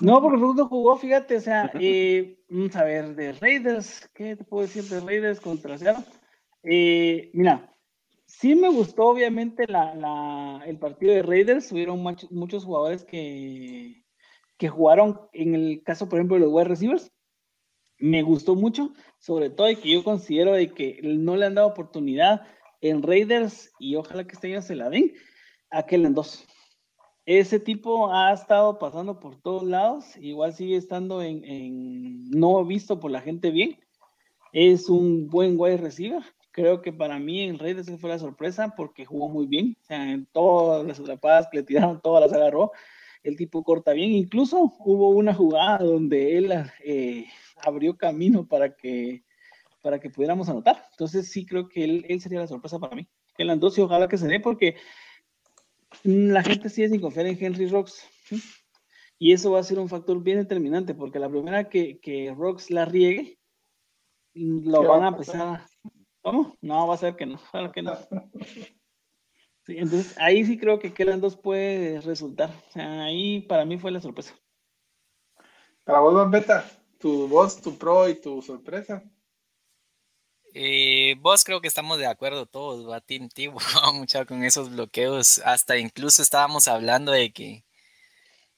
[0.00, 4.36] No, porque Rooks no jugó, fíjate, o sea, eh, vamos a ver, de Raiders, ¿qué
[4.36, 6.04] te puedo decir de Raiders contra Seattle?
[6.62, 7.74] Eh, mira,
[8.26, 14.04] sí me gustó obviamente la, la, el partido de Raiders, hubieron muchos jugadores que,
[14.58, 17.12] que jugaron, en el caso, por ejemplo, de los wide receivers,
[17.98, 21.68] me gustó mucho, sobre todo y que yo considero de que no le han dado
[21.68, 22.42] oportunidad
[22.80, 25.14] en Raiders y ojalá que este año se la den
[25.72, 26.46] aquel en dos.
[27.24, 33.10] Ese tipo ha estado pasando por todos lados, igual sigue estando en, no visto por
[33.12, 33.78] la gente bien.
[34.52, 36.22] Es un buen wide receiver.
[36.50, 39.76] Creo que para mí en Raiders fue la sorpresa porque jugó muy bien.
[39.80, 42.72] O sea, en todas las atrapadas que le tiraron, todas las agarró.
[43.22, 44.10] El tipo corta bien.
[44.10, 46.52] Incluso hubo una jugada donde él
[46.84, 47.26] eh,
[47.64, 49.22] abrió camino para que,
[49.80, 50.84] para que pudiéramos anotar.
[50.90, 53.08] Entonces sí creo que él, sería la sorpresa para mí.
[53.38, 54.76] El y ojalá que se dé porque
[56.04, 58.06] la gente sigue sin confiar en Henry Rocks.
[59.18, 62.70] Y eso va a ser un factor bien determinante, porque la primera que, que Rocks
[62.70, 63.38] la riegue,
[64.34, 65.66] lo van a empezar.
[66.22, 66.56] ¿Cómo?
[66.60, 67.40] No, va a ser que no.
[67.74, 67.96] que no.
[69.66, 72.50] entonces ahí sí creo que Kellan 2 puede resultar.
[72.74, 74.34] ahí para mí fue la sorpresa.
[75.84, 76.64] Para vos, Bambeta,
[76.98, 79.02] tu voz, tu pro y tu sorpresa.
[80.54, 83.58] Eh, vos creo que estamos de acuerdo todos, va Team Tivo,
[83.94, 85.40] mucho con esos bloqueos.
[85.44, 87.64] Hasta incluso estábamos hablando de que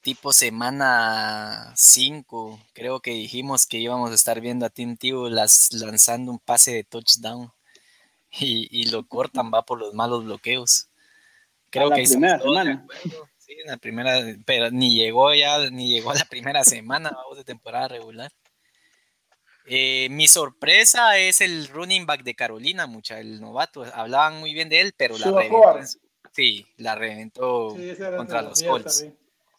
[0.01, 5.71] tipo semana 5, creo que dijimos que íbamos a estar viendo a Team Tivo las,
[5.71, 7.51] lanzando un pase de touchdown
[8.39, 10.89] y, lo cortan, va por los malos bloqueos.
[11.69, 12.85] Creo que primera semana.
[13.37, 17.37] Sí, en la primera, pero ni llegó ya, ni llegó a la primera semana, vamos
[17.37, 18.31] de temporada regular.
[19.67, 23.83] Eh, mi sorpresa es el running back de Carolina, mucha, el novato.
[23.83, 25.79] Hablaban muy bien de él, pero la reventó.
[26.31, 27.75] Sí, la reventó
[28.17, 29.05] contra los Colts.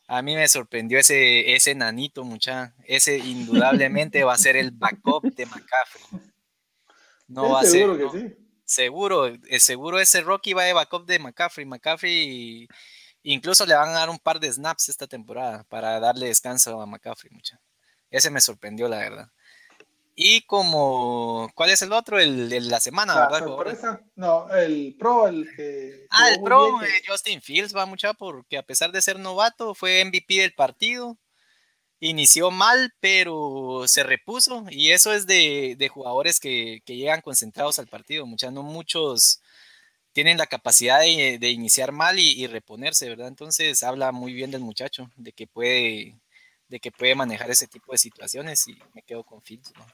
[0.09, 2.75] A mí me sorprendió ese, ese nanito, mucha.
[2.85, 6.21] Ese indudablemente va a ser el backup de McCaffrey.
[7.27, 7.73] No va a ser.
[7.73, 8.37] Seguro que sí.
[8.65, 11.65] Seguro, eh, seguro ese Rocky va de backup de McCaffrey.
[11.67, 12.69] McCaffrey
[13.23, 16.87] incluso le van a dar un par de snaps esta temporada para darle descanso a
[16.87, 17.61] McCaffrey, mucha.
[18.11, 19.31] Ese me sorprendió, la verdad.
[20.19, 22.19] Y como, ¿cuál es el otro?
[22.19, 23.47] El de la semana, la ¿verdad?
[23.47, 24.01] Sorpresa.
[24.15, 26.07] No, el pro, el que.
[26.09, 30.03] Ah, el pro, eh, Justin Fields va mucha porque a pesar de ser novato, fue
[30.03, 31.19] MVP del partido.
[32.01, 34.65] Inició mal, pero se repuso.
[34.71, 38.25] Y eso es de, de jugadores que, que, llegan concentrados al partido.
[38.25, 39.43] Muchas, no muchos
[40.13, 43.29] tienen la capacidad de, de iniciar mal y, y, reponerse, ¿verdad?
[43.29, 46.19] Entonces habla muy bien del muchacho, de que puede,
[46.69, 49.87] de que puede manejar ese tipo de situaciones y me quedo con Fields, ¿no?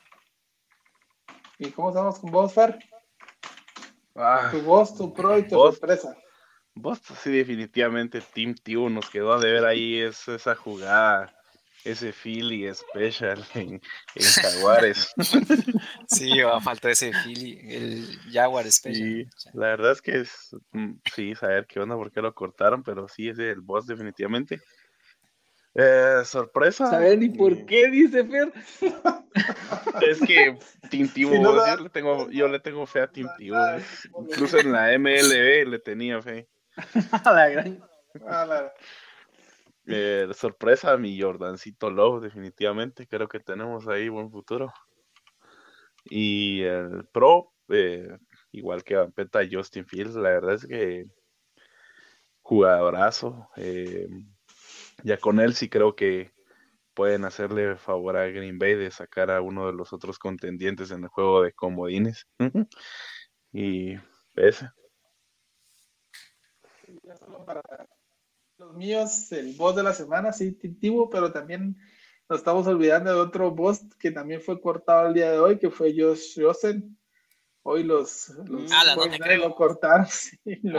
[1.64, 2.76] ¿Y cómo estamos con vos, Fer?
[4.16, 6.16] Ah, tu voz, tu pro y tu sorpresa.
[6.74, 11.32] Vos, sí, definitivamente Team Tiu nos quedó de ver ahí esa jugada,
[11.84, 13.80] ese Philly special en,
[14.16, 15.12] Jaguares.
[16.08, 19.30] sí, va a faltar ese Philly, el Jaguar special.
[19.54, 23.06] la verdad es que es, mm, sí, saber qué onda, por qué lo cortaron, pero
[23.06, 24.60] sí, es el boss definitivamente.
[25.74, 26.90] Eh, sorpresa.
[26.90, 27.88] ¿Saben ni por qué?
[27.88, 28.52] Dice Fer.
[30.02, 30.58] Es que
[30.90, 33.56] Tintivo, yo, le tengo, yo le tengo fe a Tintivo.
[34.18, 36.48] Incluso en la MLB le tenía fe.
[37.24, 37.82] la gran.
[39.86, 43.06] Eh, sorpresa, mi Jordancito Love, definitivamente.
[43.06, 44.72] Creo que tenemos ahí buen futuro.
[46.04, 48.18] Y el Pro, eh,
[48.50, 51.06] igual que Vampeta Justin Fields, la verdad es que
[52.42, 53.48] jugadorazo.
[53.56, 54.08] Eh,
[55.04, 56.32] ya con él sí creo que
[56.94, 61.04] pueden hacerle favor a Green Bay de sacar a uno de los otros contendientes en
[61.04, 62.26] el juego de comodines.
[63.52, 63.94] y
[64.36, 64.70] ese.
[68.58, 71.76] los míos, el boss de la semana, sí, Tibo, pero también
[72.28, 75.70] nos estamos olvidando de otro boss que también fue cortado el día de hoy, que
[75.70, 76.96] fue Josh Rosen.
[77.64, 80.06] Hoy los, los no lo cortaron.
[80.10, 80.78] Sí, lo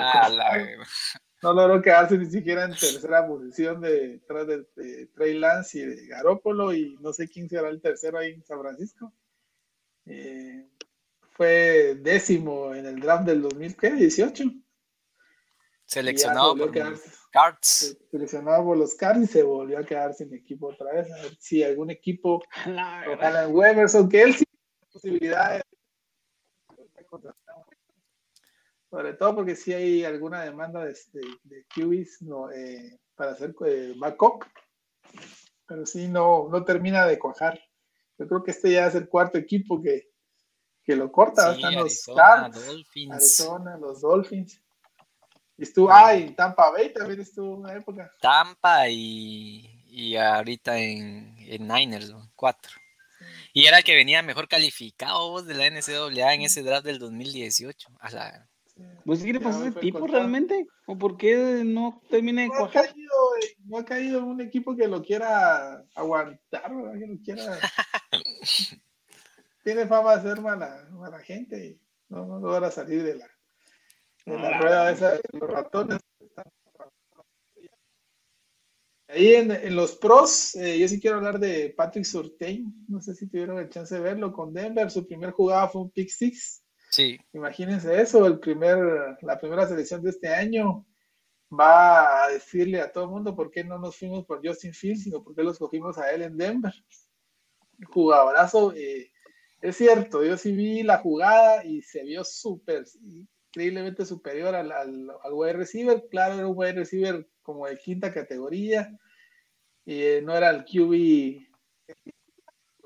[1.44, 6.08] No logró quedarse ni siquiera en tercera posición de, detrás de, Trey Lance y de
[6.08, 9.14] Garópolo, y no sé quién será el tercero ahí en San Francisco.
[10.06, 10.70] Eh,
[11.32, 14.46] fue décimo en el draft del 2018.
[15.86, 17.98] Seleccionado por los Cards.
[18.10, 21.12] Seleccionado por los Cards y se volvió a quedar sin equipo otra vez.
[21.12, 25.64] A ver si algún equipo, en Weberson, que él sí tiene posibilidades.
[28.94, 30.96] Sobre todo porque si hay alguna demanda de,
[31.46, 34.46] de, QBs no, eh, para hacer eh, backup,
[35.66, 37.60] pero sí no, no termina de cuajar.
[38.20, 40.12] Yo creo que este ya es el cuarto equipo que,
[40.84, 41.56] que lo corta.
[41.56, 42.70] Están los Cards,
[43.10, 44.62] Arizona, los Dolphins.
[45.58, 48.12] Estuvo, ah, en Tampa Bay también estuvo una época.
[48.22, 52.72] Tampa y, y ahorita en, en Niners, cuatro.
[53.54, 57.00] Y era el que venía mejor calificado vos de la NCAA en ese draft del
[57.00, 57.90] 2018.
[58.00, 58.50] A la...
[59.06, 60.66] ¿Vos sí le pasó ese tipo realmente?
[60.88, 63.14] ¿O por qué no termina de no Ha caído,
[63.66, 67.00] no ha caído un equipo que lo quiera aguantar, ¿verdad?
[67.00, 67.60] que lo quiera.
[69.64, 73.28] Tiene fama de ser mala, mala gente y no, no logra salir de la,
[74.26, 76.00] en la rueda esa de los ratones.
[79.08, 82.74] Ahí en, los pros, eh, yo sí quiero hablar de Patrick Surtain.
[82.88, 84.90] No sé si tuvieron el chance de verlo con Denver.
[84.90, 86.63] Su primer jugada fue un pick six.
[86.94, 87.20] Sí.
[87.34, 88.78] Imagínense eso, el primer,
[89.24, 90.86] la primera selección de este año
[91.52, 95.06] va a decirle a todo el mundo por qué no nos fuimos por Justin Fields,
[95.06, 96.72] sino por qué los cogimos a él en Denver.
[97.88, 98.74] Jugadorazo.
[98.76, 99.12] Eh,
[99.60, 102.86] es cierto, yo sí vi la jugada y se vio súper,
[103.50, 106.06] increíblemente superior al, al, wide receiver.
[106.12, 108.96] Claro, era un wide receiver como de quinta categoría.
[109.84, 111.48] Y eh, no era el QB.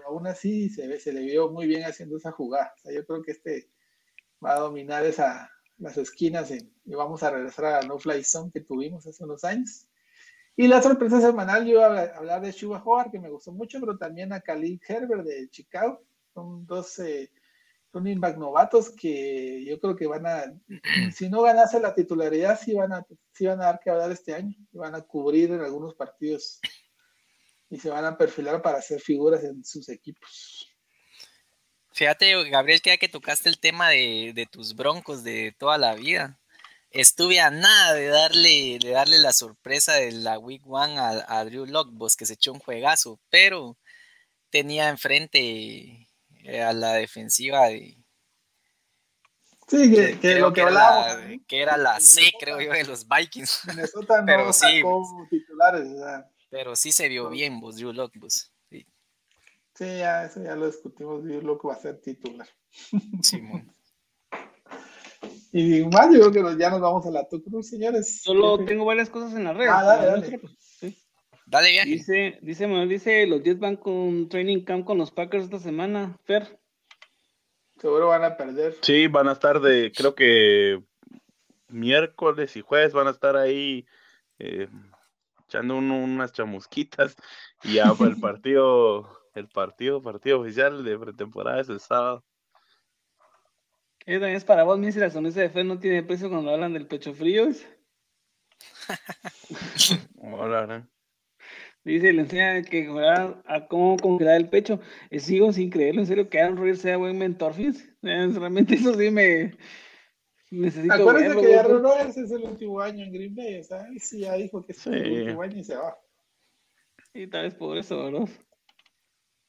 [0.06, 2.74] aún así se, ve, se le vio muy bien haciendo esa jugada.
[2.86, 3.70] yo creo que este
[4.44, 8.52] va a dominar esa, las esquinas y vamos a regresar a la no fly zone
[8.52, 9.88] que tuvimos hace unos años.
[10.56, 13.80] Y la sorpresa semanal, yo iba a hablar de Shuba Howard, que me gustó mucho,
[13.80, 16.02] pero también a Khalil Herbert de Chicago.
[16.34, 17.32] Son dos eh,
[17.94, 20.46] running back novatos que yo creo que van a,
[21.14, 24.34] si no ganase la titularidad, sí van a, sí van a dar que hablar este
[24.34, 26.60] año, y van a cubrir en algunos partidos
[27.70, 30.67] y se van a perfilar para hacer figuras en sus equipos.
[31.98, 36.40] Fíjate, Gabriel, que ya que tocaste el tema de, tus broncos de toda la vida,
[36.92, 41.44] estuve a nada de darle, de darle la sorpresa de la Week One a, a
[41.44, 43.80] Drew Lockboss, que se echó un juegazo, pero
[44.52, 46.08] tenía enfrente
[46.44, 47.98] eh, a la defensiva de.
[49.68, 49.92] Sí,
[50.22, 51.42] que, lo que, hablábamos.
[51.48, 53.62] que era la C, creo yo, de los Vikings.
[53.66, 54.84] Minnesota no pero sí,
[55.32, 55.90] titulares.
[56.52, 58.52] Pero sí se vio bien, vos, Drew Locke, vos.
[59.78, 59.86] Sí.
[59.86, 61.24] ya, eso ya lo discutimos.
[61.24, 62.48] Drew Locke va a ser titular.
[63.22, 63.72] Simón.
[65.52, 68.22] y más, yo creo que ya nos vamos a la Tucruz, señores.
[68.22, 69.68] Solo tengo varias cosas en la red.
[69.70, 70.42] Ah, dale, dale.
[70.60, 70.98] Sí.
[71.46, 71.86] Dale bien.
[71.86, 76.60] Dice, dice, dice, los 10 van con training camp con los Packers esta semana, Fer.
[77.80, 78.76] Seguro van a perder.
[78.82, 80.82] Sí, van a estar de, creo que
[81.70, 83.86] miércoles y jueves van a estar ahí
[84.40, 84.68] eh,
[85.46, 87.16] echando unas chamusquitas
[87.64, 92.24] y ya el partido, el partido, partido oficial de pretemporada es el sábado.
[94.06, 96.88] Es para vos, mi si la sonrisa de Fer no tiene precio cuando hablan del
[96.88, 97.48] pecho frío.
[100.22, 100.88] Hola,
[101.84, 104.80] Dice, le enseña que jugar a cómo congelar el pecho.
[105.10, 107.54] Eh, sigo sin creerlo, en serio, que Aaron Rodgers sea buen mentor,
[108.02, 109.58] Realmente eso sí me
[110.52, 114.08] necesito Acuérdense que Aaron Rodgers es el último año en Green Bay, ¿sabes?
[114.08, 115.98] Sí, ya dijo que es el último año y se va.
[117.14, 118.30] Y tal vez por eso, ¿verdad?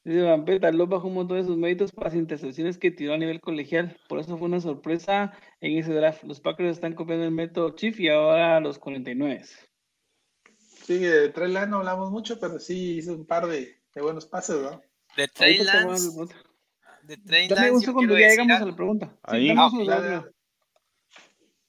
[0.05, 3.19] Dice Vampeta, lo bajó un montón de sus méritos para las intercepciones que tiró a
[3.19, 3.97] nivel colegial.
[4.09, 6.25] Por eso fue una sorpresa en ese draft.
[6.25, 9.45] Los Packers están copiando el método Chief y ahora los 49.
[10.57, 14.25] Sí, de Trey Lance no hablamos mucho, pero sí hizo un par de, de buenos
[14.25, 14.81] pases, ¿no?
[15.17, 16.11] De Trey Lance.
[17.03, 17.71] De Trey Lance.
[17.71, 19.17] gusto cuando ya llegamos a la pregunta.
[19.23, 19.51] Ahí.
[19.55, 20.25] Ah,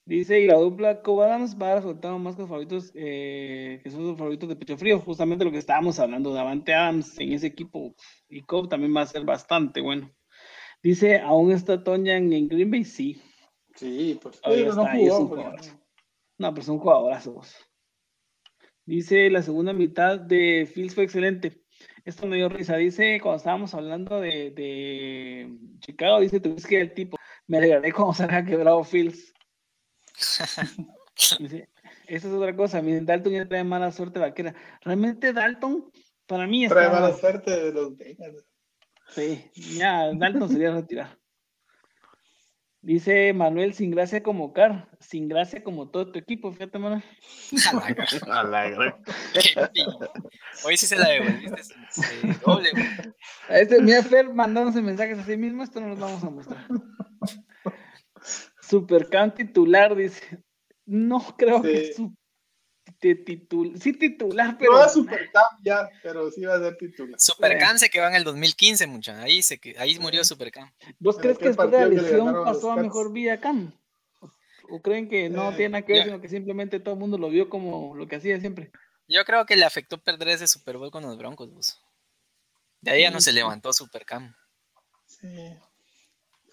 [0.10, 4.08] Dice, y la dupla Cobb Adams va a resultar más que favoritos, eh, que son
[4.08, 7.46] los favoritos de pecho frío, justamente lo que estábamos hablando, de Avante Adams en ese
[7.46, 7.94] equipo,
[8.28, 10.12] y Cobb también va a ser bastante bueno.
[10.82, 12.86] Dice, ¿aún está Tonya en Green Bay?
[12.86, 13.22] Sí.
[13.76, 15.56] Sí, pues no jugó.
[16.40, 17.56] No, pero son jugadorazos.
[18.88, 21.62] Dice, la segunda mitad de Fields fue excelente.
[22.04, 22.78] Esto me dio risa.
[22.78, 27.16] Dice, cuando estábamos hablando de, Chicago, dice, tú que el tipo,
[27.46, 29.36] me alegraré cuando se haya quebrado Fields.
[32.08, 32.82] esa es otra cosa.
[32.82, 34.56] Miren, Dalton ya trae mala suerte vaquera.
[34.82, 35.92] Realmente Dalton,
[36.26, 36.76] para mí está...
[36.76, 38.44] Trae mala suerte de los Bengals.
[39.10, 41.20] Sí, ya Dalton sería retirar.
[42.82, 47.04] Dice Manuel, sin gracia como Car, sin gracia como todo tu equipo, fíjate, Manuel.
[50.64, 51.62] Hoy sí se la devolviste.
[52.46, 52.70] doble,
[53.50, 56.66] este, mira, Fer mandándose mensajes a sí mismo, esto no los vamos a mostrar.
[58.70, 60.44] Supercam titular, dice.
[60.86, 62.14] No creo que su
[63.00, 64.74] titular, sí titular, pero.
[64.74, 67.20] No a Supercam ya, pero sí va a ser titular.
[67.20, 69.22] Supercam se quedó en el 2015, mucha.
[69.22, 70.72] Ahí, se, ahí murió Supercam.
[71.00, 73.74] ¿Vos crees que después de la lesión pasó a mejor vida Cam?
[74.72, 77.18] ¿O creen que no eh, tiene nada que ver, sino que simplemente todo el mundo
[77.18, 78.72] lo vio como lo que hacía siempre?
[79.08, 81.82] Yo creo que le afectó perder ese Super Bowl con los Broncos, vos.
[82.82, 84.36] De ahí ya no se levantó Supercam.
[85.08, 85.58] Sí.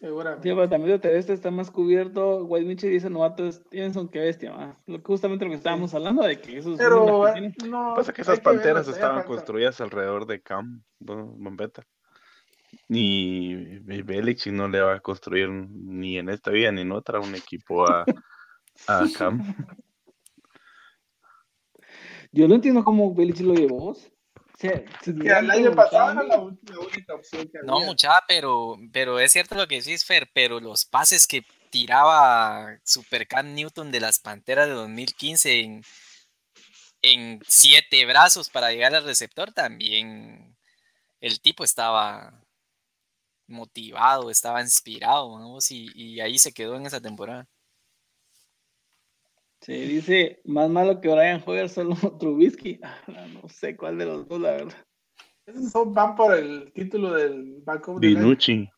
[0.00, 0.48] Seguramente.
[0.48, 2.44] Sí, pero también este está más cubierto.
[2.44, 4.76] White Mitchell dice novato Stevenson, qué bestia.
[5.02, 6.76] Justamente lo que estábamos hablando de que esos.
[6.76, 11.82] Pero eh, no, pasa que esas panteras estaban construidas alrededor de Cam, Bombeta.
[12.88, 17.34] Ni Belichick no le va a construir ni en esta vida ni en otra un
[17.34, 18.04] equipo a,
[18.86, 19.54] a Cam.
[22.32, 23.96] Yo no entiendo cómo Belichick lo llevó
[24.62, 27.70] el año pasado era la, única opción que había.
[27.70, 32.78] No, mucha, pero, pero es cierto lo que decís, Fer, pero los pases que tiraba
[32.84, 35.84] Supercan Newton de las Panteras de 2015 en,
[37.02, 40.56] en siete brazos para llegar al receptor, también
[41.20, 42.42] el tipo estaba
[43.46, 45.58] motivado, estaba inspirado, ¿no?
[45.68, 47.46] y, y ahí se quedó en esa temporada.
[49.60, 52.78] Se dice, más malo que Brian Hoyer, solo Trubisky.
[52.82, 54.86] Ah, no sé cuál de los dos, la verdad.
[55.46, 58.68] Esos son, van por el título del Banco Dinucci.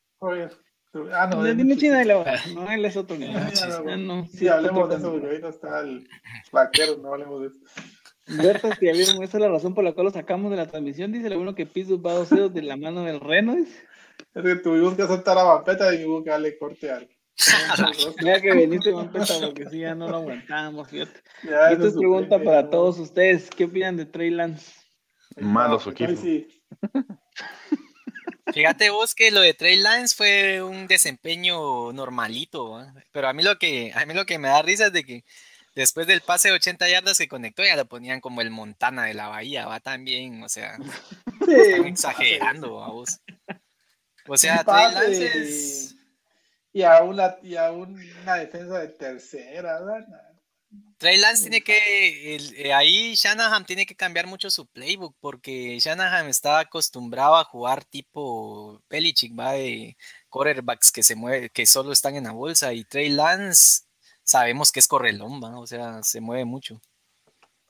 [1.13, 2.25] Ah, no, de Dinucci no,
[2.55, 3.37] no, él es otro nivel.
[3.37, 6.09] Ah, no, sí, hablemos de eso, porque ahorita está el
[6.53, 7.59] vaquero, no hablemos de eso.
[8.43, 11.13] Berta, si esa es la razón por la cual lo sacamos de la transmisión.
[11.13, 13.55] Dice lo bueno que Piso va a dos dedos de la mano del Reno.
[13.55, 13.87] Dice.
[14.35, 17.09] Es que tuvimos que soltar la vampeta y hubo que darle corte al,
[18.23, 21.21] Mira que veniste con porque sí, ya no lo aguantamos, fíjate.
[21.43, 23.49] esta es pregunta para todos ustedes.
[23.51, 24.73] ¿Qué opinan de Trey Lance?
[25.37, 26.13] Malo su equipo.
[28.53, 33.59] Fíjate vos que lo de Trey Lance fue un desempeño normalito, pero a mí lo
[33.59, 35.25] que a mí lo que me da risa es de que
[35.75, 39.13] después del pase de 80 yardas que conectó ya lo ponían como el Montana de
[39.15, 40.79] la Bahía, va también, o sea,
[41.47, 43.21] están exagerando a vos.
[44.27, 45.98] O sea, Trey Lance es
[46.73, 50.29] y a una, y a una defensa de tercera, ¿verdad?
[50.99, 56.27] Trey Lance tiene que, eh, ahí Shanahan tiene que cambiar mucho su playbook porque Shanahan
[56.27, 59.97] está acostumbrado a jugar tipo Pelichick, va de
[60.29, 63.85] quarterbacks que se mueve, que solo están en la bolsa y Trey Lance
[64.25, 65.59] sabemos que es correlón, ¿va?
[65.59, 66.81] o sea, se mueve mucho.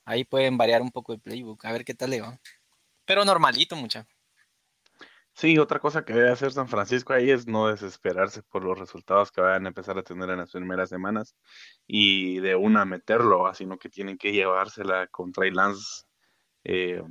[0.04, 2.38] Ahí pueden variar un poco el playbook, a ver qué tal le va.
[3.04, 4.06] Pero normalito, mucha.
[5.38, 9.30] Sí, otra cosa que debe hacer San Francisco ahí es no desesperarse por los resultados
[9.30, 11.36] que vayan a empezar a tener en las primeras semanas
[11.86, 16.06] y de una meterlo, sino que tienen que llevársela contra Trey Lance
[16.64, 17.04] eh,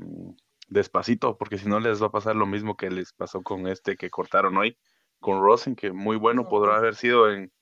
[0.67, 3.95] despacito, porque si no les va a pasar lo mismo que les pasó con este
[3.95, 4.77] que cortaron hoy,
[5.21, 7.53] con Rosen, que muy bueno podrá haber sido en,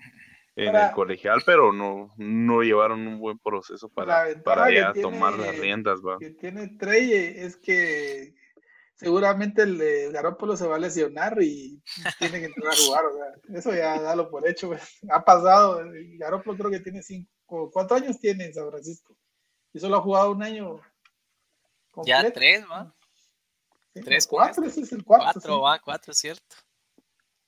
[0.56, 5.60] en el colegial, pero no, no llevaron un buen proceso para, para ya tomar las
[5.60, 6.00] riendas.
[6.02, 6.18] ¿va?
[6.18, 8.34] que tiene Trey es que
[8.96, 11.82] seguramente el de Garópolo se va a lesionar y
[12.20, 13.06] tiene que entrar a jugar.
[13.06, 14.72] O sea, eso ya dalo por hecho.
[15.10, 15.82] Ha pasado.
[16.18, 17.72] Garópolo creo que tiene cinco.
[17.72, 19.16] ¿Cuántos años tiene en San Francisco?
[19.74, 20.82] Y solo ha jugado un año.
[22.06, 22.94] Ya tres, ¿va?
[23.94, 25.30] tres, cuatro, ese es el cuatro.
[25.32, 26.56] Cuatro, va, cuatro, cierto.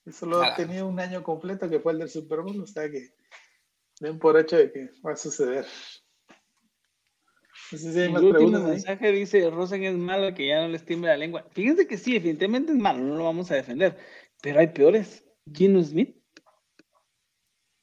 [0.05, 2.89] Y solo ha tenido un año completo que fue el del Super Bowl, o sea
[2.89, 3.13] que
[3.99, 5.65] den por hecho de que va a suceder.
[7.71, 11.45] El último mensaje dice, Rosen es malo que ya no le estime la lengua.
[11.51, 13.97] Fíjense que sí, definitivamente es malo, no lo vamos a defender.
[14.41, 15.25] Pero hay peores.
[15.51, 16.15] Gino Smith.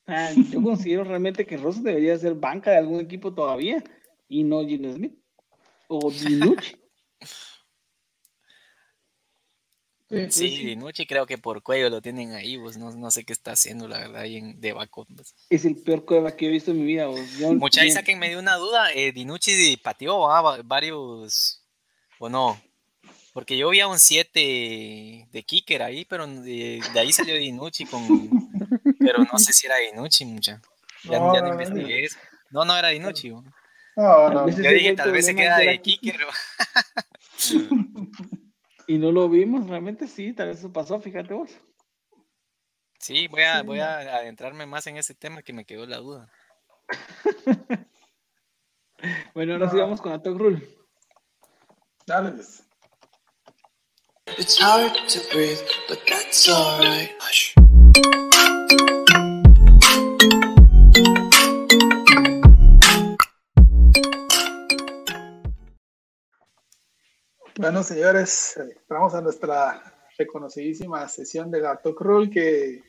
[0.06, 3.82] yo considero realmente que Rosen debería ser banca de algún equipo todavía
[4.28, 5.19] y no Gino Smith.
[5.89, 6.77] O Dinucci.
[10.31, 13.32] Sí, de noche creo que por cuello lo tienen ahí, vos no, no sé qué
[13.32, 15.07] está haciendo, la verdad, ahí en Debaco.
[15.15, 15.35] Pues.
[15.51, 17.07] Es el peor cueva que he visto en mi vida.
[17.07, 17.20] Vos.
[17.57, 20.27] Mucha que me dio una duda, eh, Dinucci pateó
[20.65, 21.62] varios,
[22.19, 22.59] o no,
[23.35, 28.31] porque yo vi a un 7 de kicker ahí, pero de, ahí salió Dinucci con,
[28.99, 30.62] pero no sé si era Dinucci, mucha.
[31.03, 32.16] Ya no, no, investigué eso.
[32.51, 33.31] No, no era Dinucci.
[33.31, 34.49] No, no.
[34.49, 36.16] Yo dije, tal vez se queda de kicker.
[38.86, 41.51] Y no lo vimos, realmente sí, tal vez eso pasó, fíjate vos.
[42.98, 46.31] Sí, voy a, voy a adentrarme más en ese tema que me quedó la duda.
[49.35, 50.66] Bueno, ahora sí vamos con la Talk Rule.
[52.06, 52.62] Dale, pues.
[54.39, 57.11] It's hard to breathe, but that's alright.
[67.65, 68.61] Bueno, señores,
[68.91, 69.82] vamos a nuestra
[70.19, 72.82] reconocidísima sesión de la Talk Rule que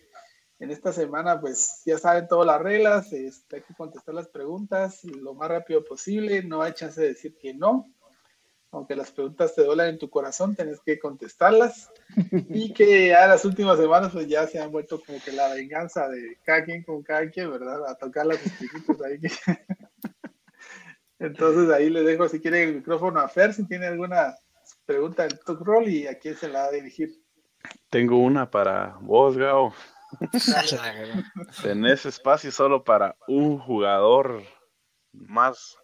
[0.59, 5.05] en esta semana pues ya saben todas las reglas, este, hay que contestar las preguntas
[5.05, 7.89] lo más rápido posible, no hay chance de decir que no,
[8.71, 11.89] aunque las preguntas te duelen en tu corazón, tenés que contestarlas
[12.49, 16.09] y que ya las últimas semanas pues ya se han vuelto como que la venganza
[16.09, 17.87] de cada quien con cada quien, ¿verdad?
[17.87, 19.21] A tocar las espíritus ahí.
[21.19, 24.35] Entonces ahí les dejo si quieren el micrófono a Fer, si tiene alguna
[24.85, 27.09] pregunta del talk roll y a quién se la va a dirigir.
[27.89, 29.73] Tengo una para vos, Gao.
[31.61, 34.43] Tenés espacio solo para un jugador
[35.11, 35.77] más.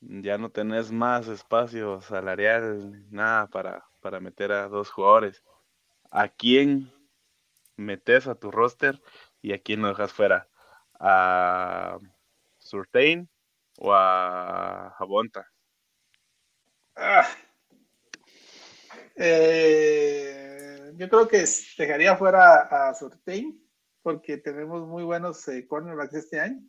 [0.00, 5.44] Ya no tenés más espacio salarial, nada para, para meter a dos jugadores.
[6.10, 6.90] ¿A quién
[7.76, 9.00] metes a tu roster
[9.42, 10.48] y a quién lo dejas fuera?
[10.98, 11.98] ¿A
[12.58, 13.28] Surtain
[13.78, 15.46] o a Jabonta?
[16.96, 17.26] Ah.
[19.22, 21.44] Eh, yo creo que
[21.76, 23.62] dejaría fuera a Surtain
[24.00, 26.62] porque tenemos muy buenos eh, cornerbacks este año.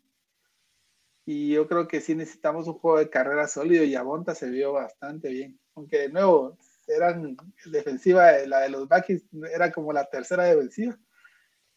[1.26, 4.74] Y yo creo que sí necesitamos un juego de carrera sólido y Abonta se vio
[4.74, 5.58] bastante bien.
[5.76, 6.58] Aunque de nuevo,
[6.88, 7.38] eran
[7.68, 9.24] defensiva, la de los Bakis
[9.54, 11.00] era como la tercera defensiva.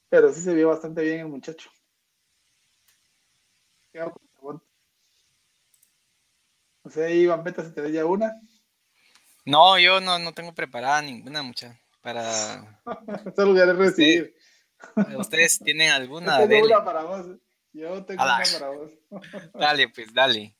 [0.08, 1.70] Pero sí se vio bastante bien el muchacho.
[6.84, 8.32] No sé, Iván Beta, si te ya una.
[9.44, 12.22] No, yo no, no tengo preparada ninguna mucha para.
[13.36, 14.34] Solo voy recibir.
[15.16, 16.40] ¿Ustedes tienen alguna?
[16.42, 17.26] Yo tengo una para vos.
[17.72, 18.92] Yo tengo una para vos.
[19.54, 20.56] dale, pues, dale.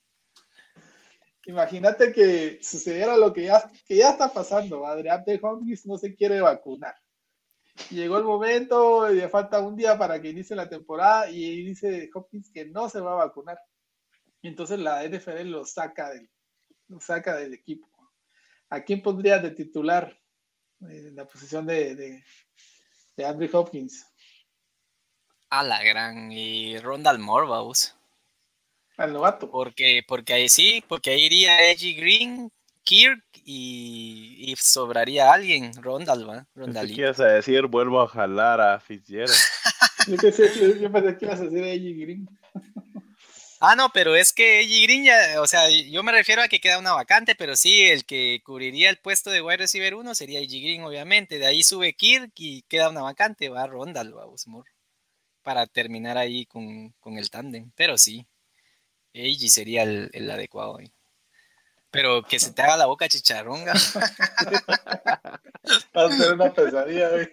[1.46, 4.86] Imagínate que sucediera lo que ya, que ya está pasando.
[4.86, 6.94] Adrián de Hopkins no se quiere vacunar.
[7.90, 12.50] Llegó el momento, le falta un día para que inicie la temporada y dice Hopkins
[12.50, 13.58] que no se va a vacunar.
[14.40, 16.30] Y entonces la NFL lo saca del,
[16.88, 17.88] lo saca del equipo.
[18.70, 20.18] ¿A quién pondrías de titular
[20.80, 22.24] en la posición de, de,
[23.16, 24.06] de Andrew Hopkins?
[25.50, 27.96] A la gran y Rondal Moore, vamos.
[28.96, 29.50] Al novato.
[29.50, 32.50] Porque, porque ahí sí, porque ahí iría Edgy Green,
[32.82, 36.46] Kirk y, y sobraría alguien, Rondal, ¿va?
[36.54, 36.88] Rondal.
[36.88, 37.66] ¿Qué quieres decir?
[37.66, 39.32] Vuelvo a jalar a Fitzgerald.
[40.08, 42.28] yo, pensé, yo pensé que ibas a decir Edgy Green.
[43.66, 46.60] Ah, no, pero es que Edgy Green ya, o sea, yo me refiero a que
[46.60, 50.40] queda una vacante, pero sí, el que cubriría el puesto de wide receiver 1 sería
[50.40, 51.38] Edgy Green, obviamente.
[51.38, 54.70] De ahí sube Kirk y queda una vacante, va Rondal, va Usmore
[55.42, 57.70] para terminar ahí con, con el tándem.
[57.74, 58.26] Pero sí,
[59.14, 60.92] Eiji sería el, el adecuado ahí.
[61.90, 63.72] Pero que se te haga la boca chicharronga.
[65.96, 67.32] Va a ser una pesadilla, güey.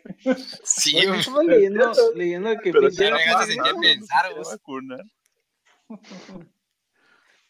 [0.63, 4.55] Sí, Oye, leyendo, leyendo que Pero sentir pensar, vos.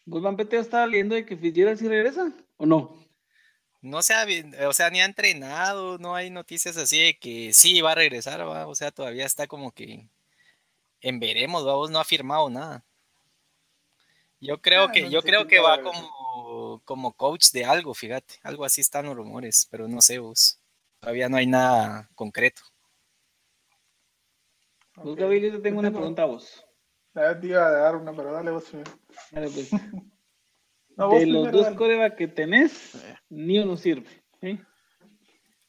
[0.04, 2.96] ¿Vos, Van Peteo, estaba leyendo de que Fitzgerald sí regresa o no?
[3.82, 7.52] No se ha, bien- o sea, ni ha entrenado, no hay noticias así de que
[7.52, 10.08] sí va a regresar, va, o sea, todavía está como que
[11.02, 12.84] en veremos, vamos, no ha firmado nada.
[14.40, 18.34] Yo creo Ah, que, no yo creo que va como, como coach de algo, fíjate,
[18.42, 20.58] algo así están los rumores, pero no sé vos,
[21.00, 22.62] todavía no hay nada concreto.
[24.96, 26.64] Vos, Gabriel, yo te tengo una pregunta a vos.
[27.14, 28.90] Ya te iba a dar una, pero dale vos primero.
[29.30, 29.70] Dale, pues.
[30.94, 31.76] No, vos de los primero, dos dale.
[31.76, 34.06] corebacks que tenés, ni uno sirve.
[34.42, 34.60] ¿sí?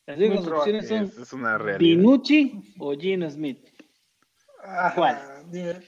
[0.06, 1.80] Las únicas opciones son Es, es una realidad.
[1.80, 3.65] Dinucci o Gino Smith.
[4.61, 5.49] Ajá, ¿Cuál?
[5.49, 5.80] dime.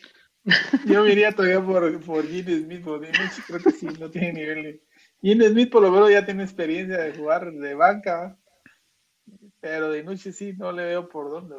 [0.85, 4.31] Yo me iría todavía por, por Gene Smith, por Dinucci, creo que sí, no tiene
[4.33, 4.63] nivel.
[4.63, 4.83] de-
[5.21, 8.37] Gene Smith por lo menos ya tiene experiencia de jugar de banca,
[9.59, 11.57] pero Dinucci sí, no le veo por dónde.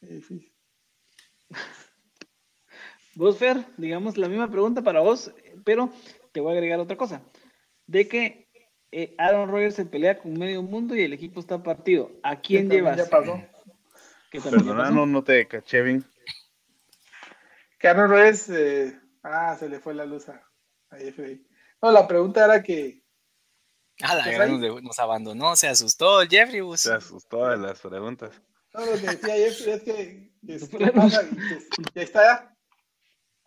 [0.00, 0.52] Es difícil.
[3.14, 5.32] Vos, Fer, digamos la misma pregunta para vos,
[5.64, 5.90] pero
[6.32, 7.22] te voy a agregar otra cosa.
[7.86, 8.48] De que
[8.90, 12.10] eh, Aaron Rodgers se pelea con medio mundo y el equipo está partido.
[12.22, 12.96] ¿A quién Que llevas?
[12.96, 13.40] ya pasó.
[14.30, 16.04] Que ya Perdona, no, no te caché bien.
[17.78, 20.42] Carlos Reyes, eh, ah, se le fue la luz a,
[20.90, 21.44] a Jeffrey.
[21.82, 23.02] No, la pregunta era que,
[24.02, 26.80] A la ¿Qué gran nos, nos abandonó, se asustó el Jeffrey, vos.
[26.80, 28.40] Se asustó de las preguntas.
[28.72, 30.94] no, lo que decía Jeffrey es que, que, Se que fue la luz.
[31.14, 31.54] pasa y que-
[31.94, 32.51] y ahí está ya.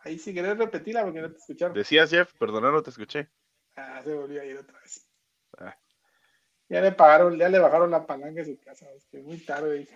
[0.06, 1.76] Ahí si querés repetirla porque no te escucharon.
[1.76, 3.30] Decías, Jeff, perdona, no te escuché.
[3.76, 5.06] Ah, se volvió a ir otra vez.
[5.58, 5.78] Ah.
[6.70, 9.88] Ya le pagaron, ya le bajaron la palanca a su casa, es que muy tarde.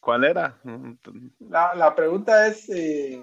[0.00, 0.58] ¿Cuál era?
[1.40, 3.22] La, la pregunta es, eh,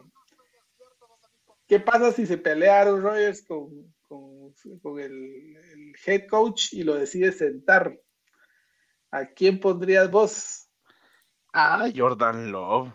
[1.67, 5.11] ¿Qué pasa si se pelea Aaron Rodgers con, con, con el,
[5.57, 7.99] el, head coach y lo decide sentar?
[9.11, 10.69] ¿A quién pondrías vos?
[11.51, 12.93] Ah, Jordan Love.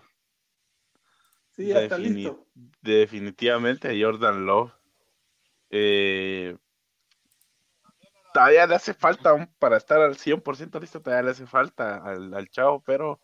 [1.53, 2.47] Sí, ya está listo.
[2.81, 4.73] Definitivamente Jordan Love.
[5.71, 6.57] Eh,
[8.33, 12.49] todavía le hace falta para estar al 100% listo, todavía le hace falta al, al
[12.49, 13.21] chavo, pero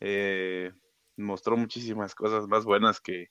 [0.00, 0.72] eh,
[1.16, 3.30] mostró muchísimas cosas más buenas que,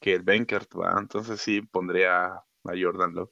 [0.00, 3.30] que el Benkert, entonces sí pondría a Jordan Love.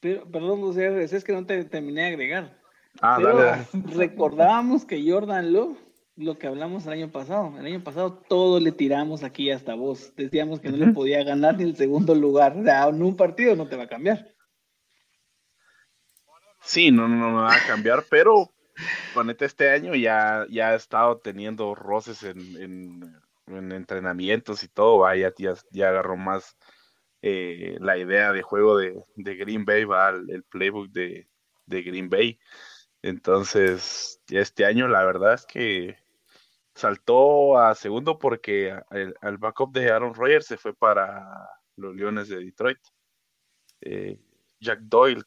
[0.00, 2.60] Pero, perdón, o sea, es que no te terminé de agregar.
[3.00, 3.66] Ah, dale.
[3.94, 5.78] Recordábamos que Jordan Love,
[6.16, 10.14] lo que hablamos el año pasado, el año pasado todo le tiramos aquí hasta vos.
[10.16, 12.56] Decíamos que no le podía ganar ni el segundo lugar.
[12.56, 14.34] O sea, en un partido no te va a cambiar.
[16.62, 18.50] Sí, no, no, no va a cambiar, pero
[19.14, 22.40] con este año ya, ya ha estado teniendo roces en,
[23.46, 26.56] en, entrenamientos y todo, vaya, ya, ya agarró más
[27.22, 31.28] eh, la idea de juego de, de Green Bay, va el, playbook de,
[31.66, 32.38] de, Green Bay.
[33.02, 35.96] Entonces, este año la verdad es que
[36.76, 42.28] saltó a segundo porque el, el backup de Aaron Rodgers se fue para los Leones
[42.28, 42.78] de Detroit.
[43.80, 44.20] Eh,
[44.60, 45.22] Jack Doyle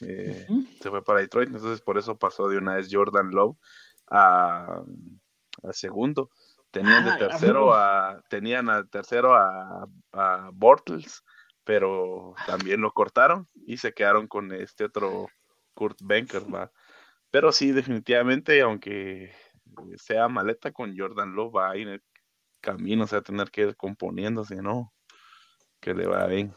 [0.00, 0.46] eh,
[0.80, 3.56] se fue para Detroit, entonces por eso pasó de una vez Jordan Love
[4.10, 4.82] a,
[5.62, 6.30] a segundo.
[6.70, 11.22] Tenían de tercero a, tenían al tercero a, a Bortles,
[11.64, 15.28] pero también lo cortaron y se quedaron con este otro
[15.74, 16.70] Kurt Benker, va.
[17.30, 19.34] Pero sí, definitivamente, aunque
[19.96, 22.02] sea maleta con Jordan Love, va a ir en el
[22.60, 24.92] camino, o sea, tener que ir componiéndose, ¿no?
[25.80, 26.54] Que le va bien.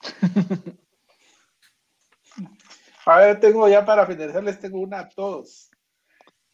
[3.06, 5.70] A ver, tengo ya para finalizar, les tengo una a todos.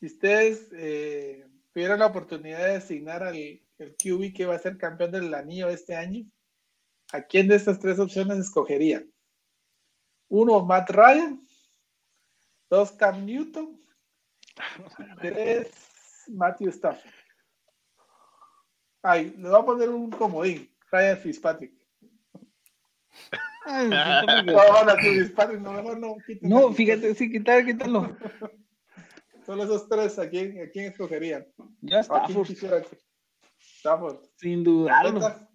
[0.01, 4.77] Si ustedes eh, tuvieran la oportunidad de designar al el QB que va a ser
[4.77, 6.27] campeón del anillo este año,
[7.13, 9.11] ¿a quién de estas tres opciones escogerían?
[10.29, 11.41] Uno, Matt Ryan.
[12.69, 13.81] Dos, Cam Newton.
[15.21, 17.13] Tres, Matthew Stafford.
[19.03, 20.71] Ay, le voy a poner un comodín.
[20.91, 21.73] Ryan Fitzpatrick.
[26.41, 28.17] no, fíjate, sí, quitar, quítalo.
[29.47, 31.47] Son esos tres, ¿a quién, a quién escogerían?
[31.81, 32.27] Ya está.
[34.37, 35.49] Sin dudarlo.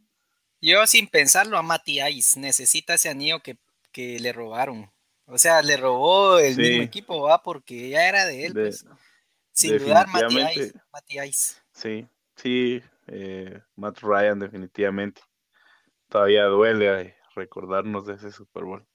[0.62, 3.58] Yo sin pensarlo a Matty Ice, necesita ese anillo que,
[3.92, 4.92] que le robaron.
[5.28, 8.54] O sea, le robó el mismo equipo, va, porque ya era de él.
[8.54, 8.86] pues.
[9.52, 11.56] Sin dudar, Matty Ice, Matty Ice.
[11.72, 15.22] Sí, sí, eh, Matt Ryan definitivamente.
[16.10, 18.86] Todavía duele recordarnos de ese Super Bowl.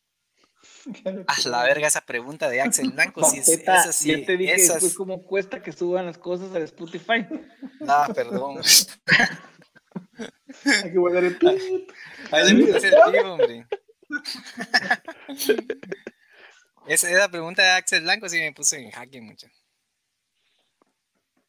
[1.27, 3.25] A la verga esa pregunta de Axel Blanco.
[3.25, 7.27] sí, esa sí, ya te dije después cómo cuesta que suban las cosas al Spotify.
[7.89, 8.61] Ah, perdón.
[10.65, 11.39] Hay que guardar el.
[12.31, 13.67] Ahí le puse el pip, hombre.
[16.87, 19.47] Esa, esa pregunta de Axel Blanco sí me puse en jaque mucho.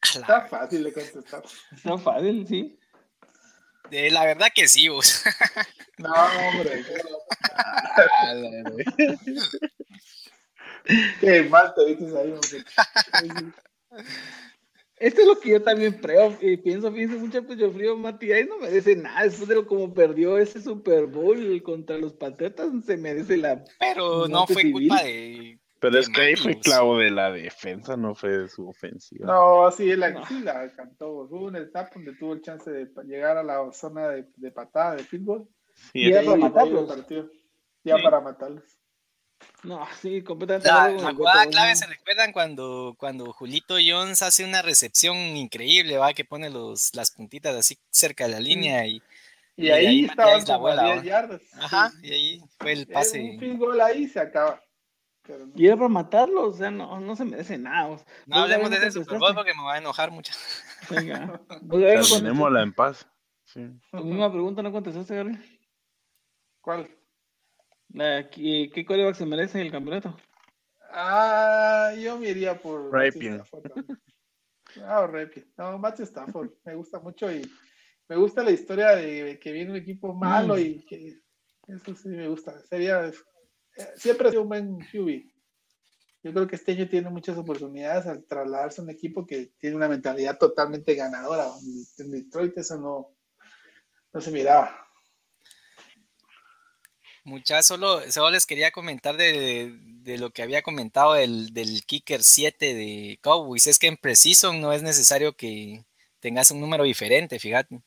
[0.02, 1.42] Está fácil de contestar.
[1.74, 2.78] Está fácil, sí.
[3.90, 5.22] Eh, la verdad que sí, vos.
[5.98, 6.84] No, hombre.
[11.20, 12.64] Qué mal te viste ahí, hombre.
[15.02, 18.46] Esto es lo que yo también creo, y pienso, pienso mucho, pues yo frío Matías
[18.48, 22.96] no merece nada, después de lo como perdió ese Super Bowl contra los Patriotas, se
[22.96, 23.64] merece la...
[23.80, 28.14] Pero no fue culpa de pero es que ahí fue clavo de la defensa, no
[28.14, 29.26] fue de su ofensiva.
[29.26, 30.24] No, sí, la, no.
[30.26, 31.10] sí la cantó.
[31.24, 34.94] Hubo un etapa donde tuvo el chance de llegar a la zona de, de patada
[34.94, 35.48] de fútbol.
[35.74, 37.06] Sí, y ya para matarlos.
[37.82, 38.02] Ya sí.
[38.04, 38.78] para matarlos.
[39.62, 40.68] No, sí, completamente.
[40.68, 46.12] La, la jugada clave se recuerdan cuando, cuando Julito Jones hace una recepción increíble, va,
[46.12, 49.02] que pone los, las puntitas así cerca de la línea y,
[49.56, 51.40] y, y ahí, ahí estaban como bola, 10 yardas.
[51.60, 52.08] Ajá, sí.
[52.08, 53.20] y ahí fue el pase.
[53.20, 54.62] Un field goal ahí se acaba.
[55.28, 55.52] No.
[55.54, 57.96] Y era para matarlo, o sea, no, no se merece nada.
[58.26, 60.32] No hablemos de ese Super Bowl porque me va a enojar mucho.
[60.90, 61.40] Venga.
[61.48, 63.06] Terminémosla en paz.
[63.44, 63.68] Sí.
[63.90, 65.38] Tu misma pregunta no contestaste, Gary.
[66.60, 66.90] ¿Cuál?
[67.94, 70.16] ¿Qué, qué coreback se merece en el campeonato?
[70.90, 72.92] Ah, yo me iría por.
[72.92, 73.42] Rapien.
[74.84, 75.52] Ah, Rapien.
[75.56, 76.50] No, Matthew Stafford.
[76.64, 77.42] Me gusta mucho y
[78.08, 80.58] me gusta la historia de que viene un equipo malo mm.
[80.58, 81.18] y que.
[81.68, 82.58] Eso sí me gusta.
[82.66, 83.10] Sería
[83.96, 85.30] siempre ha sido un buen QB.
[86.24, 89.76] Yo creo que este año tiene muchas oportunidades al trasladarse a un equipo que tiene
[89.76, 91.48] una mentalidad totalmente ganadora.
[91.98, 93.16] En Detroit eso no,
[94.12, 94.86] no se miraba.
[97.24, 99.72] Muchas, solo, solo les quería comentar de,
[100.02, 103.68] de lo que había comentado del, del, Kicker 7 de Cowboys.
[103.68, 105.84] Es que en Precision no es necesario que
[106.18, 107.80] tengas un número diferente, fíjate.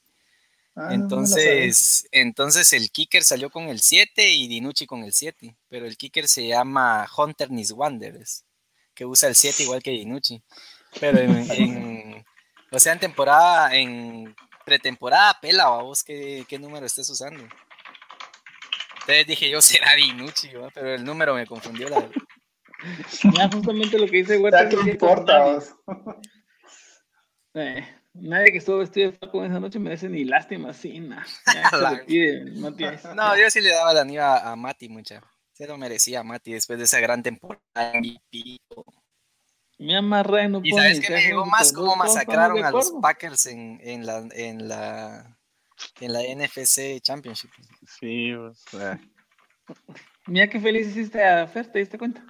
[0.77, 5.85] Ah, entonces, entonces el kicker salió con el 7 y Dinucci con el 7, pero
[5.85, 8.19] el kicker se llama Hunter Niswander,
[8.93, 10.41] que usa el 7 igual que Dinucci.
[10.99, 12.25] Pero en,
[12.71, 14.35] o sea, en temporada, en
[14.65, 17.47] pretemporada, pela, vos qué, qué número estés usando.
[19.07, 21.89] Entonces dije yo, será Dinucci, pero el número me confundió.
[21.89, 22.09] La...
[23.35, 24.67] Ya, justamente lo que dice Huerta.
[24.67, 25.59] ¿Qué importa?
[27.53, 31.23] Eh, nadie que estuvo vestido de con esa noche merece ni lástima, sí, nada.
[33.15, 35.21] no, yo sí le daba la niva a Mati, mucha.
[35.53, 37.61] Se lo merecía a Mati después de esa gran temporada.
[39.77, 43.79] Me amarré, no Y sabes que me llegó más cómo masacraron a los Packers en,
[43.83, 45.37] en, la, en, la,
[45.99, 47.51] en la NFC Championship.
[47.99, 48.99] Sí, o sea.
[50.27, 52.23] Mira qué feliz hiciste a Fer, ¿te diste cuenta?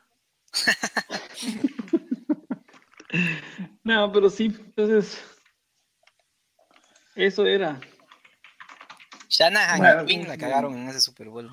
[3.83, 5.21] no, pero sí, entonces.
[7.15, 7.79] Eso era.
[9.29, 11.49] Shanahan bueno, y Quinn la cagaron en ese Super Bowl.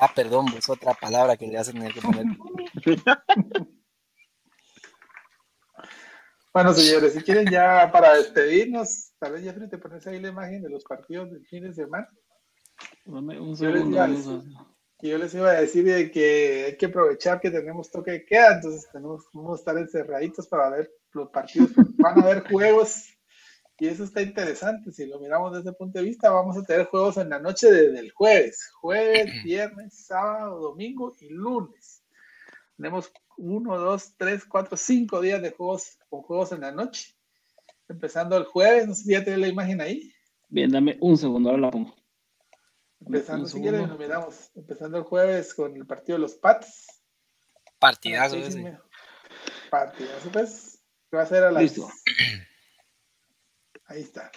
[0.00, 2.24] Ah, perdón, es otra palabra que le hacen tener que poner.
[6.56, 10.62] Bueno, señores, si quieren ya para despedirnos, tal vez Jeffrey te pones ahí la imagen
[10.62, 12.08] de los partidos del fin de semana.
[13.04, 14.42] un segundo.
[15.02, 18.24] Y yo les iba a decir de que hay que aprovechar que tenemos toque de
[18.24, 23.04] queda, entonces tenemos, a estar encerraditos para ver los partidos, van a haber juegos
[23.78, 24.92] y eso está interesante.
[24.92, 27.70] Si lo miramos desde ese punto de vista, vamos a tener juegos en la noche
[27.70, 31.95] desde el jueves, jueves, viernes, sábado, domingo y lunes.
[32.76, 37.16] Tenemos uno, dos, tres, cuatro, cinco días de juegos con juegos en la noche.
[37.88, 40.12] Empezando el jueves, no sé si ya tiene la imagen ahí.
[40.48, 41.94] Bien, dame un segundo, ahora la pongo.
[43.00, 44.50] Empezando, si quieren, lo miramos.
[44.54, 46.86] Empezando el jueves con el partido de los Pats.
[47.78, 48.78] Partidazo ese.
[49.70, 50.84] Partidazo, pues.
[51.14, 51.62] Va a ser a las.
[51.62, 51.88] Listo.
[53.86, 54.30] Ahí está.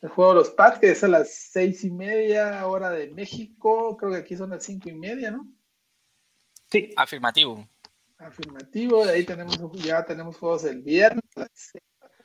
[0.00, 3.96] El juego de los Pats, que es a las seis y media hora de México.
[3.96, 5.46] Creo que aquí son las cinco y media, ¿no?
[6.70, 6.92] Sí.
[6.96, 7.68] Afirmativo.
[8.18, 9.04] Afirmativo.
[9.04, 11.24] De ahí tenemos, ya tenemos juegos el viernes.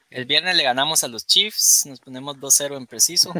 [0.09, 1.85] El viernes le ganamos a los Chiefs.
[1.87, 3.33] Nos ponemos 2-0 en preciso.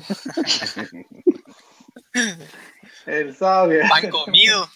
[3.06, 3.72] el sábado.
[3.90, 4.68] Pan comido.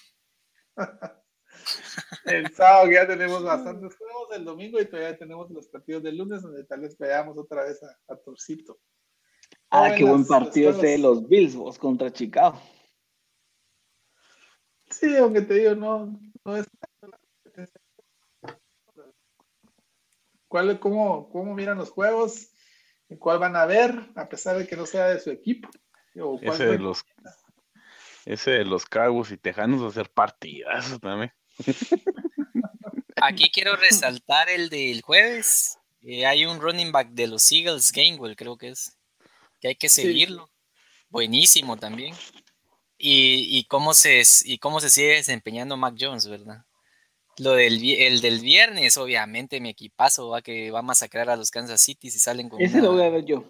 [2.26, 6.42] el sábado ya tenemos bastantes juegos, el domingo y todavía tenemos los partidos del lunes
[6.42, 8.80] donde tal vez veamos otra vez a, Torcito.
[9.70, 12.62] Ah, qué buen partido ese de los Bills vos contra Chicago.
[14.90, 16.68] Sí, aunque te digo, no, no es.
[20.48, 22.50] ¿Cuál, cómo, ¿Cómo miran los juegos?
[23.20, 24.10] ¿Cuál van a ver?
[24.16, 25.70] A pesar de que no sea de su equipo.
[26.42, 27.04] ese, de los,
[28.26, 31.32] ese de los Cagos y Tejanos va a ser partidas también.
[33.22, 35.78] Aquí quiero resaltar el del jueves.
[36.02, 38.98] Eh, hay un running back de los Eagles, Gainwell, creo que es.
[39.60, 40.50] Que hay que seguirlo.
[41.10, 42.16] Buenísimo también.
[43.02, 46.66] Y, cómo se, y cómo se sigue desempeñando Mac Jones, ¿verdad?
[47.38, 51.50] Lo del el del viernes, obviamente, mi equipazo va que va a masacrar a los
[51.50, 53.46] Kansas City si salen con Ese lo voy a ver yo.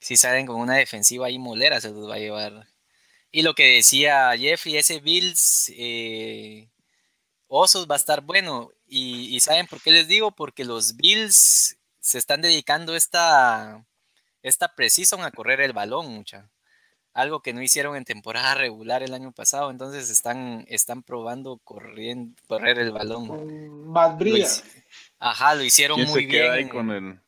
[0.00, 2.66] Si salen con una defensiva ahí molera, se los va a llevar.
[3.30, 6.68] Y lo que decía Jeffrey, ese Bills eh,
[7.46, 8.70] Osos va a estar bueno.
[8.86, 10.32] Y, ¿saben por qué les digo?
[10.32, 13.86] Porque los Bills se están dedicando esta,
[14.42, 16.50] esta precision a correr el balón, mucha.
[17.14, 19.70] Algo que no hicieron en temporada regular el año pasado.
[19.70, 23.86] Entonces están, están probando corriendo, correr el balón.
[23.88, 24.48] Más brilla.
[25.18, 27.20] Ajá, lo hicieron muy bien.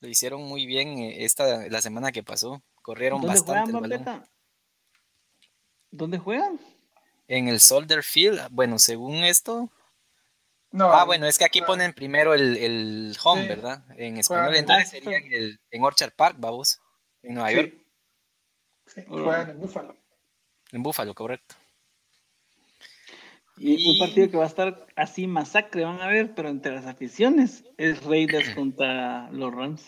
[0.00, 2.62] Lo hicieron muy bien esta, la semana que pasó.
[2.82, 4.24] Corrieron bastante el balón.
[5.90, 6.58] ¿Dónde juegan?
[7.28, 9.70] en el Soldier Field, bueno, según esto.
[10.70, 13.84] No, ah, bueno, es que aquí ponen primero el, el home, ¿verdad?
[13.96, 16.80] En español, entonces sería en, el, en Orchard Park, vamos,
[17.22, 17.74] en Nueva York.
[18.94, 19.96] Sí, juegan en Buffalo.
[20.72, 21.56] En Buffalo, correcto.
[23.56, 26.86] Y, un partido que va a estar así masacre, van a ver, pero entre las
[26.86, 29.82] aficiones es Raiders contra los Rams.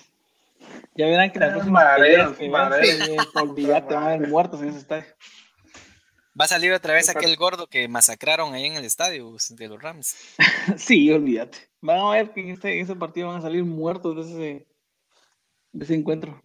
[0.94, 5.04] Ya verán que la próxima mareos, que van a haber muertos en ese estadio.
[6.38, 9.82] Va a salir otra vez aquel gordo que masacraron ahí en el estadio de los
[9.82, 10.16] Rams.
[10.76, 11.58] sí, olvídate.
[11.80, 14.66] Van a ver que en este, ese partido van a salir muertos de ese,
[15.72, 16.42] de ese encuentro.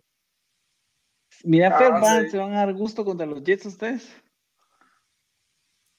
[1.43, 4.09] Mira, ah, ¿se van a dar gusto contra los Jets ustedes?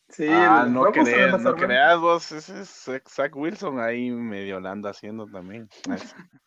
[0.08, 4.90] Sí, ah, no creas, no creas vos, ese es Zach Wilson ahí medio la anda
[4.90, 5.68] haciendo también.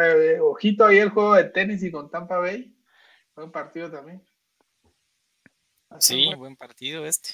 [0.00, 2.72] Eh, ojito ahí el juego de tenis y con Tampa Bay.
[3.34, 4.24] Buen partido también.
[5.98, 7.30] Sí, buen partido este.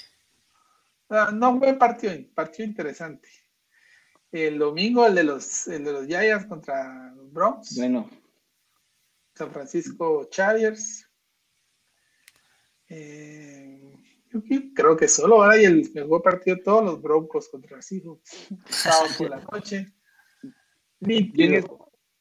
[1.07, 3.29] No, no, buen partido, partido interesante.
[4.31, 7.77] El domingo, el de los, el de los Giants contra los Browns.
[7.77, 8.09] Bueno.
[9.35, 11.07] San Francisco Chargers.
[12.87, 13.81] Eh,
[14.31, 14.41] yo
[14.73, 18.47] creo que solo ahora y el mejor partido de todos los Broncos contra los Seahawks.
[18.69, 19.93] Sábado por la noche.
[20.99, 21.17] Yo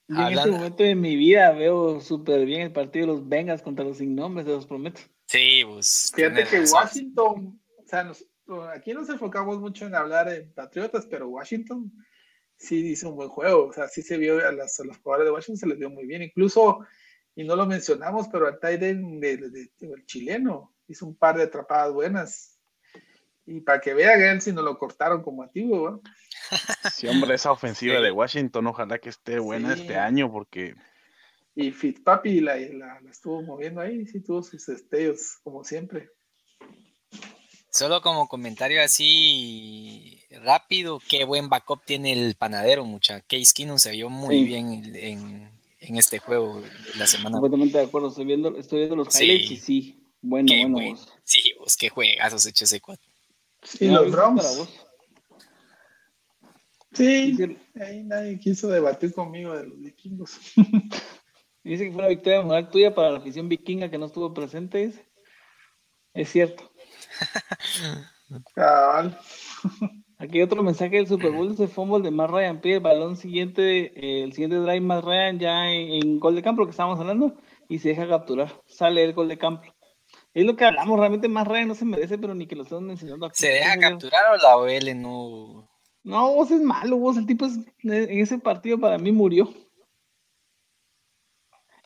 [0.09, 3.85] en este momento de mi vida veo súper bien el partido de los Bengals contra
[3.85, 5.01] los sin nombres, se los prometo.
[5.27, 6.13] Sí, pues.
[6.15, 8.27] Fíjate que Washington, o sea, nos,
[8.75, 11.91] aquí nos enfocamos mucho en hablar de Patriotas, pero Washington
[12.57, 13.69] sí hizo un buen juego.
[13.69, 15.89] O sea, sí se vio a, las, a los jugadores de Washington, se les dio
[15.89, 16.23] muy bien.
[16.23, 16.81] Incluso,
[17.37, 19.71] y no lo mencionamos, pero al Tyden del
[20.07, 22.59] chileno hizo un par de atrapadas buenas.
[23.47, 26.03] Y para que vean él si no lo cortaron como activo, ¿no?
[26.95, 30.75] Sí, hombre, esa ofensiva de Washington, ojalá que esté buena este año, porque.
[31.55, 36.11] Y Fitzpapi la, la, la, estuvo moviendo ahí, sí tuvo sus destellos, como siempre.
[37.71, 43.21] Solo como comentario así rápido, qué buen backup tiene el panadero, mucha.
[43.23, 45.54] Case Keenum se vio muy bien en,
[45.89, 46.63] en, este juego
[46.99, 47.39] la semana.
[47.39, 50.77] Completamente de acuerdo, estoy viendo, estoy viendo los highlights y sí, bueno, qué bueno.
[50.77, 53.11] Buen, sí, vos qué juegazos hecho ese cuatro.
[53.63, 54.69] Sí, los Browns.
[56.93, 57.37] Sí,
[57.81, 60.39] ahí nadie quiso debatir conmigo de los vikingos.
[61.65, 64.87] Dice que fue una victoria moral tuya para la afición vikinga que no estuvo presente.
[64.87, 65.07] Dice.
[66.13, 66.71] Es cierto.
[68.55, 69.19] Cabal.
[70.25, 72.61] Aquí hay otro mensaje del Super Bowl ese fumble de Matt Ryan.
[72.61, 76.43] Pide el balón siguiente, eh, el siguiente drive Matt Ryan ya en, en, gol de
[76.43, 77.37] campo, lo que estábamos hablando,
[77.69, 78.51] y se deja capturar.
[78.65, 79.65] Sale el gol de campo.
[80.33, 82.85] Es lo que hablamos, realmente Matt Ryan no se merece, pero ni que lo estén
[82.87, 83.37] mencionando aquí.
[83.39, 85.69] ¿Se deja capturar o la OL no?
[86.03, 89.53] No, vos es malo, vos el tipo es, en ese partido para mí murió.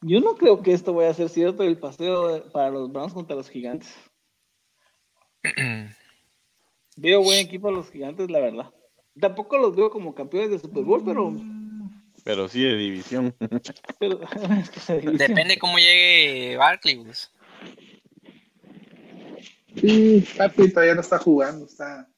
[0.00, 3.34] Yo no creo que esto vaya a ser cierto el paseo para los Browns contra
[3.34, 3.92] los gigantes.
[6.98, 8.72] veo buen equipo a los gigantes, la verdad.
[9.20, 11.32] Tampoco los veo como campeones de Super Bowl, pero.
[12.24, 13.34] Pero sí de división.
[13.98, 14.20] pero,
[14.60, 15.16] es que de división.
[15.16, 16.96] Depende cómo llegue Barkley.
[16.96, 17.32] Pues.
[19.76, 22.08] Sí, Papi todavía no está jugando, está.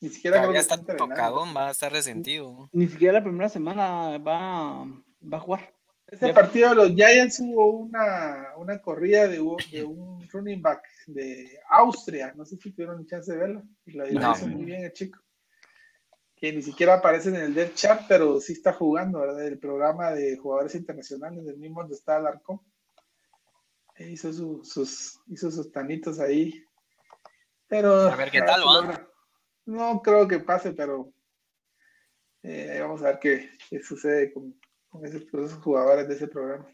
[0.00, 2.68] Ni siquiera todavía está tocadón, va a estar resentido.
[2.72, 5.73] Ni siquiera la primera semana va, va a jugar.
[6.14, 9.38] Ese partido de los Giants hubo una, una corrida de,
[9.70, 14.08] de, un running back de Austria, no sé si tuvieron chance de verla, y la
[14.08, 14.54] hizo no.
[14.54, 15.20] muy bien el chico,
[16.36, 19.46] que ni siquiera aparece en el Death Chat, pero sí está jugando, ¿verdad?
[19.46, 22.60] El programa de jugadores internacionales, del mismo donde está Alarcón.
[23.96, 26.64] E hizo, su, sus, hizo sus tanitos ahí.
[27.68, 29.08] Pero, a ver qué tal, ¿va?
[29.66, 31.12] No creo que pase, pero
[32.42, 34.54] eh, vamos a ver qué, qué sucede con,
[34.94, 36.68] con ese, esos jugadores de ese programa.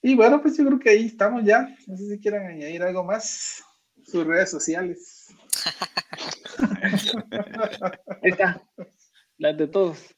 [0.00, 1.76] Y bueno, pues yo creo que ahí estamos ya.
[1.88, 3.64] No sé si quieran añadir algo más.
[4.04, 5.34] Sus redes sociales.
[8.22, 8.62] ahí está.
[9.38, 10.14] Las de todos.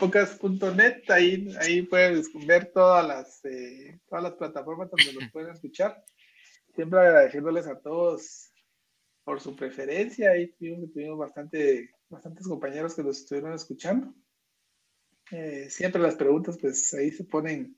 [0.00, 6.02] Pocas.net, ahí, ahí puedes ver todas las, eh, todas las plataformas donde los pueden escuchar.
[6.74, 8.50] Siempre agradeciéndoles a todos
[9.22, 10.30] por su preferencia.
[10.30, 14.12] Ahí tuvimos, tuvimos bastante, bastantes compañeros que los estuvieron escuchando.
[15.30, 17.76] Eh, siempre las preguntas, pues ahí se ponen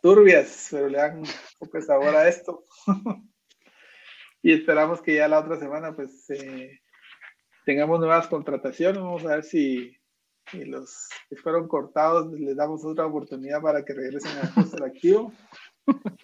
[0.00, 1.28] turbias, pero le dan un
[1.58, 2.64] poco de sabor a esto.
[4.42, 6.80] y esperamos que ya la otra semana, pues, eh,
[7.64, 9.02] tengamos nuevas contrataciones.
[9.02, 9.96] Vamos a ver si,
[10.50, 15.32] si, los que fueron cortados les damos otra oportunidad para que regresen al roster activo.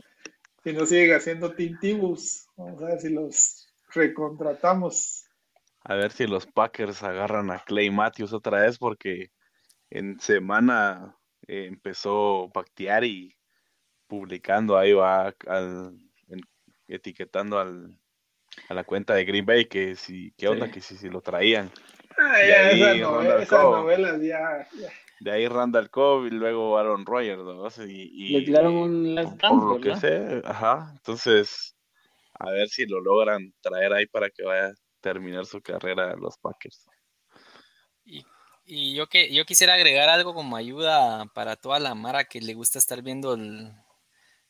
[0.64, 5.24] si no siguen haciendo tintibus, vamos a ver si los recontratamos.
[5.82, 9.30] A ver si los Packers agarran a Clay Matthews otra vez, porque
[9.90, 13.36] en semana eh, empezó a pactear y
[14.06, 15.98] publicando ahí va al,
[16.28, 16.40] en,
[16.88, 17.98] etiquetando al,
[18.68, 20.72] a la cuenta de Green Bay que si qué onda sí.
[20.72, 21.70] que si, si lo traían.
[22.18, 24.88] Ah, ya, esa novela, esas novelas ya, ya,
[25.20, 27.68] de ahí Randall Cobb y luego Aaron Rodgers ¿no?
[27.86, 30.92] y, y le tiraron un por, por lo que sé ajá.
[30.94, 31.76] Entonces
[32.38, 36.36] a ver si lo logran traer ahí para que vaya a terminar su carrera los
[36.38, 36.86] Packers.
[38.04, 38.24] Y
[38.66, 42.54] y yo que yo quisiera agregar algo como ayuda para toda la mara que le
[42.54, 43.72] gusta estar viendo el,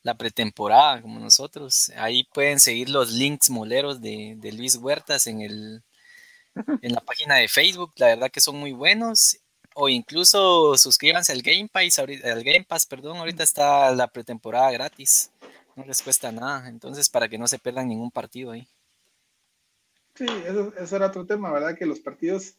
[0.03, 1.91] la pretemporada como nosotros.
[1.97, 5.83] Ahí pueden seguir los links moleros de, de, Luis Huertas en el
[6.81, 7.93] en la página de Facebook.
[7.97, 9.37] La verdad que son muy buenos.
[9.75, 15.29] O incluso suscríbanse al Game Pass, al Game Pass, perdón, ahorita está la pretemporada gratis.
[15.75, 16.67] No les cuesta nada.
[16.67, 18.67] Entonces, para que no se pierdan ningún partido ahí.
[20.15, 21.77] Sí, eso, eso era otro tema, ¿verdad?
[21.77, 22.55] Que los partidos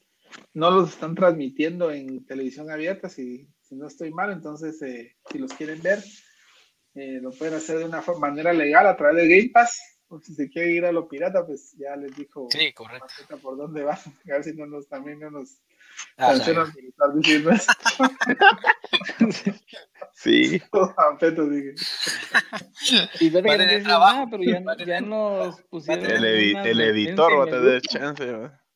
[0.55, 5.39] no los están transmitiendo en televisión abierta, si, si no estoy mal, entonces eh, si
[5.39, 6.03] los quieren ver,
[6.95, 9.79] eh, lo pueden hacer de una manera legal a través de Game Pass
[10.09, 13.07] o si se quiere ir a lo pirata, pues ya les dijo Sí, correcto.
[13.43, 13.93] Por dónde va.
[14.29, 15.61] A ver si no nos, también no nos
[16.17, 17.73] Ah, sancionan por estar diciendo eso.
[20.15, 20.61] Sí.
[20.73, 21.75] Todos pampetos, dije.
[23.21, 26.05] Y ver que no trabajo, nada, pero ya, nos pusieron.
[26.05, 28.25] El, editor va a tener chance.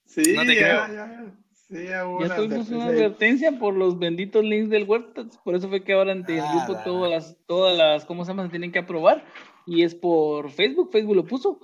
[0.06, 0.94] Sí, No te ya, creo.
[0.94, 0.94] ya.
[0.94, 1.41] Sí, ya
[1.72, 5.92] hubo Ya tuvimos una advertencia por los benditos links del WordPress, por eso fue que
[5.94, 8.44] ahora ante el Ah, grupo la- todas las, todas las, ¿cómo se llama?
[8.44, 9.24] Se tienen que aprobar
[9.66, 11.60] y es por Facebook, Facebook lo puso.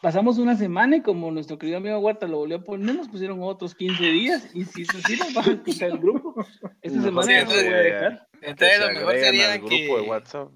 [0.00, 3.42] Pasamos una semana y como nuestro querido amigo Huerta lo volvió a poner, nos pusieron
[3.42, 6.34] otros 15 días y si es así nos van a quitar el grupo.
[6.82, 8.28] Esta No, semana sí, no lo voy a entonces, dejar.
[8.42, 10.48] Entonces lo mejor sería grupo que, de WhatsApp.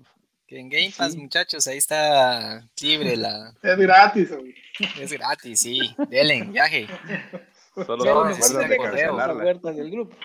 [0.46, 1.18] que en Game Pass, Sí.
[1.18, 3.52] muchachos, ahí está libre la...
[3.64, 4.54] Es gratis, güey.
[5.00, 5.80] Es gratis, sí.
[6.08, 6.86] Denle, viaje.
[7.84, 8.78] Solo no, necesitan de.
[8.78, 10.16] Huerta del grupo.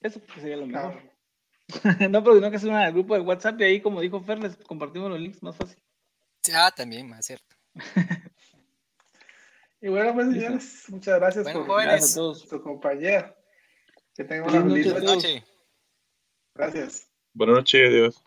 [0.00, 0.92] Eso pues, sería lo mejor.
[0.92, 1.10] Cabrón.
[2.12, 4.56] no, pero sino que es una grupo de WhatsApp y ahí, como dijo Fer, les
[4.56, 5.82] compartimos los links más fácil.
[6.54, 7.56] Ah, también, más cierto.
[9.80, 11.92] Y bueno, pues señores, muchas gracias Bueno, por jóvenes.
[11.92, 12.40] Gracias a todos.
[12.40, 13.36] su compañía.
[14.14, 14.92] Que tengan una feliz noche.
[14.92, 15.24] Buenas todos.
[15.24, 15.44] noches.
[16.54, 17.10] Gracias.
[17.32, 18.24] Buenas noches, adiós.